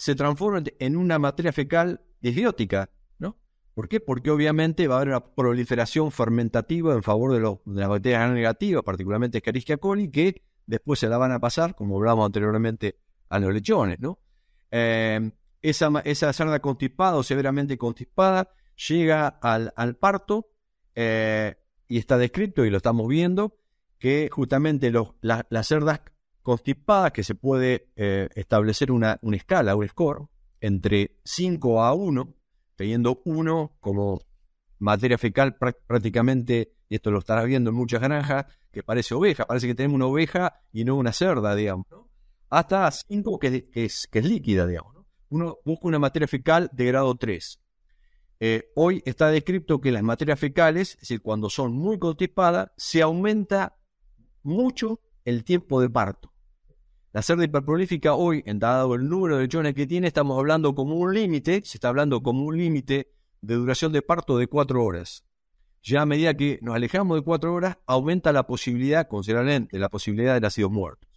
se 0.00 0.14
transforme 0.14 0.64
en 0.78 0.96
una 0.96 1.18
materia 1.18 1.52
fecal 1.52 2.00
disbiótica, 2.22 2.88
¿no? 3.18 3.36
¿Por 3.74 3.86
qué? 3.86 4.00
Porque 4.00 4.30
obviamente 4.30 4.88
va 4.88 4.94
a 4.94 4.96
haber 4.96 5.08
una 5.08 5.34
proliferación 5.34 6.10
fermentativa 6.10 6.94
en 6.94 7.02
favor 7.02 7.34
de, 7.34 7.40
de 7.40 7.80
las 7.80 7.88
bacterias 7.90 8.32
negativas, 8.32 8.82
particularmente 8.82 9.36
Escherichia 9.36 9.76
coli, 9.76 10.10
que 10.10 10.42
después 10.64 10.98
se 11.00 11.06
la 11.06 11.18
van 11.18 11.32
a 11.32 11.38
pasar, 11.38 11.74
como 11.74 11.98
hablamos 11.98 12.24
anteriormente, 12.24 12.98
a 13.28 13.38
los 13.40 13.52
lechones, 13.52 14.00
¿no? 14.00 14.18
Eh, 14.70 15.32
esa, 15.60 15.90
esa 16.06 16.32
cerda 16.32 16.60
constipada 16.60 17.16
o 17.16 17.22
severamente 17.22 17.76
constipada 17.76 18.54
llega 18.88 19.28
al, 19.28 19.96
parto 19.96 20.48
eh, 20.94 21.56
y 21.88 21.98
está 21.98 22.16
descrito 22.16 22.64
y 22.64 22.70
lo 22.70 22.78
estamos 22.78 23.06
viendo 23.06 23.58
que 23.98 24.30
justamente 24.32 24.90
los, 24.90 25.10
las 25.20 25.68
cerdas 25.68 26.00
constipadas, 26.42 27.12
que 27.12 27.24
se 27.24 27.34
puede 27.34 27.90
eh, 27.96 28.28
establecer 28.34 28.90
una, 28.90 29.18
una, 29.22 29.36
escala, 29.36 29.76
un 29.76 29.88
score, 29.88 30.26
entre 30.60 31.18
5 31.24 31.82
a 31.82 31.94
1, 31.94 32.34
teniendo 32.76 33.20
1 33.24 33.76
como 33.80 34.20
materia 34.78 35.18
fecal 35.18 35.56
prácticamente, 35.56 36.72
y 36.88 36.96
esto 36.96 37.10
lo 37.10 37.18
estarás 37.18 37.46
viendo 37.46 37.70
en 37.70 37.76
muchas 37.76 38.00
granjas, 38.00 38.46
que 38.72 38.82
parece 38.82 39.14
oveja, 39.14 39.46
parece 39.46 39.66
que 39.66 39.74
tenemos 39.74 39.96
una 39.96 40.06
oveja 40.06 40.62
y 40.72 40.84
no 40.84 40.96
una 40.96 41.12
cerda, 41.12 41.54
digamos, 41.54 41.86
hasta 42.48 42.90
5 42.90 43.38
que, 43.38 43.68
es, 43.72 44.08
que 44.08 44.18
es 44.18 44.24
líquida, 44.24 44.66
digamos. 44.66 44.96
Uno 45.28 45.58
busca 45.64 45.86
una 45.86 45.98
materia 45.98 46.26
fecal 46.26 46.68
de 46.72 46.86
grado 46.86 47.14
3. 47.14 47.60
Eh, 48.40 48.72
hoy 48.74 49.02
está 49.04 49.28
descrito 49.28 49.80
que 49.80 49.92
las 49.92 50.02
materias 50.02 50.40
fecales, 50.40 50.94
es 50.94 51.00
decir, 51.00 51.20
cuando 51.20 51.50
son 51.50 51.72
muy 51.72 51.98
constipadas, 51.98 52.70
se 52.76 53.02
aumenta 53.02 53.76
mucho 54.42 55.00
el 55.24 55.44
tiempo 55.44 55.80
de 55.80 55.90
parto. 55.90 56.29
La 57.12 57.22
cerda 57.22 57.42
hiperprolífica 57.42 58.14
hoy, 58.14 58.44
en 58.46 58.60
dado 58.60 58.94
el 58.94 59.08
número 59.08 59.36
de 59.36 59.42
lechones 59.42 59.74
que 59.74 59.88
tiene, 59.88 60.06
estamos 60.06 60.38
hablando 60.38 60.76
como 60.76 60.94
un 60.94 61.12
límite, 61.12 61.60
se 61.64 61.76
está 61.76 61.88
hablando 61.88 62.22
como 62.22 62.44
un 62.44 62.56
límite 62.56 63.12
de 63.40 63.54
duración 63.56 63.92
de 63.92 64.00
parto 64.00 64.38
de 64.38 64.46
cuatro 64.46 64.84
horas. 64.84 65.24
Ya 65.82 66.02
a 66.02 66.06
medida 66.06 66.34
que 66.34 66.60
nos 66.62 66.76
alejamos 66.76 67.16
de 67.16 67.24
cuatro 67.24 67.52
horas, 67.52 67.78
aumenta 67.86 68.32
la 68.32 68.46
posibilidad, 68.46 69.08
considerablemente, 69.08 69.76
la 69.80 69.88
posibilidad 69.88 70.34
de 70.34 70.40
nacidos 70.40 70.70
muertos. 70.70 71.10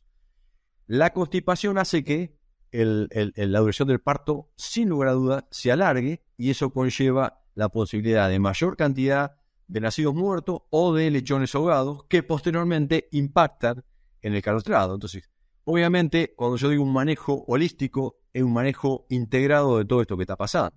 La 0.87 1.13
constipación 1.13 1.77
hace 1.77 2.03
que 2.03 2.39
la 2.71 3.59
duración 3.59 3.87
del 3.87 4.01
parto, 4.01 4.49
sin 4.55 4.89
lugar 4.89 5.09
a 5.09 5.13
duda, 5.13 5.47
se 5.51 5.71
alargue 5.71 6.23
y 6.37 6.49
eso 6.49 6.71
conlleva 6.71 7.43
la 7.53 7.69
posibilidad 7.69 8.29
de 8.29 8.39
mayor 8.39 8.77
cantidad 8.77 9.35
de 9.67 9.79
nacidos 9.79 10.15
muertos 10.15 10.61
o 10.71 10.95
de 10.95 11.11
lechones 11.11 11.53
ahogados 11.53 12.05
que 12.05 12.23
posteriormente 12.23 13.09
impactan 13.11 13.85
en 14.21 14.33
el 14.33 14.41
calostrado. 14.41 14.95
Entonces, 14.95 15.29
obviamente, 15.65 16.33
cuando 16.35 16.57
yo 16.57 16.69
digo 16.69 16.83
un 16.83 16.93
manejo 16.93 17.43
holístico, 17.47 18.17
es 18.33 18.43
un 18.43 18.53
manejo 18.53 19.05
integrado 19.09 19.77
de 19.77 19.85
todo 19.85 20.01
esto 20.01 20.17
que 20.17 20.23
está 20.23 20.35
pasando. 20.35 20.75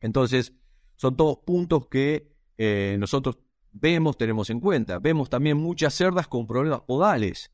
Entonces, 0.00 0.52
son 0.96 1.16
todos 1.16 1.38
puntos 1.38 1.88
que 1.88 2.32
eh, 2.56 2.96
nosotros 2.98 3.38
vemos, 3.72 4.16
tenemos 4.16 4.50
en 4.50 4.60
cuenta. 4.60 4.98
Vemos 4.98 5.28
también 5.28 5.56
muchas 5.56 5.94
cerdas 5.94 6.28
con 6.28 6.46
problemas 6.46 6.82
podales. 6.82 7.50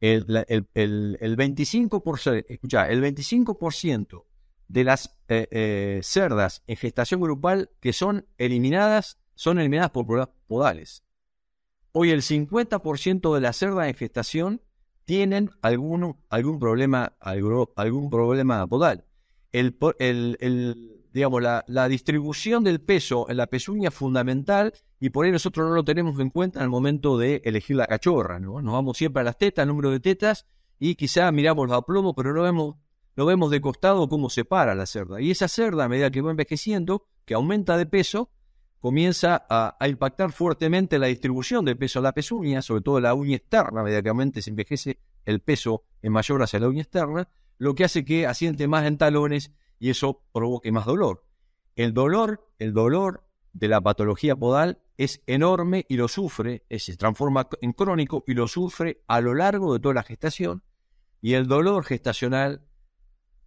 El, 0.00 0.26
el, 0.48 1.36
25%, 1.36 2.44
escucha, 2.48 2.88
el 2.88 3.02
25% 3.02 4.24
de 4.68 4.84
las 4.84 5.18
eh, 5.28 5.48
eh, 5.50 6.00
cerdas 6.02 6.62
en 6.66 6.76
gestación 6.76 7.20
grupal 7.20 7.70
que 7.80 7.92
son 7.92 8.26
eliminadas 8.36 9.18
son 9.34 9.58
eliminadas 9.58 9.90
por 9.90 10.06
problemas 10.06 10.34
podales. 10.46 11.04
Hoy 11.92 12.10
el 12.10 12.22
50% 12.22 13.34
de 13.34 13.40
las 13.40 13.56
cerdas 13.56 13.88
en 13.88 13.94
gestación 13.94 14.62
tienen 15.06 15.50
algún, 15.62 16.16
algún, 16.28 16.58
problema, 16.58 17.14
algún, 17.20 18.10
problema 18.10 18.66
podal. 18.66 19.04
El, 19.52 19.78
el, 19.98 21.04
digamos, 21.12 21.42
la, 21.42 21.64
la, 21.68 21.88
distribución 21.88 22.64
del 22.64 22.82
peso 22.82 23.26
en 23.30 23.38
la 23.38 23.46
pezuña 23.46 23.88
es 23.88 23.94
fundamental 23.94 24.74
y 25.00 25.10
por 25.10 25.24
ahí 25.24 25.32
nosotros 25.32 25.68
no 25.68 25.74
lo 25.74 25.84
tenemos 25.84 26.18
en 26.20 26.30
cuenta 26.30 26.58
en 26.58 26.64
el 26.64 26.70
momento 26.70 27.16
de 27.16 27.40
elegir 27.44 27.76
la 27.76 27.86
cachorra. 27.86 28.40
¿no? 28.40 28.60
Nos 28.60 28.74
vamos 28.74 28.98
siempre 28.98 29.20
a 29.20 29.24
las 29.24 29.38
tetas, 29.38 29.62
el 29.62 29.68
número 29.68 29.90
de 29.90 30.00
tetas, 30.00 30.44
y 30.78 30.96
quizá 30.96 31.30
miramos 31.32 31.68
los 31.68 31.78
aplomos, 31.78 32.14
pero 32.16 32.34
no 32.34 32.42
vemos, 32.42 32.74
no 33.14 33.24
vemos 33.24 33.50
de 33.50 33.60
costado 33.60 34.08
cómo 34.08 34.28
se 34.28 34.44
para 34.44 34.74
la 34.74 34.86
cerda. 34.86 35.20
Y 35.20 35.30
esa 35.30 35.48
cerda, 35.48 35.84
a 35.84 35.88
medida 35.88 36.10
que 36.10 36.20
va 36.20 36.32
envejeciendo, 36.32 37.06
que 37.24 37.34
aumenta 37.34 37.78
de 37.78 37.86
peso, 37.86 38.30
comienza 38.86 39.44
a, 39.50 39.76
impactar 39.88 40.30
fuertemente 40.30 41.00
la 41.00 41.08
distribución 41.08 41.64
del 41.64 41.76
peso 41.76 41.98
a 41.98 42.02
la 42.02 42.12
pezuña, 42.12 42.62
sobre 42.62 42.82
todo 42.82 43.00
la 43.00 43.14
uña 43.14 43.34
externa, 43.34 43.82
medianamente 43.82 44.40
se 44.42 44.50
envejece 44.50 45.00
el 45.24 45.40
peso 45.40 45.82
es 46.00 46.08
mayor 46.08 46.40
hacia 46.40 46.60
la 46.60 46.68
uña 46.68 46.82
externa, 46.82 47.28
lo 47.58 47.74
que 47.74 47.82
hace 47.82 48.04
que 48.04 48.28
asiente 48.28 48.68
más 48.68 48.86
en 48.86 48.96
talones 48.96 49.50
y 49.80 49.90
eso 49.90 50.22
provoque 50.32 50.70
más 50.70 50.86
dolor. 50.86 51.24
El 51.74 51.94
dolor, 51.94 52.48
el 52.60 52.74
dolor 52.74 53.24
de 53.52 53.66
la 53.66 53.80
patología 53.80 54.36
podal 54.36 54.78
es 54.98 55.20
enorme 55.26 55.84
y 55.88 55.96
lo 55.96 56.06
sufre, 56.06 56.64
se 56.70 56.96
transforma 56.96 57.48
en 57.62 57.72
crónico 57.72 58.22
y 58.24 58.34
lo 58.34 58.46
sufre 58.46 59.02
a 59.08 59.20
lo 59.20 59.34
largo 59.34 59.74
de 59.74 59.80
toda 59.80 59.94
la 59.94 60.04
gestación 60.04 60.62
y 61.20 61.32
el 61.32 61.48
dolor 61.48 61.82
gestacional 61.82 62.62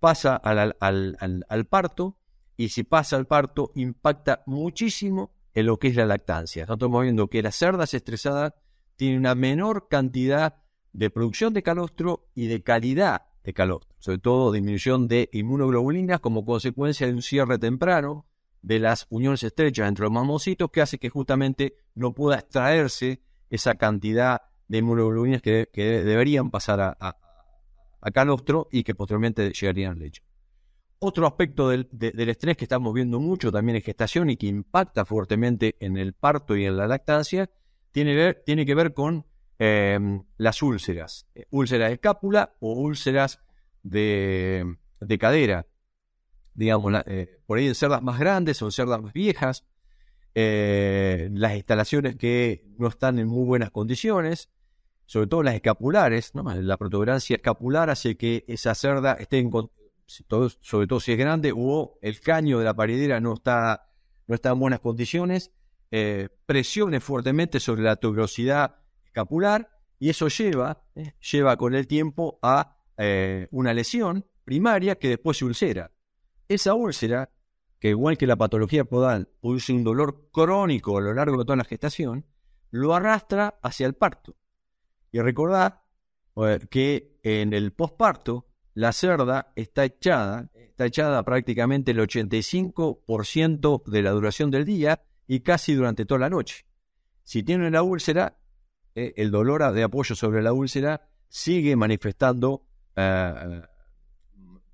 pasa 0.02 0.36
al, 0.36 0.76
al 0.82 1.66
parto 1.66 2.19
y 2.60 2.68
si 2.68 2.84
pasa 2.84 3.16
al 3.16 3.26
parto 3.26 3.72
impacta 3.76 4.44
muchísimo 4.46 5.32
en 5.54 5.66
lo 5.66 5.80
que 5.80 5.88
es 5.88 5.96
la 5.96 6.06
lactancia. 6.06 6.64
Estamos 6.64 7.04
viendo 7.04 7.30
que 7.30 7.42
las 7.42 7.56
cerdas 7.56 7.94
estresadas 7.94 8.54
tienen 8.98 9.20
una 9.20 9.34
menor 9.34 9.88
cantidad 9.88 10.58
de 10.92 11.10
producción 11.10 11.54
de 11.54 11.64
calostro 11.64 12.28
y 12.36 12.48
de 12.48 12.62
calidad 12.62 13.28
de 13.46 13.54
calostro, 13.54 13.96
sobre 14.00 14.18
todo 14.18 14.52
disminución 14.52 15.08
de 15.08 15.30
inmunoglobulinas 15.32 16.20
como 16.20 16.44
consecuencia 16.44 17.08
de 17.08 17.14
un 17.14 17.22
cierre 17.22 17.60
temprano 17.60 18.26
de 18.62 18.80
las 18.80 19.08
uniones 19.10 19.42
estrechas 19.44 19.88
entre 19.88 20.04
los 20.04 20.12
mamocitos 20.12 20.70
que 20.70 20.82
hace 20.82 20.98
que 20.98 21.08
justamente 21.08 21.78
no 21.96 22.14
pueda 22.14 22.40
extraerse 22.40 23.22
esa 23.50 23.76
cantidad 23.76 24.42
de 24.68 24.80
inmunoglobulinas 24.80 25.42
que, 25.42 25.70
deberían 25.74 26.52
pasar 26.52 26.82
a, 26.82 26.98
a, 27.00 28.12
calostro 28.12 28.68
y 28.70 28.84
que 28.84 28.96
posteriormente 28.96 29.54
llegarían 29.54 29.94
al 29.94 30.00
leche. 30.00 30.29
Otro 31.02 31.26
aspecto 31.26 31.70
del, 31.70 31.88
estrés 32.30 32.58
que 32.58 32.66
estamos 32.66 32.94
viendo 32.94 33.22
mucho 33.22 33.54
también 33.54 33.78
en 33.78 33.82
gestación 33.82 34.30
y 34.30 34.36
que 34.36 34.48
impacta 34.48 35.06
fuertemente 35.06 35.78
en 35.80 35.96
el 35.96 36.12
parto 36.12 36.58
y 36.58 36.66
en 36.66 36.76
la 36.76 36.88
lactancia 36.88 37.50
tiene, 37.92 38.36
que 38.46 38.76
ver 38.76 38.94
con 38.94 39.26
em, 39.60 40.24
las 40.36 40.62
úlceras, 40.62 41.26
eh, 41.36 41.46
úlceras 41.52 41.88
de 41.88 41.94
escápula 41.94 42.54
o 42.60 42.74
úlceras 42.74 43.40
de, 43.82 44.76
cadera. 45.18 45.68
Digamos, 46.54 46.94
eh, 47.06 47.40
por 47.46 47.60
ahí 47.60 47.68
en 47.68 47.76
cerdas 47.76 48.02
más 48.02 48.20
grandes 48.20 48.58
son 48.58 48.74
cerdas 48.74 49.02
más 49.02 49.14
viejas, 49.14 49.66
eh, 50.36 51.30
las 51.32 51.56
instalaciones 51.56 52.18
que 52.18 52.66
no 52.78 52.90
están 52.90 53.20
en 53.20 53.28
muy 53.28 53.46
buenas 53.46 53.72
condiciones, 53.72 54.50
sobre 55.06 55.28
todo 55.28 55.44
las 55.44 55.56
escapulares, 55.56 56.34
la 56.34 56.78
protuberancia 56.78 57.38
escapular 57.38 57.90
hace 57.90 58.18
que 58.18 58.44
esa 58.48 58.76
cerda 58.76 59.14
esté 59.14 59.40
en, 59.40 59.50
sobre 60.10 60.88
todo 60.88 61.00
si 61.00 61.12
es 61.12 61.18
grande, 61.18 61.54
o 61.56 61.98
el 62.02 62.20
caño 62.20 62.60
de 62.60 62.66
la 62.66 62.74
paredera 62.74 63.20
no 63.20 63.34
está, 63.34 63.92
no 64.28 64.36
está 64.36 64.50
en 64.50 64.60
buenas 64.60 64.80
condiciones, 64.80 65.52
eh, 65.92 66.30
presione 66.46 67.00
fuertemente 67.00 67.60
sobre 67.60 67.84
la 67.84 67.96
tuberosidad 67.96 68.76
escapular 69.04 69.70
y 69.98 70.10
eso 70.10 70.28
lleva, 70.28 70.84
eh, 70.96 71.14
lleva 71.32 71.58
con 71.58 71.76
el 71.76 71.88
tiempo 71.88 72.40
a 72.42 72.78
eh, 72.98 73.48
una 73.52 73.74
lesión 73.74 74.26
primaria 74.46 74.98
que 74.98 75.10
después 75.10 75.38
se 75.38 75.46
ulcera. 75.46 75.92
Esa 76.48 76.74
úlcera, 76.74 77.32
que 77.80 77.90
igual 77.90 78.18
que 78.18 78.28
la 78.28 78.36
patología 78.36 78.84
podal 78.84 79.30
produce 79.42 79.74
un 79.74 79.84
dolor 79.84 80.30
crónico 80.32 80.98
a 80.98 81.02
lo 81.02 81.14
largo 81.14 81.38
de 81.38 81.46
toda 81.46 81.56
la 81.56 81.64
gestación, 81.64 82.26
lo 82.72 82.94
arrastra 82.94 83.60
hacia 83.62 83.88
el 83.88 83.94
parto. 83.94 84.36
Y 85.12 85.20
recordad 85.22 85.82
que 86.70 87.20
en 87.24 87.54
el 87.54 87.74
posparto 87.74 88.49
la 88.80 88.94
cerda 88.94 89.52
está 89.58 89.84
echada, 89.84 90.50
está 90.54 90.86
echada 90.86 91.24
prácticamente 91.24 91.92
el 91.92 92.00
85% 92.00 93.84
de 93.84 94.02
la 94.02 94.12
duración 94.12 94.52
del 94.52 94.64
día 94.64 95.04
y 95.28 95.42
casi 95.42 95.74
durante 95.74 96.06
toda 96.06 96.22
la 96.22 96.30
noche. 96.30 96.66
Si 97.24 97.44
tiene 97.44 97.70
la 97.72 97.84
úlcera, 97.84 98.38
eh, 98.96 99.14
el 99.18 99.32
dolor 99.32 99.74
de 99.74 99.84
apoyo 99.84 100.16
sobre 100.16 100.42
la 100.42 100.54
úlcera 100.54 101.10
sigue 101.28 101.76
manifestando 101.76 102.68
eh, 102.96 103.64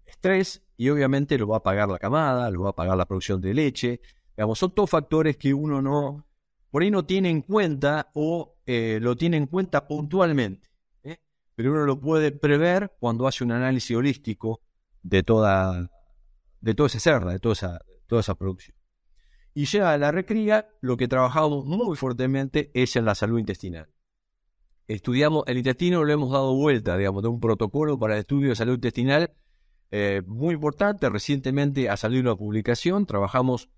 estrés 0.06 0.62
y 0.78 0.88
obviamente 0.89 1.36
lo 1.39 1.47
va 1.47 1.58
a 1.58 1.64
pagar 1.64 1.89
la 1.89 1.97
camada, 1.97 2.51
lo 2.51 2.62
va 2.62 2.70
a 2.70 2.76
pagar 2.76 2.97
la 2.97 3.08
producción 3.08 3.41
de 3.41 3.56
leche. 3.56 4.01
Digamos, 4.38 4.60
son 4.60 4.76
todos 4.76 4.91
factores 4.91 5.36
que 5.36 5.51
uno 5.51 5.82
no, 5.82 6.28
por 6.70 6.84
ahí 6.84 6.91
no 6.91 7.08
tiene 7.08 7.32
en 7.32 7.41
cuenta 7.41 8.12
o 8.14 8.53
eh, 8.68 8.99
lo 9.01 9.16
tiene 9.16 9.38
en 9.38 9.47
cuenta 9.47 9.88
puntualmente. 9.88 10.74
Pero 11.56 11.72
uno 11.72 11.86
lo 11.86 11.99
puede 11.99 12.32
prever 12.32 12.93
cuando 12.99 13.28
hace 13.28 13.43
un 13.43 13.51
análisis 13.51 13.95
holístico 13.95 14.62
de 15.01 15.24
toda, 15.24 15.89
de 16.62 16.74
todo 16.76 16.88
ese 16.88 16.99
cerda, 16.99 17.32
de 17.32 17.39
toda 17.39 17.53
esa, 17.53 17.80
toda 18.08 18.22
esa 18.22 18.36
producción. 18.36 18.78
Y 19.53 19.66
ya 19.66 19.93
a 19.93 19.97
la 19.97 20.12
recría, 20.12 20.68
lo 20.82 20.97
que 20.97 21.08
trabajamos 21.08 21.66
muy 21.66 21.95
fuertemente 21.95 22.72
es 22.74 22.95
en 22.97 23.06
la 23.06 23.16
salud 23.16 23.39
intestinal 23.39 23.89
estudiamos 24.88 25.43
el 25.47 25.58
intestino, 25.58 26.03
lo 26.03 26.14
hemos 26.14 26.32
dado 26.32 26.56
vuelta, 26.56 26.97
digamos, 26.97 27.24
de 27.24 27.30
un 27.30 27.39
protocolo 27.39 27.97
para 27.97 28.16
el 28.16 28.22
estudio 28.22 28.49
de 28.49 28.56
salud 28.56 28.76
intestinal 28.76 29.34
eh, 29.91 30.22
muy 30.26 30.56
importante. 30.56 31.10
Recientemente 31.10 31.89
ha 31.89 31.97
salido 31.97 32.22
una 32.22 32.36
publicación, 32.36 33.06
trabajamos 33.06 33.70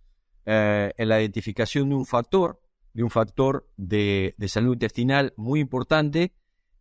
eh, 0.45 0.93
en 0.97 1.09
la 1.09 1.19
identificación 1.21 1.89
de 1.89 1.95
un 1.95 2.05
factor, 2.05 2.61
de 2.93 3.03
un 3.03 3.09
factor 3.09 3.69
de, 3.77 4.35
salud 4.47 4.73
intestinal 4.73 5.33
muy 5.37 5.59
importante, 5.59 6.33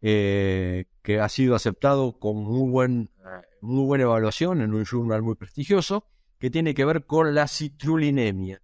eh, 0.02 0.86
que 1.02 1.20
ha 1.20 1.28
sido 1.28 1.54
aceptado 1.54 2.18
con 2.18 2.36
muy, 2.36 2.70
buen, 2.70 3.10
muy 3.60 3.84
buena 3.84 4.04
evaluación 4.04 4.60
en 4.60 4.74
un 4.74 4.84
journal 4.84 5.22
muy 5.22 5.34
prestigioso, 5.34 6.06
que 6.38 6.50
tiene 6.50 6.74
que 6.74 6.84
ver 6.84 7.06
con 7.06 7.34
la 7.34 7.48
citrulinemia. 7.48 8.62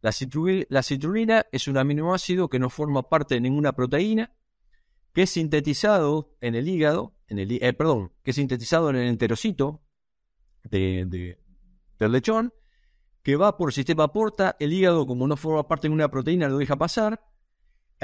La, 0.00 0.12
citrulina 0.12 1.46
es 1.52 1.68
un 1.68 1.76
aminoácido 1.76 2.48
que 2.48 2.58
no 2.58 2.70
forma 2.70 3.08
parte 3.08 3.34
de 3.34 3.40
ninguna 3.40 3.72
proteína, 3.72 4.34
que 5.12 5.22
es 5.22 5.30
sintetizado 5.30 6.36
en 6.40 6.54
el 6.54 6.68
hígado, 6.68 7.14
en 7.28 7.38
el, 7.38 7.62
eh, 7.62 7.72
perdón, 7.72 8.12
que 8.24 8.30
es 8.30 8.36
sintetizado 8.36 8.90
en 8.90 8.96
el 8.96 9.08
enterocito 9.08 9.82
de, 10.64 11.38
del 11.98 12.12
lechón, 12.12 12.52
que 13.22 13.36
va 13.36 13.56
por 13.56 13.68
el 13.68 13.74
sistema 13.74 14.12
porta, 14.12 14.56
el 14.58 14.72
hígado 14.72 15.06
como 15.06 15.28
no 15.28 15.36
forma 15.36 15.68
parte 15.68 15.88
de 15.88 15.94
una 15.94 16.10
proteína 16.10 16.48
lo 16.48 16.58
deja 16.58 16.76
pasar 16.76 17.22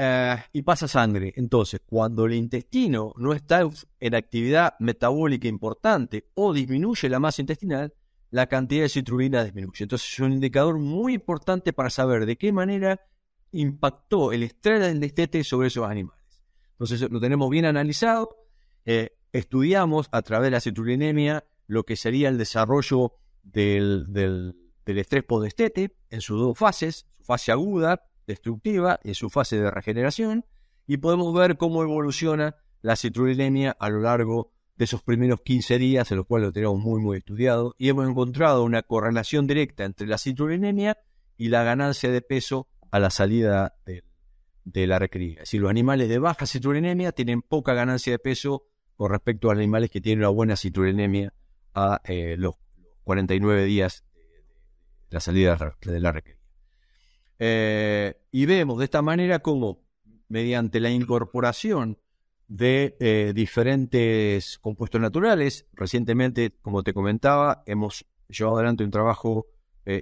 eh, 0.01 0.37
y 0.53 0.61
pasa 0.61 0.87
sangre. 0.87 1.33
Entonces, 1.35 1.81
cuando 1.85 2.25
el 2.25 2.33
intestino 2.33 3.13
no 3.17 3.33
está 3.33 3.69
en 3.99 4.15
actividad 4.15 4.75
metabólica 4.79 5.49
importante 5.49 6.29
o 6.35 6.53
disminuye 6.53 7.09
la 7.09 7.19
masa 7.19 7.41
intestinal, 7.41 7.93
la 8.31 8.47
cantidad 8.47 8.83
de 8.83 8.89
citrulina 8.89 9.43
disminuye. 9.43 9.83
Entonces 9.83 10.13
es 10.13 10.19
un 10.19 10.31
indicador 10.31 10.77
muy 10.77 11.15
importante 11.15 11.73
para 11.73 11.89
saber 11.89 12.25
de 12.25 12.37
qué 12.37 12.53
manera 12.53 13.01
impactó 13.51 14.31
el 14.31 14.43
estrés 14.43 14.79
del 14.79 15.01
destete 15.01 15.43
sobre 15.43 15.67
esos 15.67 15.85
animales. 15.85 16.23
Entonces 16.71 17.01
lo 17.11 17.19
tenemos 17.19 17.49
bien 17.49 17.65
analizado, 17.65 18.37
eh, 18.85 19.17
estudiamos 19.33 20.07
a 20.13 20.21
través 20.21 20.45
de 20.45 20.51
la 20.51 20.61
citrullinemia 20.61 21.43
lo 21.67 21.83
que 21.83 21.97
sería 21.97 22.29
el 22.29 22.37
desarrollo 22.37 23.15
del, 23.43 24.05
del, 24.13 24.55
estrés 24.85 25.25
podestete 25.25 25.97
en 26.09 26.21
sus 26.21 26.39
dos 26.39 26.57
fases, 26.57 27.05
su 27.17 27.25
fase 27.25 27.51
aguda, 27.51 28.08
destructiva, 28.29 28.99
en 29.03 29.15
su 29.15 29.29
fase 29.29 29.59
de 29.59 29.71
regeneración, 29.71 30.45
y 30.87 30.97
podemos 30.97 31.33
ver 31.33 31.57
cómo 31.57 31.83
evoluciona 31.83 32.55
la 32.81 32.95
citrullinemia 32.95 33.75
a 33.77 33.89
lo 33.89 33.99
largo 33.99 34.53
de 34.77 34.85
esos 34.85 35.01
primeros 35.03 35.41
15 35.41 35.77
días, 35.77 36.09
en 36.11 36.17
los 36.17 36.25
cuales 36.25 36.47
lo 36.47 36.53
tenemos 36.53 36.79
muy, 36.79 37.01
muy 37.01 37.17
estudiado, 37.17 37.75
y 37.77 37.89
hemos 37.89 38.07
encontrado 38.07 38.63
una 38.63 38.83
correlación 38.83 39.47
directa 39.47 39.83
entre 39.83 40.07
la 40.07 40.17
citrullinemia 40.17 40.97
y 41.37 41.49
la 41.49 41.63
ganancia 41.63 42.11
de 42.11 42.21
peso 42.21 42.67
a 42.91 42.99
la 42.99 43.09
salida 43.09 43.75
de 44.63 44.87
la 44.87 44.99
recría. 44.99 45.45
Si 45.45 45.57
los 45.57 45.69
animales 45.69 46.07
de 46.07 46.19
baja 46.19 46.45
citrulinemia 46.45 47.11
tienen 47.11 47.41
poca 47.41 47.73
ganancia 47.73 48.13
de 48.13 48.19
peso 48.19 48.67
con 48.95 49.11
respecto 49.11 49.49
a 49.49 49.53
los 49.53 49.59
animales 49.59 49.89
que 49.89 50.01
tienen 50.01 50.19
una 50.19 50.29
buena 50.29 50.55
citrulinemia 50.55 51.33
a 51.73 52.01
eh, 52.05 52.35
los 52.37 52.55
49 53.03 53.65
días 53.65 54.05
de 55.09 55.15
la 55.15 55.19
salida 55.19 55.57
de 55.81 55.99
la 55.99 56.11
recría. 56.11 56.38
Eh, 57.39 58.15
y 58.31 58.45
vemos 58.45 58.77
de 58.77 58.85
esta 58.85 59.01
manera 59.01 59.39
cómo, 59.39 59.81
mediante 60.27 60.79
la 60.79 60.91
incorporación 60.91 61.97
de 62.47 62.97
eh, 62.99 63.31
diferentes 63.33 64.59
compuestos 64.59 64.99
naturales, 65.01 65.67
recientemente, 65.73 66.51
como 66.61 66.83
te 66.83 66.93
comentaba, 66.93 67.63
hemos 67.65 68.05
llevado 68.27 68.57
adelante 68.57 68.83
un 68.83 68.91
trabajo 68.91 69.47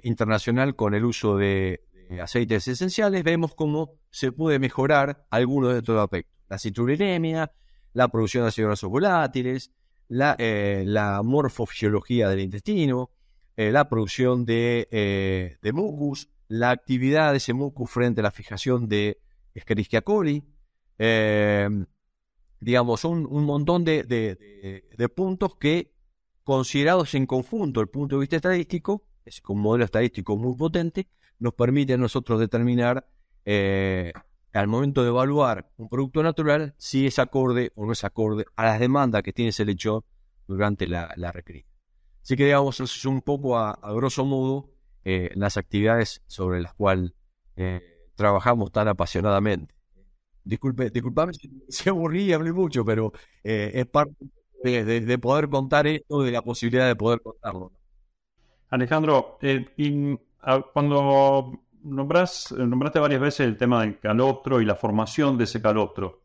internacional 0.02 0.76
con 0.76 0.92
el 0.92 1.02
uso 1.06 1.38
de, 1.38 1.88
eh, 2.10 2.22
aceites 2.22 2.66
esenciales, 2.68 3.22
vemos 3.22 3.54
cómo 3.54 3.92
se 4.10 4.32
puede 4.32 4.58
mejorar 4.58 5.26
algunos 5.30 5.72
de 5.72 5.78
estos 5.80 6.00
aspectos. 6.00 6.34
La 6.48 6.58
citrulinemia, 6.58 7.52
la 7.92 8.08
producción 8.08 8.44
de 8.44 8.48
ácidos 8.48 8.68
grasos 8.68 8.90
volátiles, 8.90 9.72
la, 10.08 10.34
eh, 10.38 10.84
la 10.86 11.20
morfofisiología 11.22 12.30
del 12.30 12.40
intestino, 12.40 13.10
eh, 13.56 13.70
la 13.70 13.90
producción 13.90 14.46
de, 14.46 15.58
de, 15.60 15.72
mucus, 15.72 16.30
la 16.48 16.70
actividad 16.70 17.32
de 17.32 17.38
ese 17.38 17.52
mucus 17.52 17.90
frente 17.90 18.20
a 18.20 18.24
la 18.24 18.30
fijación 18.30 18.88
de 18.88 19.20
Escherichia 19.54 20.02
coli. 20.02 20.44
digamos, 22.60 23.04
un, 23.04 23.26
un 23.26 23.44
montón 23.44 23.84
de, 23.84 24.04
de, 24.04 25.08
puntos 25.08 25.56
que, 25.56 25.94
considerados 26.42 27.14
en 27.14 27.26
conjunto 27.26 27.80
el 27.80 27.88
punto 27.88 28.16
de 28.16 28.20
vista 28.20 28.36
estadístico, 28.36 29.04
es 29.24 29.42
un 29.46 29.60
modelo 29.60 29.84
estadístico 29.84 30.36
muy 30.36 30.56
potente, 30.56 31.08
nos 31.38 31.54
permite 31.54 31.92
a 31.92 31.96
nosotros 31.96 32.40
determinar 32.40 33.06
eh, 33.44 34.12
al 34.52 34.66
momento 34.66 35.02
de 35.02 35.08
evaluar 35.08 35.70
un 35.76 35.88
producto 35.88 36.22
natural 36.22 36.74
si 36.78 37.06
es 37.06 37.18
acorde 37.18 37.72
o 37.76 37.86
no 37.86 37.92
es 37.92 38.02
acorde 38.04 38.44
a 38.56 38.64
las 38.64 38.80
demandas 38.80 39.22
que 39.22 39.32
tiene 39.32 39.50
ese 39.50 39.64
lechón 39.64 40.02
durante 40.46 40.86
la, 40.86 41.12
la 41.16 41.30
recría. 41.30 41.64
Así 42.22 42.36
que 42.36 42.44
digamos, 42.44 42.74
eso 42.76 42.84
es 42.84 43.04
un 43.04 43.22
poco 43.22 43.56
a, 43.56 43.78
grosso 43.94 44.24
modo 44.24 44.70
eh, 45.04 45.30
las 45.34 45.56
actividades 45.56 46.22
sobre 46.26 46.60
las 46.60 46.74
cuales 46.74 47.12
eh, 47.56 47.82
trabajamos 48.14 48.72
tan 48.72 48.88
apasionadamente. 48.88 49.74
Disculpe, 50.44 50.90
disculpame 50.90 51.32
si, 51.34 51.88
aburrí 51.88 52.24
y 52.24 52.32
hablé 52.32 52.52
mucho, 52.52 52.84
pero 52.84 53.12
es 53.42 53.86
parte 53.86 54.16
de, 54.62 55.18
poder 55.18 55.48
contar 55.48 55.86
esto, 55.86 56.22
de 56.22 56.32
la 56.32 56.42
posibilidad 56.42 56.86
de 56.86 56.96
poder 56.96 57.20
contarlo. 57.20 57.72
Alejandro, 58.70 59.38
cuando 60.72 61.52
nombras, 61.82 62.52
nombraste 62.52 62.98
varias 62.98 63.20
veces 63.20 63.40
el 63.40 63.56
tema 63.56 63.82
del 63.82 63.98
calostro 63.98 64.60
y 64.60 64.64
la 64.64 64.74
formación 64.74 65.38
de 65.38 65.44
ese 65.44 65.62
calostro, 65.62 66.22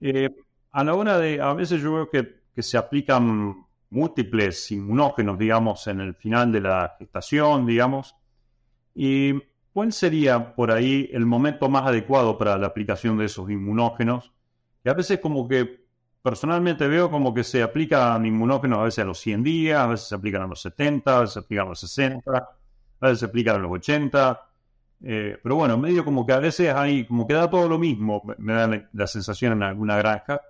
eh, 0.00 0.28
a 0.72 0.84
la 0.84 0.94
hora 0.94 1.18
de, 1.18 1.40
a 1.40 1.52
veces 1.52 1.80
yo 1.80 1.94
veo 1.94 2.10
que, 2.10 2.42
se 2.60 2.76
aplican 2.76 3.66
múltiples 3.92 4.70
inmunógenos, 4.70 5.38
digamos, 5.38 5.86
en 5.86 6.00
el 6.00 6.14
final 6.14 6.50
de 6.50 6.60
la 6.60 6.96
gestación, 6.98 7.66
digamos, 7.66 8.16
y 8.94 9.34
¿cuál 9.72 9.92
sería 9.92 10.54
por 10.54 10.70
ahí 10.70 11.08
el 11.12 11.26
momento 11.26 11.68
más 11.68 11.86
adecuado 11.86 12.36
para 12.36 12.58
la 12.58 12.66
aplicación 12.66 13.16
de 13.18 13.26
esos 13.26 13.50
inmunógenos? 13.50 14.32
Y 14.84 14.88
a 14.88 14.94
veces 14.94 15.20
como 15.20 15.46
que 15.46 15.86
personalmente 16.22 16.88
veo 16.88 17.10
como 17.10 17.32
que 17.32 17.44
se 17.44 17.62
aplican 17.62 18.26
inmunógenos 18.26 18.78
a 18.80 18.84
veces 18.84 19.00
a 19.00 19.06
los 19.06 19.18
100 19.20 19.42
días, 19.42 19.80
a 19.80 19.86
veces 19.86 20.08
se 20.08 20.14
aplican 20.14 20.42
a 20.42 20.46
los 20.46 20.60
70, 20.60 21.16
a 21.16 21.20
veces 21.20 21.34
se 21.34 21.38
aplican 21.40 21.66
a 21.66 21.68
los 21.70 21.80
60 21.80 22.48
a 23.02 23.06
veces 23.06 23.18
se 23.18 23.26
aplican 23.26 23.56
en 23.56 23.62
los 23.62 23.72
80, 23.72 24.48
eh, 25.04 25.36
pero 25.42 25.56
bueno, 25.56 25.76
medio 25.76 26.04
como 26.04 26.24
que 26.24 26.32
a 26.32 26.38
veces 26.38 26.72
hay, 26.72 27.04
como 27.04 27.26
que 27.26 27.34
da 27.34 27.50
todo 27.50 27.68
lo 27.68 27.76
mismo, 27.76 28.22
me 28.38 28.52
da 28.52 28.86
la, 28.92 29.06
sensación 29.08 29.54
en 29.54 29.64
alguna 29.64 29.96
granja, 29.96 30.40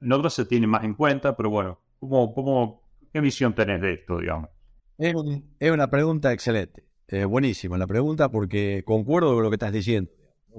en 0.00 0.12
otras 0.12 0.34
se 0.34 0.44
tiene 0.44 0.66
más 0.66 0.82
en 0.82 0.94
cuenta, 0.94 1.36
pero 1.36 1.50
bueno, 1.50 1.78
¿cómo, 2.08 2.82
¿qué 3.12 3.20
visión 3.20 3.54
tenés 3.54 3.80
de 3.80 3.94
esto, 3.94 4.18
digamos? 4.18 4.50
Es, 4.98 5.70
una 5.72 5.90
pregunta 5.90 6.32
excelente, 6.32 6.84
buenísima 7.26 7.76
la 7.76 7.86
pregunta 7.86 8.30
porque 8.30 8.82
concuerdo 8.84 9.34
con 9.34 9.42
lo 9.42 9.50
que 9.50 9.56
estás 9.56 9.72
diciendo. 9.72 10.10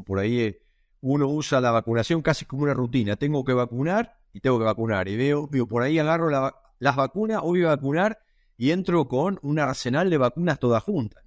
Por 0.05 0.19
ahí 0.19 0.39
eh, 0.41 0.61
uno 1.01 1.27
usa 1.27 1.61
la 1.61 1.71
vacunación 1.71 2.21
casi 2.21 2.45
como 2.45 2.63
una 2.63 2.73
rutina, 2.73 3.15
tengo 3.15 3.45
que 3.45 3.53
vacunar 3.53 4.17
y 4.33 4.41
tengo 4.41 4.59
que 4.59 4.65
vacunar, 4.65 5.07
y 5.07 5.15
veo, 5.15 5.47
veo 5.47 5.67
por 5.67 5.83
ahí 5.83 5.97
agarro 5.99 6.29
las 6.79 6.95
vacunas, 6.95 7.41
voy 7.41 7.63
a 7.63 7.69
vacunar 7.69 8.19
y 8.57 8.71
entro 8.71 9.07
con 9.07 9.39
un 9.41 9.59
arsenal 9.59 10.09
de 10.09 10.17
vacunas 10.17 10.59
todas 10.59 10.83
juntas. 10.83 11.23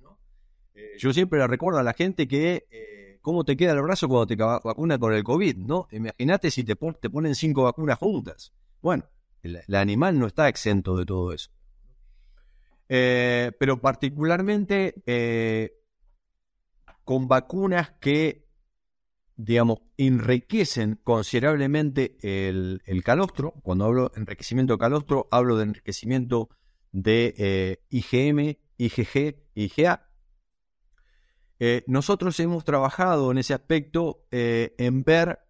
Eh, 0.75 0.97
yo 0.99 1.13
siempre 1.13 1.41
le 1.41 1.47
recuerdo 1.47 1.81
a 1.81 1.83
la 1.83 1.93
gente 1.93 2.29
que 2.29 2.67
eh, 2.71 3.19
cómo 3.21 3.45
te 3.45 3.57
queda 3.57 3.73
el 3.73 3.83
brazo 3.83 4.07
cuando 4.07 4.27
te 4.27 4.37
vacunas 4.37 4.99
con 4.99 5.13
el 5.13 5.25
COVID, 5.25 5.57
¿no? 5.57 5.89
Imagínate 5.91 6.51
si 6.51 6.63
te, 6.63 6.77
te, 6.77 7.11
ponen 7.11 7.35
cinco 7.35 7.65
vacunas 7.65 7.99
juntas. 7.99 8.53
Bueno, 8.81 9.05
el, 9.43 9.75
animal 9.75 10.19
no 10.19 10.27
está 10.27 10.49
exento 10.49 10.97
de 10.97 11.07
todo 11.07 11.33
eso. 11.33 11.51
Eh, 12.89 13.53
pero 13.59 13.81
particularmente 13.81 14.95
con 17.05 17.29
vacunas 17.29 17.91
que, 18.01 18.47
digamos, 19.37 19.79
enriquecen 19.97 20.99
considerablemente 21.03 22.17
el, 22.23 22.83
el 22.85 23.05
calostro. 23.05 23.53
Cuando 23.63 23.85
hablo 23.85 24.09
de 24.09 24.21
enriquecimiento 24.21 24.75
de 24.75 24.79
calostro, 24.79 25.29
hablo 25.31 25.57
de 25.57 25.65
enriquecimiento 25.65 26.51
de 26.93 27.81
IgM, 27.91 28.59
IgG, 28.79 29.37
IgA 29.55 30.09
eh, 31.61 31.83
nosotros 31.87 32.39
hemos 32.39 32.65
trabajado 32.65 33.33
en 33.33 33.39
ese 33.39 33.53
aspecto 33.53 34.25
eh, 34.31 34.75
en 34.79 35.03
ver 35.03 35.41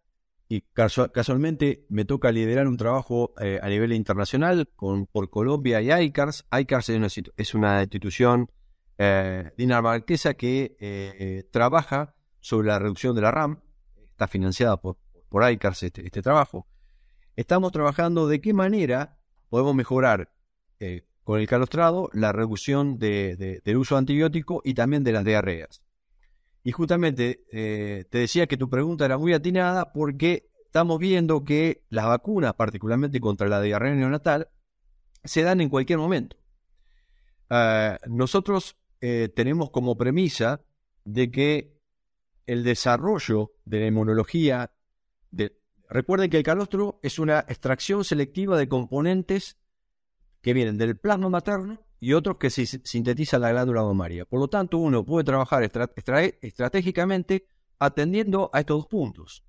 y 0.48 0.62
casualmente 0.72 1.84
me 1.90 2.04
toca 2.04 2.32
liderar 2.32 2.66
un 2.66 2.76
trabajo 2.78 3.34
eh, 3.40 3.60
a 3.62 3.68
nivel 3.68 3.92
internacional 3.92 4.70
con, 4.74 5.06
por 5.06 5.28
Colombia 5.28 5.82
y 5.82 5.92
ICARS. 5.92 6.46
ICARS 6.50 6.88
es 7.36 7.54
una, 7.54 7.82
institución 7.82 8.50
eh, 8.96 9.52
dinamarquesa 9.58 10.34
que 10.34 11.46
trabaja 11.50 12.14
sobre 12.40 12.68
la 12.68 12.78
reducción 12.78 13.14
de 13.14 13.22
la 13.22 13.30
RAM. 13.30 13.60
Está 14.10 14.26
financiada 14.26 14.78
por, 14.78 14.96
por 15.28 15.50
ICARS 15.50 15.82
este, 15.82 16.04
este 16.04 16.22
trabajo. 16.22 16.66
Estamos 17.36 17.70
trabajando 17.70 18.26
de 18.26 18.40
qué 18.40 18.54
manera 18.54 19.18
podemos 19.50 19.74
mejorar 19.74 20.32
con 21.28 21.40
el 21.40 21.46
calostrado 21.46 22.08
la 22.14 22.32
reducción 22.32 22.98
del 22.98 23.76
uso 23.76 23.98
antibiótico 23.98 24.62
y 24.64 24.72
también 24.72 25.04
de 25.04 25.12
las 25.12 25.26
diarreas. 25.26 25.82
Y 26.62 26.72
justamente 26.72 27.44
eh, 27.52 28.04
te 28.10 28.18
decía 28.18 28.46
que 28.46 28.56
tu 28.56 28.68
pregunta 28.68 29.04
era 29.04 29.18
muy 29.18 29.32
atinada 29.32 29.92
porque 29.92 30.50
estamos 30.66 30.98
viendo 30.98 31.44
que 31.44 31.84
las 31.88 32.06
vacunas, 32.06 32.54
particularmente 32.54 33.20
contra 33.20 33.48
la 33.48 33.60
diarrea 33.60 33.94
neonatal, 33.94 34.48
se 35.24 35.42
dan 35.42 35.60
en 35.60 35.68
cualquier 35.68 35.98
momento. 35.98 36.36
Ah, 37.50 37.98
nosotros 38.06 38.76
eh, 39.00 39.30
tenemos 39.34 39.70
como 39.70 39.96
premisa 39.96 40.60
de 41.04 41.30
que 41.30 41.78
el 42.46 42.64
desarrollo 42.64 43.52
de 43.64 43.80
la 43.80 43.86
inmunología, 43.86 44.72
de, 45.30 45.56
recuerden 45.88 46.30
que 46.30 46.38
el 46.38 46.42
calostro 46.42 46.98
es 47.02 47.18
una 47.18 47.40
extracción 47.40 48.04
selectiva 48.04 48.58
de 48.58 48.68
componentes 48.68 49.56
que 50.42 50.54
vienen 50.54 50.78
del 50.78 50.98
plasma 50.98 51.28
materno 51.28 51.87
y 52.00 52.12
otros 52.12 52.36
que 52.36 52.50
se 52.50 52.66
sintetizan 52.66 53.40
la 53.40 53.50
glándula 53.50 53.82
mamaria. 53.82 54.24
Por 54.24 54.40
lo 54.40 54.48
tanto, 54.48 54.78
uno 54.78 55.04
puede 55.04 55.24
trabajar 55.24 55.62
estratégicamente 55.64 57.46
atendiendo 57.78 58.50
a 58.52 58.60
estos 58.60 58.78
dos 58.78 58.86
puntos. 58.86 59.44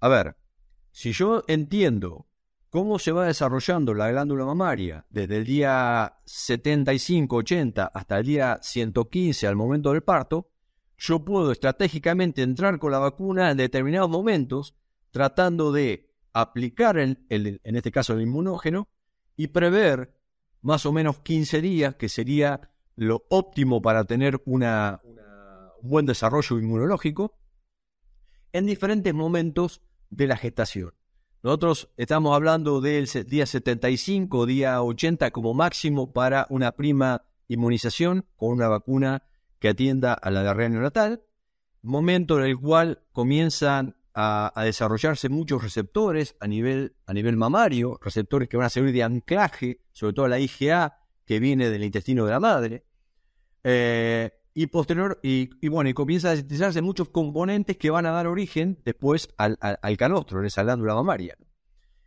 A 0.00 0.08
ver, 0.08 0.36
si 0.90 1.12
yo 1.12 1.42
entiendo 1.48 2.28
cómo 2.70 2.98
se 2.98 3.12
va 3.12 3.26
desarrollando 3.26 3.94
la 3.94 4.10
glándula 4.10 4.44
mamaria 4.44 5.06
desde 5.10 5.38
el 5.38 5.44
día 5.44 6.18
75-80 6.26 7.90
hasta 7.92 8.18
el 8.18 8.26
día 8.26 8.58
115 8.62 9.46
al 9.46 9.56
momento 9.56 9.92
del 9.92 10.02
parto, 10.02 10.50
yo 10.98 11.24
puedo 11.24 11.52
estratégicamente 11.52 12.42
entrar 12.42 12.78
con 12.78 12.92
la 12.92 12.98
vacuna 12.98 13.50
en 13.50 13.56
determinados 13.56 14.08
momentos 14.08 14.74
tratando 15.10 15.72
de 15.72 16.10
aplicar 16.32 16.98
en 16.98 17.26
este 17.28 17.90
caso 17.90 18.12
el 18.12 18.22
inmunógeno 18.22 18.88
y 19.36 19.48
prever 19.48 20.15
más 20.62 20.86
o 20.86 20.92
menos 20.92 21.18
15 21.18 21.60
días, 21.60 21.94
que 21.96 22.08
sería 22.08 22.70
lo 22.96 23.26
óptimo 23.28 23.82
para 23.82 24.04
tener 24.04 24.40
una, 24.46 25.00
un 25.82 25.90
buen 25.90 26.06
desarrollo 26.06 26.58
inmunológico, 26.58 27.38
en 28.52 28.66
diferentes 28.66 29.12
momentos 29.12 29.82
de 30.10 30.26
la 30.26 30.36
gestación. 30.36 30.94
Nosotros 31.42 31.90
estamos 31.96 32.34
hablando 32.34 32.80
del 32.80 33.06
día 33.26 33.46
75, 33.46 34.46
día 34.46 34.82
80 34.82 35.30
como 35.30 35.54
máximo 35.54 36.12
para 36.12 36.46
una 36.50 36.72
prima 36.72 37.22
inmunización 37.48 38.26
con 38.36 38.50
una 38.50 38.68
vacuna 38.68 39.22
que 39.58 39.68
atienda 39.68 40.14
a 40.14 40.30
la 40.30 40.42
diarrea 40.42 40.68
neonatal, 40.68 41.22
momento 41.82 42.38
en 42.38 42.46
el 42.46 42.58
cual 42.58 43.02
comienzan 43.12 43.96
a, 44.18 44.62
desarrollarse 44.64 45.28
muchos 45.28 45.62
receptores 45.62 46.36
a 46.40 46.46
nivel, 46.46 46.96
a 47.04 47.12
nivel 47.12 47.36
mamario, 47.36 47.98
receptores 48.00 48.48
que 48.48 48.56
van 48.56 48.66
a 48.66 48.70
servir 48.70 48.94
de 48.94 49.02
anclaje, 49.02 49.82
sobre 49.92 50.14
todo 50.14 50.26
la 50.26 50.38
IgA 50.38 50.98
que 51.26 51.38
viene 51.38 51.68
del 51.68 51.84
intestino 51.84 52.24
de 52.24 52.30
la 52.30 52.40
madre. 52.40 52.86
Eh, 53.62 54.30
y 54.54 54.68
posterior, 54.68 55.20
y, 55.22 55.68
bueno, 55.68 55.90
y 55.90 55.92
comienza 55.92 56.30
a 56.30 56.36
sintetizarse 56.36 56.80
muchos 56.80 57.10
componentes 57.10 57.76
que 57.76 57.90
van 57.90 58.06
a 58.06 58.10
dar 58.10 58.26
origen 58.26 58.80
después 58.86 59.28
al, 59.36 59.58
al, 59.60 59.96
canostro, 59.98 60.40
en 60.40 60.46
esa 60.46 60.62
glándula 60.62 60.94
mamaria. 60.94 61.36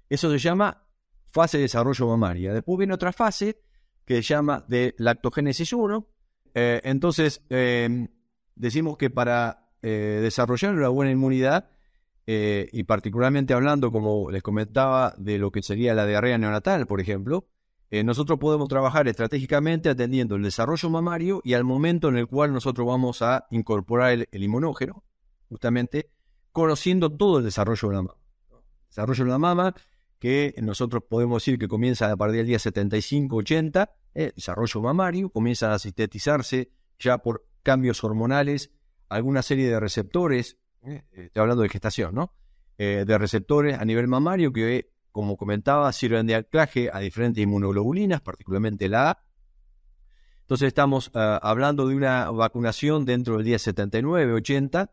Eso 0.09 0.31
se 0.31 0.39
llama 0.39 0.87
fase 1.27 1.57
de 1.57 1.63
desarrollo 1.63 2.07
mamaria. 2.07 2.53
Después 2.53 2.79
viene 2.79 2.95
otra 2.95 3.13
fase 3.13 3.61
que 4.03 4.15
se 4.15 4.21
llama 4.23 4.65
de 4.67 4.95
lactogénesis 4.97 5.73
1. 5.73 6.07
Eh, 6.55 6.81
entonces, 6.85 7.43
eh, 7.51 8.07
decimos 8.55 8.97
que 8.97 9.11
para 9.11 9.67
desarrollar 9.81 10.73
una 10.73 10.89
buena 10.89 11.11
inmunidad 11.11 11.69
eh, 12.31 12.69
y 12.73 12.83
particularmente 12.83 13.55
hablando, 13.55 13.91
como 13.91 14.29
les 14.29 14.43
comentaba, 14.43 15.15
de 15.17 15.39
lo 15.39 15.49
que 15.49 15.63
sería 15.63 15.95
la 15.95 16.05
diarrea 16.05 16.37
neonatal, 16.37 16.85
por 16.85 17.01
ejemplo, 17.01 17.47
eh, 17.89 18.03
nosotros 18.03 18.37
podemos 18.37 18.69
trabajar 18.69 19.07
estratégicamente 19.07 19.89
atendiendo 19.89 20.35
el 20.35 20.43
desarrollo 20.43 20.91
mamario 20.91 21.41
y 21.43 21.55
al 21.55 21.63
momento 21.63 22.07
en 22.07 22.17
el 22.17 22.27
cual 22.27 22.53
nosotros 22.53 22.85
vamos 22.85 23.23
a 23.23 23.47
incorporar 23.49 24.27
el, 24.31 24.43
inmunógeno, 24.43 25.03
justamente 25.47 26.11
conociendo 26.51 27.11
todo 27.11 27.39
el 27.39 27.45
desarrollo 27.45 27.89
de 27.89 27.95
la 27.95 28.01
mama. 28.03 28.19
Desarrollo 28.89 29.23
de 29.23 29.31
la 29.31 29.39
mama 29.39 29.75
que 30.19 30.53
nosotros 30.61 31.01
podemos 31.09 31.41
decir 31.41 31.57
que 31.57 31.67
comienza 31.67 32.11
a 32.11 32.15
partir 32.15 32.37
del 32.37 32.45
día 32.45 32.59
75-80, 32.59 33.89
eh, 34.13 34.33
desarrollo 34.35 34.81
mamario, 34.81 35.31
comienza 35.31 35.73
a 35.73 35.79
sintetizarse 35.79 36.69
ya 36.99 37.17
por 37.17 37.47
cambios 37.63 38.03
hormonales 38.03 38.69
alguna 39.07 39.41
serie 39.41 39.67
de 39.67 39.79
receptores 39.79 40.59
estoy 40.83 41.41
hablando 41.41 41.63
de 41.63 41.69
gestación, 41.69 42.15
¿no? 42.15 42.33
Eh, 42.77 43.03
de 43.05 43.17
receptores 43.17 43.77
a 43.77 43.83
nivel 43.83 44.07
mamario 44.07 44.53
que, 44.53 44.89
como 45.11 45.35
comentaba, 45.35 45.91
sirven 45.91 46.27
de 46.27 46.35
anclaje 46.35 46.89
a 46.93 46.99
diferentes 46.99 47.43
inmunoglobulinas, 47.43 48.21
particularmente 48.21 48.87
la 48.87 49.11
A. 49.11 49.23
Entonces 50.41 50.67
estamos 50.67 51.11
ah, 51.13 51.39
hablando 51.43 51.87
de 51.87 51.95
una 51.95 52.31
vacunación 52.31 53.05
dentro 53.05 53.35
del 53.35 53.45
día 53.45 53.57
79-80 53.57 54.89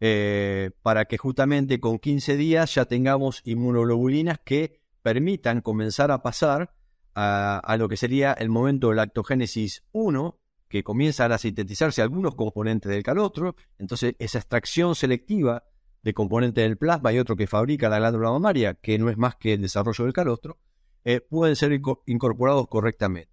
eh, 0.00 0.70
para 0.82 1.04
que 1.04 1.16
justamente 1.16 1.80
con 1.80 1.98
15 1.98 2.36
días 2.36 2.74
ya 2.74 2.84
tengamos 2.84 3.40
inmunoglobulinas 3.44 4.38
que 4.44 4.80
permitan 5.02 5.60
comenzar 5.60 6.10
a 6.10 6.22
pasar 6.22 6.74
a, 7.14 7.58
a 7.58 7.76
lo 7.76 7.88
que 7.88 7.96
sería 7.96 8.32
el 8.32 8.48
momento 8.48 8.90
de 8.90 8.96
lactogénesis 8.96 9.84
1, 9.92 10.38
que 10.68 10.82
comienzan 10.82 11.32
a 11.32 11.38
sintetizarse 11.38 12.02
algunos 12.02 12.34
componentes 12.34 12.90
del 12.90 13.02
calostro, 13.02 13.56
entonces 13.78 14.14
esa 14.18 14.38
extracción 14.38 14.94
selectiva 14.94 15.64
de 16.02 16.14
componentes 16.14 16.62
del 16.62 16.76
plasma 16.76 17.12
y 17.12 17.18
otro 17.18 17.36
que 17.36 17.46
fabrica 17.46 17.88
la 17.88 17.98
glándula 17.98 18.30
mamaria, 18.30 18.74
que 18.74 18.98
no 18.98 19.10
es 19.10 19.16
más 19.16 19.36
que 19.36 19.54
el 19.54 19.62
desarrollo 19.62 20.04
del 20.04 20.12
calostro, 20.12 20.58
eh, 21.04 21.20
pueden 21.20 21.56
ser 21.56 21.80
incorporados 22.06 22.68
correctamente. 22.68 23.30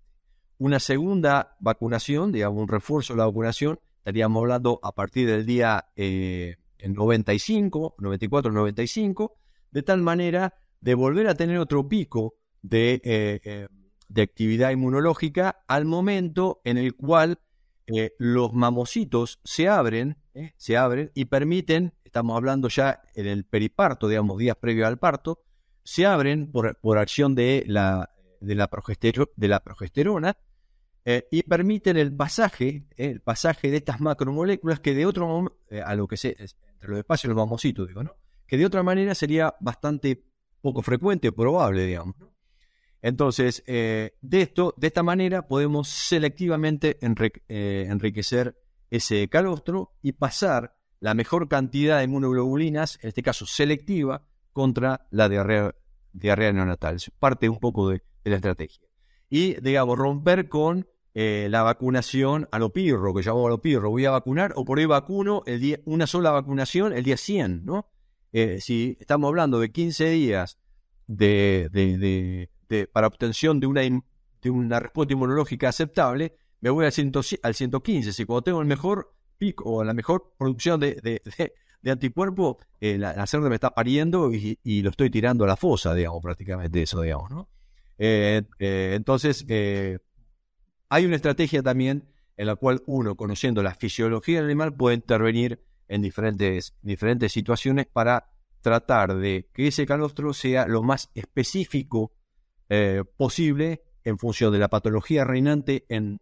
Una 0.58 0.80
segunda 0.80 1.56
vacunación, 1.60 2.32
digamos 2.32 2.62
un 2.62 2.68
refuerzo 2.68 3.14
de 3.14 3.20
la 3.20 3.26
vacunación, 3.26 3.80
estaríamos 3.98 4.42
hablando 4.42 4.80
a 4.82 4.94
partir 4.94 5.28
del 5.28 5.46
día 5.46 5.86
95, 5.96 7.96
94, 7.98 8.52
95, 8.52 9.38
de 9.72 9.84
tal 9.84 10.02
manera 10.02 10.54
de 10.80 10.94
volver 10.94 11.28
a 11.28 11.36
tener 11.36 11.58
otro 11.58 11.88
pico 11.88 12.36
de 12.62 13.02
eh, 13.04 13.42
eh, 13.44 13.68
de 14.08 14.22
actividad 14.22 14.72
inmunológica 14.72 15.64
al 15.68 15.86
momento 15.86 16.62
en 16.64 16.78
el 16.78 16.96
cual 16.96 17.40
eh, 17.88 18.14
los 18.18 18.54
mamocitos 18.54 19.40
se 19.44 19.68
abren, 19.68 20.18
eh, 20.34 20.54
se 20.58 20.76
abren 20.76 21.12
y 21.14 21.26
permiten, 21.26 21.94
estamos 22.04 22.36
hablando 22.36 22.68
ya 22.68 23.02
en 23.14 23.28
el 23.28 23.46
periparto, 23.46 24.08
digamos, 24.08 24.38
días 24.40 24.58
previos 24.58 24.88
al 24.88 24.98
parto, 24.98 25.44
se 25.84 26.06
abren 26.06 26.52
por, 26.52 26.80
por 26.80 26.98
acción 26.98 27.36
de 27.36 27.64
la, 27.68 28.12
de 28.40 28.56
la, 28.56 28.70
de 29.36 29.48
la 29.48 29.60
progesterona 29.64 30.38
eh, 31.06 31.28
y 31.30 31.44
permiten 31.44 31.98
el 31.98 32.16
pasaje, 32.16 32.88
el 32.98 33.22
pasaje 33.22 33.70
de 33.70 33.78
estas 33.78 34.02
macromoléculas 34.02 34.80
que 34.80 34.96
de 34.96 35.06
otro 35.06 35.60
a 35.84 35.96
lo 35.96 36.08
que 36.08 36.18
se, 36.18 36.36
entre 36.40 36.90
los 36.90 37.00
espacios 37.00 37.30
los 37.30 37.38
mamocitos, 37.38 37.88
digo, 37.88 38.04
¿no? 38.04 38.16
Que 38.48 38.58
de 38.58 38.66
otra 38.66 38.82
manera 38.82 39.14
sería 39.14 39.56
bastante 39.60 40.24
poco 40.62 40.82
frecuente, 40.82 41.32
probable, 41.32 41.86
digamos. 41.86 42.16
¿no? 42.18 42.35
Entonces, 43.06 43.64
eh, 43.68 44.18
de 44.22 44.42
esto, 44.42 44.74
de 44.78 44.88
esta 44.88 45.04
manera, 45.04 45.48
podemos 45.48 45.90
selectivamente 45.90 46.98
eh, 47.48 47.86
enriquecer 47.88 48.60
ese 48.90 49.28
calostro 49.28 49.92
y 50.02 50.14
pasar 50.14 50.76
la 51.02 51.14
mejor 51.14 51.48
cantidad 51.48 52.00
de 52.00 52.06
inmunoglobulinas, 52.06 52.98
en 53.04 53.10
este 53.10 53.22
caso 53.22 53.46
selectiva, 53.46 54.26
contra 54.54 55.06
la 55.12 55.30
diarrea, 55.30 56.52
neonatal. 56.52 56.96
Es 56.96 57.12
parte 57.12 57.48
un 57.48 57.60
poco 57.60 57.90
de, 57.90 58.02
la 58.24 58.38
estrategia. 58.38 58.88
Y, 59.30 59.54
digamos, 59.62 60.00
romper 60.00 60.50
con 60.50 60.88
eh, 61.14 61.46
la 61.52 61.62
vacunación 61.62 62.48
a 62.52 62.58
lo 62.58 62.74
pirro, 62.74 63.14
que 63.14 63.22
llamamos 63.22 63.46
a 63.46 63.50
lo 63.52 63.62
pirro. 63.62 63.92
Voy 63.92 64.06
a 64.06 64.12
vacunar 64.12 64.54
o 64.56 64.66
por 64.66 64.80
ahí 64.80 64.88
vacuno 64.88 65.44
el 65.46 65.60
día, 65.60 65.80
una 65.86 66.08
sola 66.08 66.32
vacunación 66.32 66.92
el 66.92 67.04
día 67.04 67.18
100, 67.18 67.66
¿no? 67.66 67.88
si 68.60 68.98
estamos 69.00 69.30
hablando 69.30 69.60
de 69.60 69.72
15 69.72 70.10
días 70.10 70.58
de, 71.08 71.70
para 72.92 73.08
obtención 73.08 73.60
de 73.60 73.68
una, 73.68 73.82
de 73.82 74.50
una 74.50 74.80
respuesta 74.80 75.14
inmunológica 75.14 75.70
aceptable, 75.70 76.36
me 76.62 76.70
voy 76.70 76.86
al, 76.86 76.94
al 77.44 77.56
115. 77.56 78.14
Si 78.14 78.26
cuando 78.26 78.42
tengo 78.44 78.62
el 78.62 78.68
mejor 78.68 79.14
pico 79.38 79.64
o 79.66 79.84
la 79.84 79.94
mejor 79.94 80.34
producción 80.38 80.80
de, 80.80 80.96
de, 80.96 81.22
de, 81.82 81.92
anticuerpo, 81.92 82.58
eh, 82.80 82.98
la, 82.98 83.14
la 83.16 83.40
me 83.42 83.56
está 83.56 83.72
pariendo 83.72 84.32
y, 84.34 84.82
lo 84.82 84.90
estoy 84.90 85.10
tirando 85.10 85.44
a 85.44 85.48
la 85.48 85.58
fosa, 85.58 85.94
digamos, 85.94 86.22
prácticamente 86.22 86.82
eso, 86.82 87.02
digamos, 87.02 87.30
¿no? 87.30 87.50
Eh, 87.98 88.42
eh, 88.60 88.94
entonces, 88.96 89.46
hay 90.90 91.06
una 91.06 91.16
estrategia 91.16 91.62
también 91.62 92.10
en 92.38 92.48
la 92.48 92.56
cual 92.56 92.82
uno, 92.88 93.16
conociendo 93.16 93.64
la 93.64 93.76
fisiología 93.76 94.38
del 94.38 94.46
animal, 94.46 94.74
puede 94.76 94.96
intervenir 94.96 95.64
en 95.88 96.02
diferentes, 96.02 96.76
diferentes 96.82 97.32
situaciones 97.32 97.86
para 97.86 98.32
tratar 98.62 99.16
de 99.16 99.48
que 99.54 99.68
ese 99.68 99.86
calostro 99.86 100.34
sea 100.34 100.68
lo 100.68 100.82
más 100.82 101.12
específico 101.14 102.12
eh, 102.70 103.04
posible 103.18 103.84
en 104.04 104.18
función 104.18 104.52
de 104.52 104.60
la 104.60 104.70
patología 104.70 105.24
reinante 105.24 105.86
en 105.90 106.20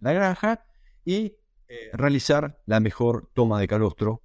la 0.00 0.12
granja 0.12 0.64
y 1.04 1.34
eh, 1.68 1.90
realizar 1.92 2.60
la 2.66 2.80
mejor 2.80 3.30
toma 3.34 3.60
de 3.60 3.68
calostro 3.68 4.22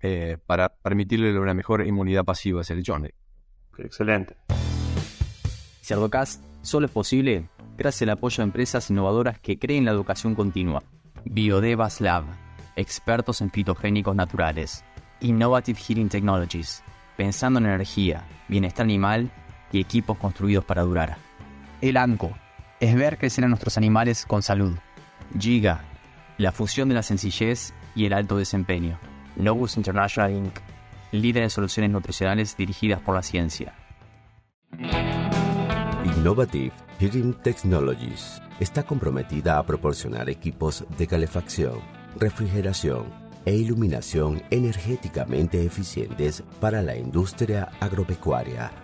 eh, 0.00 0.38
para 0.46 0.68
permitirle 0.68 1.38
una 1.38 1.54
mejor 1.54 1.86
inmunidad 1.86 2.24
pasiva 2.24 2.60
a 2.60 2.62
ese 2.62 2.74
lechón. 2.74 3.08
Excelente. 3.78 4.36
Cerdocast 5.82 6.42
solo 6.62 6.86
es 6.86 6.92
posible 6.92 7.48
gracias 7.76 8.02
al 8.02 8.10
apoyo 8.10 8.38
de 8.38 8.44
empresas 8.44 8.90
innovadoras 8.90 9.38
que 9.38 9.58
creen 9.58 9.84
la 9.84 9.90
educación 9.92 10.34
continua. 10.34 10.82
Biodevas 11.24 12.00
Lab, 12.00 12.24
expertos 12.76 13.40
en 13.40 13.50
fitogénicos 13.50 14.14
naturales. 14.14 14.84
Innovative 15.20 15.78
Heating 15.78 16.08
Technologies, 16.08 16.82
pensando 17.16 17.58
en 17.60 17.66
energía, 17.66 18.26
bienestar 18.48 18.84
animal 18.84 19.30
y 19.74 19.80
equipos 19.80 20.16
construidos 20.18 20.64
para 20.64 20.82
durar. 20.82 21.16
El 21.80 21.96
ANCO, 21.96 22.32
es 22.80 22.94
ver 22.94 23.18
crecer 23.18 23.44
a 23.44 23.48
nuestros 23.48 23.76
animales 23.76 24.26
con 24.26 24.42
salud. 24.42 24.76
Giga, 25.38 25.84
la 26.38 26.52
fusión 26.52 26.88
de 26.88 26.94
la 26.94 27.02
sencillez 27.02 27.72
y 27.94 28.06
el 28.06 28.12
alto 28.12 28.36
desempeño. 28.36 28.98
Novus 29.36 29.76
International 29.76 30.32
Inc., 30.32 30.58
líder 31.12 31.44
en 31.44 31.50
soluciones 31.50 31.90
nutricionales 31.90 32.56
dirigidas 32.56 33.00
por 33.00 33.14
la 33.14 33.22
ciencia. 33.22 33.74
Innovative 36.04 36.72
Heating 37.00 37.34
Technologies 37.34 38.42
está 38.60 38.82
comprometida 38.82 39.58
a 39.58 39.64
proporcionar 39.64 40.28
equipos 40.28 40.84
de 40.98 41.06
calefacción, 41.06 41.80
refrigeración 42.16 43.06
e 43.44 43.54
iluminación 43.54 44.42
energéticamente 44.50 45.64
eficientes 45.64 46.42
para 46.60 46.82
la 46.82 46.96
industria 46.96 47.70
agropecuaria. 47.80 48.83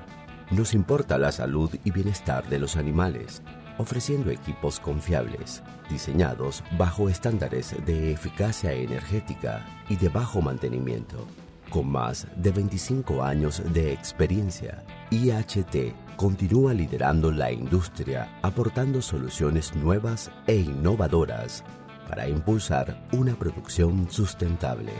Nos 0.50 0.74
importa 0.74 1.16
la 1.16 1.30
salud 1.30 1.70
y 1.84 1.92
bienestar 1.92 2.48
de 2.48 2.58
los 2.58 2.76
animales, 2.76 3.40
ofreciendo 3.78 4.30
equipos 4.30 4.80
confiables, 4.80 5.62
diseñados 5.88 6.64
bajo 6.76 7.08
estándares 7.08 7.76
de 7.86 8.10
eficacia 8.10 8.72
energética 8.72 9.64
y 9.88 9.94
de 9.94 10.08
bajo 10.08 10.42
mantenimiento. 10.42 11.24
Con 11.70 11.88
más 11.88 12.26
de 12.34 12.50
25 12.50 13.22
años 13.22 13.62
de 13.72 13.92
experiencia, 13.92 14.82
IHT 15.10 15.94
continúa 16.16 16.74
liderando 16.74 17.30
la 17.30 17.52
industria, 17.52 18.36
aportando 18.42 19.00
soluciones 19.00 19.76
nuevas 19.76 20.32
e 20.48 20.56
innovadoras 20.56 21.62
para 22.08 22.28
impulsar 22.28 23.06
una 23.12 23.36
producción 23.36 24.10
sustentable. 24.10 24.92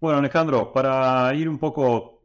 Bueno, 0.00 0.20
Alejandro, 0.20 0.72
para 0.72 1.34
ir 1.34 1.48
un 1.48 1.58
poco 1.58 2.19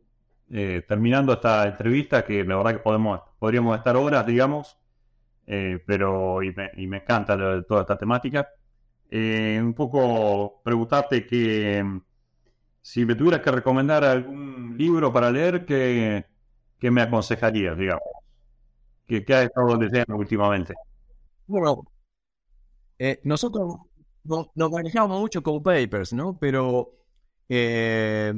eh, 0.52 0.84
terminando 0.88 1.34
esta 1.34 1.68
entrevista, 1.68 2.24
que 2.26 2.43
la 2.43 2.58
verdad 2.58 2.74
que 2.74 2.80
podemos, 2.80 3.22
podríamos 3.39 3.78
estar 3.78 3.96
horas, 3.96 4.26
digamos, 4.26 4.78
eh, 5.48 5.84
pero 5.86 6.41
y 6.43 6.54
me, 6.54 6.98
encanta 6.98 7.38
toda 7.68 7.82
esta 7.82 7.98
temática. 7.98 8.50
Eh, 9.10 9.60
un 9.62 9.74
poco 9.74 10.62
preguntarte 10.64 11.26
que 11.26 12.02
si 12.82 13.06
me 13.06 13.16
tuvieras 13.16 13.41
que 13.41 13.52
recomendar 13.52 14.04
algún 14.04 14.76
libro 14.78 15.12
para 15.14 15.32
leer, 15.32 15.66
¿qué, 15.66 16.26
me 16.82 17.02
aconsejarías, 17.02 17.78
digamos? 17.78 18.04
¿Qué, 19.08 19.24
qué 19.24 19.36
has 19.36 19.46
estado 19.46 19.76
leyendo 19.80 20.16
últimamente? 20.16 20.74
Bueno, 21.48 21.84
eh, 22.98 23.20
nosotros 23.24 23.78
nos, 24.24 24.72
manejamos 24.72 25.20
mucho 25.20 25.43
con 25.43 25.62
papers, 25.62 26.14
¿no? 26.14 26.38
Pero 26.38 26.93
eh, 27.50 28.34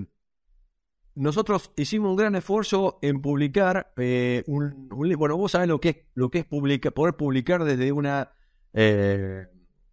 nosotros 1.18 1.72
hicimos 1.76 2.11
un 2.11 2.15
gran 2.15 2.36
esfuerzo 2.36 2.99
en 3.01 3.22
publicar 3.22 3.91
eh, 3.97 4.43
un, 4.47 4.88
Bueno, 4.89 5.36
vos 5.38 5.51
sabés 5.51 5.68
lo 5.68 5.80
que 5.80 5.89
es, 5.89 5.97
lo 6.13 6.30
que 6.30 6.39
es 6.39 6.45
poder 6.45 7.15
publicar 7.15 7.63
desde 7.63 7.91
una 7.91 8.32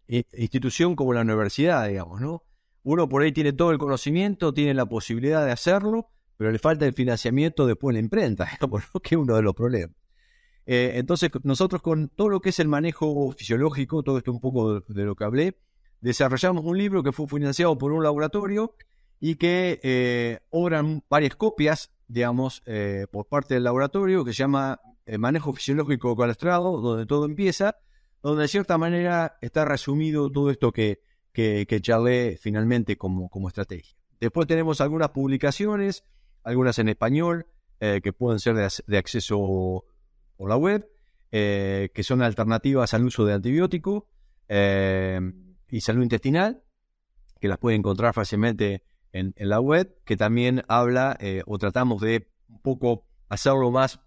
institución 0.07 0.95
como 0.95 1.13
la 1.13 1.21
universidad, 1.21 1.87
digamos, 1.87 2.21
¿no? 2.21 2.43
Uno 2.83 3.09
por 3.09 3.23
ahí 3.23 3.31
tiene 3.31 3.51
todo 3.51 3.71
el 3.71 3.79
conocimiento, 3.79 4.53
tiene 4.53 4.75
la 4.75 4.85
posibilidad 4.85 5.43
de 5.43 5.51
hacerlo, 5.51 6.11
pero 6.37 6.51
le 6.51 6.59
falta 6.59 6.85
el 6.85 6.93
financiamiento 6.93 7.65
después 7.65 7.93
en 7.93 7.95
la 7.95 8.05
imprenta, 8.05 8.47
digamos, 8.51 8.83
que 9.01 9.15
es 9.15 9.19
uno 9.19 9.35
de 9.35 9.41
los 9.41 9.55
problemas. 9.55 9.95
Eh, 10.67 10.93
entonces, 10.95 11.31
nosotros 11.43 11.81
con 11.81 12.09
todo 12.09 12.29
lo 12.29 12.41
que 12.41 12.49
es 12.49 12.59
el 12.59 12.67
manejo 12.67 13.31
fisiológico, 13.31 14.03
todo 14.03 14.19
esto 14.19 14.31
un 14.31 14.39
poco 14.39 14.81
de, 14.81 15.03
lo 15.03 15.15
que 15.15 15.23
hablé, 15.23 15.57
desarrollamos 16.01 16.63
un 16.63 16.77
libro 16.77 17.03
que 17.03 17.11
fue 17.11 17.27
financiado 17.27 17.77
por 17.77 17.91
un 17.91 18.03
laboratorio 18.03 18.75
y 19.27 19.37
que 19.37 19.79
eh, 19.81 20.39
obran 20.51 21.03
varias 21.09 21.35
copias, 21.35 21.91
digamos, 22.07 22.61
eh, 22.67 23.07
por 23.09 23.25
parte 23.25 23.55
del 23.55 23.63
laboratorio, 23.63 24.23
que 24.23 24.33
se 24.33 24.37
llama 24.37 24.79
Manejo 25.17 25.51
Fisiológico 25.51 26.15
Calestrado, 26.15 26.79
donde 26.79 27.07
todo 27.07 27.25
empieza, 27.25 27.75
donde 28.21 28.43
de 28.43 28.47
cierta 28.47 28.77
manera 28.77 29.39
está 29.41 29.65
resumido 29.65 30.29
todo 30.29 30.51
esto 30.51 30.71
que, 30.71 31.01
que, 31.33 31.65
charlé 31.81 32.37
finalmente 32.39 32.97
como, 32.97 33.27
como 33.29 33.47
estrategia. 33.47 33.97
Después 34.19 34.45
tenemos 34.45 34.79
algunas 34.79 35.09
publicaciones, 35.09 36.03
algunas 36.43 36.77
en 36.77 36.89
español, 36.89 37.47
que 37.79 38.13
pueden 38.13 38.39
ser 38.39 38.53
de, 38.55 38.97
acceso 38.97 39.85
por 40.37 40.49
la 40.49 40.55
web, 40.55 40.87
eh, 41.31 41.89
que 41.95 42.03
son 42.03 42.21
alternativas 42.21 42.93
al 42.93 43.05
uso 43.05 43.25
de 43.25 43.33
antibiótico 43.33 44.07
eh, 44.49 45.19
y 45.67 45.81
salud 45.81 46.03
intestinal, 46.03 46.61
que 47.41 47.47
las 47.47 47.57
puede 47.57 47.75
encontrar 47.75 48.13
fácilmente 48.13 48.83
en, 49.19 49.49
la 49.49 49.59
web, 49.59 49.95
que 50.05 50.17
también 50.17 50.63
habla 50.67 51.17
eh, 51.19 51.41
o 51.45 51.57
tratamos 51.57 52.01
de 52.01 52.27
un 52.49 52.61
poco 52.61 53.05
hacerlo 53.29 53.71
más, 53.71 53.99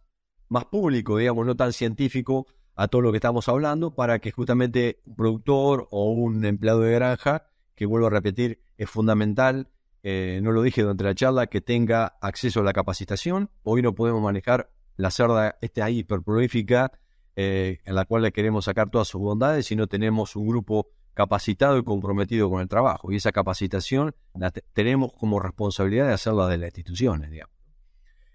más 0.49 0.67
público, 0.67 1.17
digamos, 1.17 1.47
no 1.47 1.57
tan 1.57 1.73
científico 1.73 2.47
a 2.75 2.89
todo 2.89 3.03
lo 3.03 3.11
que 3.11 3.17
estamos 3.17 3.49
hablando, 3.49 3.95
para 3.95 4.19
que 4.19 4.31
justamente 4.31 5.01
un 5.05 5.17
productor 5.17 5.89
o 5.91 6.13
un 6.13 6.45
empleado 6.45 6.81
de 6.81 6.93
granja, 6.93 7.47
que 7.75 7.87
vuelvo 7.87 8.07
a 8.07 8.11
repetir, 8.11 8.61
es 8.77 8.89
fundamental, 8.89 9.69
no 10.05 10.53
lo 10.53 10.63
dije 10.63 10.83
durante 10.83 11.05
la 11.05 11.15
charla, 11.15 11.49
que 11.49 11.61
tenga 11.61 12.19
acceso 12.21 12.61
a 12.61 12.63
la 12.63 12.73
capacitación. 12.73 13.51
Hoy 13.63 13.83
no 13.83 13.95
podemos 13.95 14.23
manejar 14.23 14.71
la 14.99 15.11
cerda 15.11 15.57
esta 15.61 15.89
hiperprolífica, 15.89 16.93
eh, 17.37 17.79
en 17.85 17.95
la 17.95 18.05
cual 18.05 18.23
le 18.23 18.33
queremos 18.33 18.65
sacar 18.65 18.91
todas 18.91 19.07
sus 19.09 19.21
bondades, 19.21 19.67
si 19.67 19.77
no 19.77 19.87
tenemos 19.87 20.35
un 20.35 20.49
grupo 20.49 20.91
capacitado 21.19 21.77
y 21.79 21.83
comprometido 21.83 22.49
con 22.49 22.61
el 22.61 22.69
trabajo. 22.69 23.11
Y 23.11 23.16
esa 23.16 23.33
capacitación 23.33 24.14
la 24.35 24.53
tenemos 24.53 25.12
como 25.14 25.41
responsabilidad 25.41 26.07
de 26.07 26.12
hacerla 26.12 26.47
de 26.47 26.59
las 26.59 26.69
instituciones, 26.69 27.29
digamos. 27.29 27.53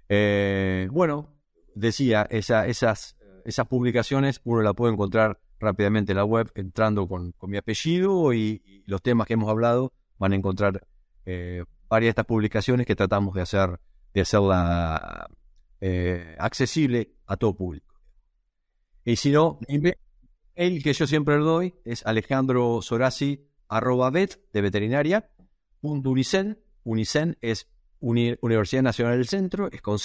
Eh, 0.09 0.89
bueno, 0.91 1.33
decía, 1.75 2.27
esa, 2.29 2.67
esas, 2.67 3.15
esas 3.45 3.67
publicaciones 3.67 4.41
uno 4.43 4.61
la 4.61 4.73
puede 4.73 4.91
encontrar 4.91 5.39
rápidamente 5.61 6.11
en 6.11 6.17
la 6.17 6.25
web 6.25 6.51
entrando 6.55 7.07
con, 7.07 7.33
mi 7.43 7.55
apellido 7.55 8.33
y, 8.33 8.83
los 8.85 9.01
temas 9.01 9.27
que 9.27 9.35
hemos 9.35 9.49
hablado 9.49 9.93
van 10.17 10.33
a 10.33 10.35
encontrar 10.35 10.85
eh, 11.25 11.63
varias 11.87 12.07
de 12.07 12.09
estas 12.09 12.25
publicaciones 12.25 12.85
que 12.85 12.97
tratamos 12.97 13.33
de 13.33 13.43
hacer 13.43 13.79
de 14.13 14.21
hacerla 14.21 15.29
eh, 15.79 16.35
accesible 16.37 17.13
a 17.27 17.37
todo 17.37 17.55
público. 17.55 17.95
Y 19.05 19.15
si 19.15 19.31
no, 19.31 19.57
el 20.55 20.83
que 20.83 20.93
yo 20.93 21.07
siempre 21.07 21.37
le 21.37 21.43
doy 21.43 21.75
es 21.85 22.05
alejandro 22.05 22.81
sorasi 22.81 23.47
arroba 23.67 24.09
vet 24.09 24.39
de 24.51 24.61
veterinaria 24.61 25.29
punto 25.81 26.11
unicen, 26.11 26.59
unicen 26.83 27.37
es 27.41 27.67
Universidad 27.99 28.83
Nacional 28.83 29.17
del 29.17 29.27
Centro, 29.27 29.69
es 29.71 29.81
con 29.81 29.97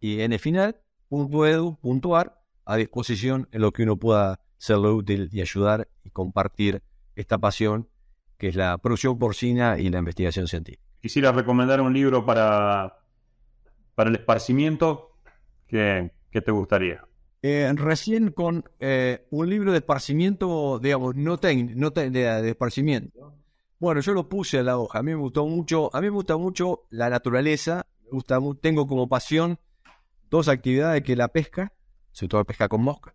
y 0.00 0.20
N 0.20 0.38
final, 0.38 0.76
punto 1.08 1.46
edu, 1.46 1.78
punto 1.80 2.16
ar, 2.16 2.40
a 2.64 2.76
disposición 2.76 3.48
en 3.52 3.62
lo 3.62 3.72
que 3.72 3.82
uno 3.82 3.96
pueda 3.96 4.40
serle 4.58 4.88
útil 4.88 5.28
y 5.32 5.40
ayudar 5.40 5.88
y 6.04 6.10
compartir 6.10 6.82
esta 7.16 7.38
pasión 7.38 7.88
que 8.36 8.48
es 8.48 8.54
la 8.54 8.78
producción 8.78 9.18
porcina 9.18 9.78
y 9.78 9.88
la 9.88 9.98
investigación 9.98 10.46
científica. 10.46 10.82
Quisiera 11.00 11.32
recomendar 11.32 11.80
un 11.80 11.92
libro 11.92 12.24
para, 12.24 12.98
para 13.94 14.10
el 14.10 14.16
esparcimiento 14.16 15.08
¿Qué, 15.68 16.10
te 16.32 16.50
gustaría? 16.50 17.06
Eh, 17.40 17.72
recién 17.76 18.32
con 18.32 18.64
eh, 18.80 19.26
un 19.30 19.48
libro 19.48 19.70
de 19.70 19.78
esparcimiento, 19.78 20.80
digamos, 20.80 21.14
no, 21.14 21.38
no 21.40 21.90
de, 21.90 22.48
esparcimiento. 22.50 23.34
Bueno, 23.78 24.00
yo 24.00 24.12
lo 24.12 24.28
puse 24.28 24.58
a 24.58 24.62
la 24.62 24.76
hoja. 24.78 24.98
A 24.98 25.02
mí 25.02 25.12
me 25.12 25.20
gustó 25.20 25.46
mucho, 25.46 25.94
a 25.94 26.00
mí 26.00 26.08
me 26.08 26.14
gusta 26.14 26.36
mucho 26.36 26.86
la 26.90 27.08
naturaleza. 27.08 27.86
Me 28.04 28.10
gusta, 28.10 28.40
tengo 28.60 28.88
como 28.88 29.08
pasión 29.08 29.58
dos 30.30 30.48
actividades 30.48 31.02
que 31.02 31.14
la 31.14 31.28
pesca, 31.28 31.72
sobre 32.10 32.28
todo 32.28 32.40
la 32.40 32.44
pesca 32.44 32.68
con 32.68 32.82
mosca, 32.82 33.14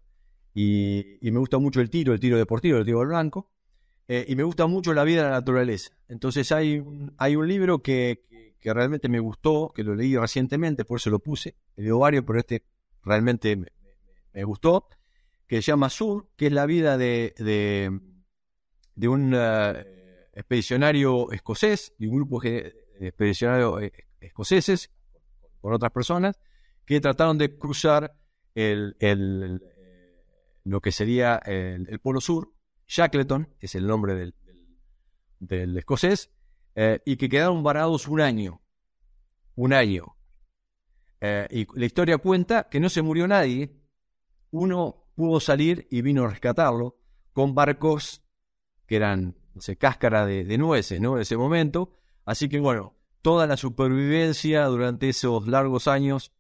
y, 0.54 1.20
me 1.22 1.40
gusta 1.40 1.58
mucho 1.58 1.82
el 1.82 1.90
tiro, 1.90 2.14
el 2.14 2.20
tiro 2.20 2.38
deportivo, 2.38 2.78
el 2.78 2.86
tiro 2.86 3.02
al 3.02 3.08
blanco, 3.08 3.50
eh, 4.08 4.26
y 4.28 4.36
me 4.36 4.44
gusta 4.44 4.68
mucho 4.68 4.94
la 4.94 5.04
vida 5.04 5.24
de 5.24 5.30
la 5.30 5.36
naturaleza. 5.40 5.92
Entonces 6.08 6.52
hay, 6.52 6.84
hay 7.18 7.36
un 7.36 7.48
libro 7.48 7.82
que, 7.82 8.56
que 8.60 8.74
realmente 8.74 9.10
me 9.10 9.20
gustó, 9.20 9.74
que 9.76 9.84
lo 9.84 9.96
leí 9.96 10.16
recientemente, 10.16 10.86
por 10.86 10.98
eso 10.98 11.10
lo 11.10 11.20
puse. 11.20 11.56
He 11.76 11.82
leído 11.82 12.00
varios, 12.00 12.24
pero 12.24 12.40
este 12.40 12.64
realmente 13.04 13.56
me, 13.58 13.68
gustó, 14.42 14.88
que 15.46 15.58
se 15.62 15.72
llama 15.72 15.90
Sur, 15.90 16.30
que 16.36 16.48
es 16.48 16.52
la 16.54 16.66
vida 16.66 16.98
de, 16.98 17.36
de, 18.96 19.08
un 19.08 19.34
eh, 19.36 20.30
expedicionario 20.34 21.32
escocés, 21.32 21.94
de 22.00 22.08
un 22.08 22.16
grupo 22.16 22.40
de 22.40 22.74
expedicionarios 23.00 23.92
escoceses 24.20 24.92
con 25.62 25.74
otras 25.74 25.92
personas 25.92 26.40
que 26.86 27.00
trataron 27.00 27.38
de 27.38 27.58
cruzar 27.58 28.16
el, 28.56 29.62
lo 30.64 30.82
que 30.82 30.92
sería 30.92 31.38
el, 31.38 32.00
Polo 32.00 32.22
Sur, 32.22 32.54
Shackleton, 32.88 33.54
es 33.60 33.76
el 33.76 33.88
nombre 33.88 34.16
del, 34.16 34.36
del, 35.40 35.78
escocés, 35.78 36.32
eh, 36.76 37.00
y 37.06 37.18
que 37.18 37.30
quedaron 37.30 37.64
varados 37.64 38.08
un 38.08 38.22
año. 38.22 38.62
Un 39.56 39.74
año. 39.74 40.16
Eh, 41.22 41.48
y 41.52 41.80
la 41.80 41.86
historia 41.86 42.18
cuenta 42.18 42.68
que 42.70 42.80
no 42.80 42.90
se 42.90 43.02
murió 43.02 43.28
nadie. 43.28 43.72
Uno 44.54 45.08
pudo 45.16 45.40
salir 45.40 45.88
y 45.90 46.02
vino 46.02 46.24
a 46.24 46.30
rescatarlo 46.30 46.96
con 47.34 47.56
barcos 47.56 48.22
que 48.86 48.96
eran, 48.96 49.36
no 49.54 49.62
sé, 49.62 49.78
cáscara 49.78 50.26
de, 50.26 50.58
nueces, 50.58 51.02
¿no? 51.02 51.16
En 51.16 51.24
ese 51.24 51.36
momento. 51.36 51.92
Así 52.24 52.48
que 52.48 52.60
bueno, 52.60 52.94
toda 53.22 53.48
la 53.48 53.58
supervivencia 53.58 54.66
durante 54.66 55.10
esos 55.10 55.48
largos 55.48 55.88
años 55.88 56.32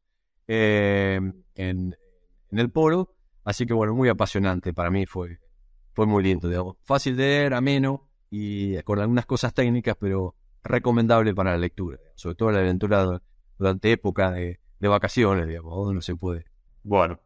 eh, 0.47 1.19
en, 1.55 1.97
en 2.51 2.59
el 2.59 2.69
polo 2.69 3.15
Así 3.43 3.65
que 3.65 3.73
bueno, 3.73 3.93
muy 3.93 4.09
apasionante. 4.09 4.73
Para 4.73 4.89
mí 4.89 5.05
fue, 5.05 5.39
fue 5.93 6.05
muy 6.05 6.23
lindo, 6.23 6.47
digamos. 6.47 6.77
Fácil 6.83 7.15
de 7.17 7.23
leer, 7.23 7.53
ameno 7.53 8.09
y 8.29 8.81
con 8.83 8.99
algunas 8.99 9.25
cosas 9.25 9.53
técnicas, 9.53 9.95
pero 9.99 10.35
recomendable 10.63 11.33
para 11.33 11.51
la 11.51 11.57
lectura. 11.57 11.97
Sobre 12.15 12.35
todo 12.35 12.51
la 12.51 12.59
aventura 12.59 13.21
durante 13.57 13.91
época 13.91 14.31
de, 14.31 14.59
vacaciones, 14.79 15.47
digamos, 15.47 15.75
donde 15.75 15.95
no 15.95 16.01
se 16.01 16.15
puede. 16.15 16.45
Bueno. 16.83 17.19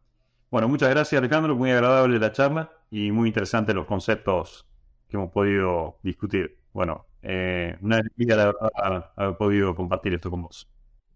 Bueno, 0.50 0.68
muchas 0.68 0.90
gracias 0.90 1.18
Alejandro, 1.18 1.54
muy 1.56 1.70
agradable 1.70 2.18
la 2.18 2.32
charla 2.32 2.72
y 2.90 3.10
muy 3.12 3.28
interesante 3.28 3.74
los 3.74 3.86
conceptos 3.86 4.66
que 5.08 5.16
hemos 5.16 5.30
podido 5.30 5.98
discutir. 6.02 6.58
Bueno, 6.72 7.06
eh, 7.22 7.76
una 7.80 7.96
alegría 7.96 8.36
la 8.36 8.46
verdad 8.46 9.12
haber 9.16 9.36
podido 9.36 9.74
compartir 9.74 10.14
esto 10.14 10.30
con 10.30 10.42
vos. 10.42 10.68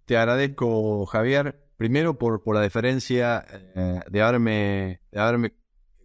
Te 0.04 0.16
agradezco, 0.16 1.06
Javier 1.06 1.62
primero 1.82 2.16
por, 2.16 2.44
por 2.44 2.54
la 2.54 2.60
deferencia 2.60 3.44
eh, 3.50 3.98
de, 4.08 4.22
haberme, 4.22 5.00
de 5.10 5.20
haberme 5.20 5.52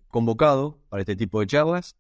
convocado 0.08 0.80
para 0.90 1.02
este 1.02 1.16
tipo 1.16 1.40
de 1.40 1.46
charlas, 1.46 1.96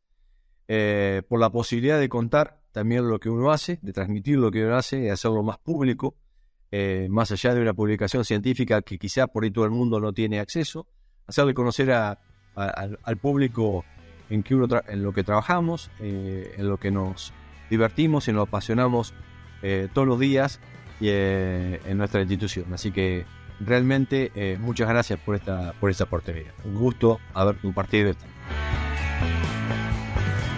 eh, 0.67 1.21
por 1.29 1.39
la 1.39 1.51
posibilidad 1.51 1.99
de 1.99 2.09
contar 2.09 2.59
también 2.71 3.07
lo 3.07 3.19
que 3.19 3.29
uno 3.29 3.51
hace, 3.51 3.77
de 3.83 3.93
transmitir 3.93 4.39
lo 4.39 4.49
que 4.49 4.65
uno 4.65 4.77
hace, 4.77 4.97
de 4.97 5.11
hacerlo 5.11 5.43
más 5.43 5.59
público, 5.59 6.15
eh, 6.71 7.05
más 7.11 7.31
allá 7.31 7.53
de 7.53 7.61
una 7.61 7.75
publicación 7.75 8.25
científica 8.25 8.81
que 8.81 8.97
quizá 8.97 9.27
por 9.27 9.43
ahí 9.43 9.51
todo 9.51 9.65
el 9.65 9.71
mundo 9.71 9.99
no 9.99 10.11
tiene 10.11 10.39
acceso, 10.39 10.87
hacerle 11.27 11.53
conocer 11.53 11.91
al 11.91 13.17
público 13.21 13.85
en, 14.29 14.43
que 14.43 14.55
uno 14.55 14.67
en 14.87 15.03
lo 15.03 15.13
que 15.13 15.23
trabajamos, 15.23 15.91
en 15.99 16.67
lo 16.67 16.77
que 16.77 16.91
nos 16.91 17.33
divertimos, 17.69 18.27
en 18.27 18.35
lo 18.35 18.43
apasionamos 18.43 19.13
todos 19.93 20.07
los 20.07 20.19
días 20.19 20.59
y, 20.99 21.09
en 21.09 21.97
nuestra 21.97 22.21
institución. 22.21 22.73
Así 22.73 22.91
que 22.91 23.25
realmente 23.59 24.31
eh, 24.35 24.57
muchas 24.59 24.87
gracias 24.89 25.19
por 25.19 25.35
esta, 25.35 25.73
por 25.79 25.89
esta 25.89 26.05
oportunidad. 26.05 26.53
Un 26.63 26.75
gusto 26.75 27.19
haber 27.33 27.57
compartido 27.57 28.09
esto. 28.09 28.25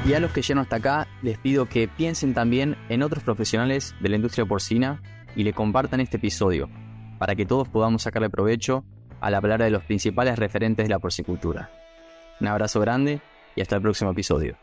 Y 0.05 0.13
a 0.13 0.19
los 0.19 0.31
que 0.31 0.41
llegan 0.41 0.59
hasta 0.59 0.77
acá, 0.77 1.07
les 1.21 1.37
pido 1.37 1.67
que 1.67 1.87
piensen 1.87 2.33
también 2.33 2.77
en 2.87 3.03
otros 3.03 3.23
profesionales 3.23 3.95
de 3.99 4.09
la 4.09 4.15
industria 4.15 4.45
porcina 4.45 5.01
y 5.35 5.43
le 5.43 5.53
compartan 5.53 5.99
este 5.99 6.17
episodio, 6.17 6.69
para 7.19 7.35
que 7.35 7.45
todos 7.45 7.67
podamos 7.67 8.03
sacarle 8.03 8.29
provecho 8.29 8.83
a 9.21 9.29
la 9.29 9.41
palabra 9.41 9.65
de 9.65 9.71
los 9.71 9.83
principales 9.83 10.37
referentes 10.37 10.85
de 10.85 10.89
la 10.89 10.99
porcicultura. 10.99 11.69
Un 12.39 12.47
abrazo 12.47 12.79
grande 12.79 13.21
y 13.55 13.61
hasta 13.61 13.75
el 13.75 13.81
próximo 13.81 14.11
episodio. 14.11 14.55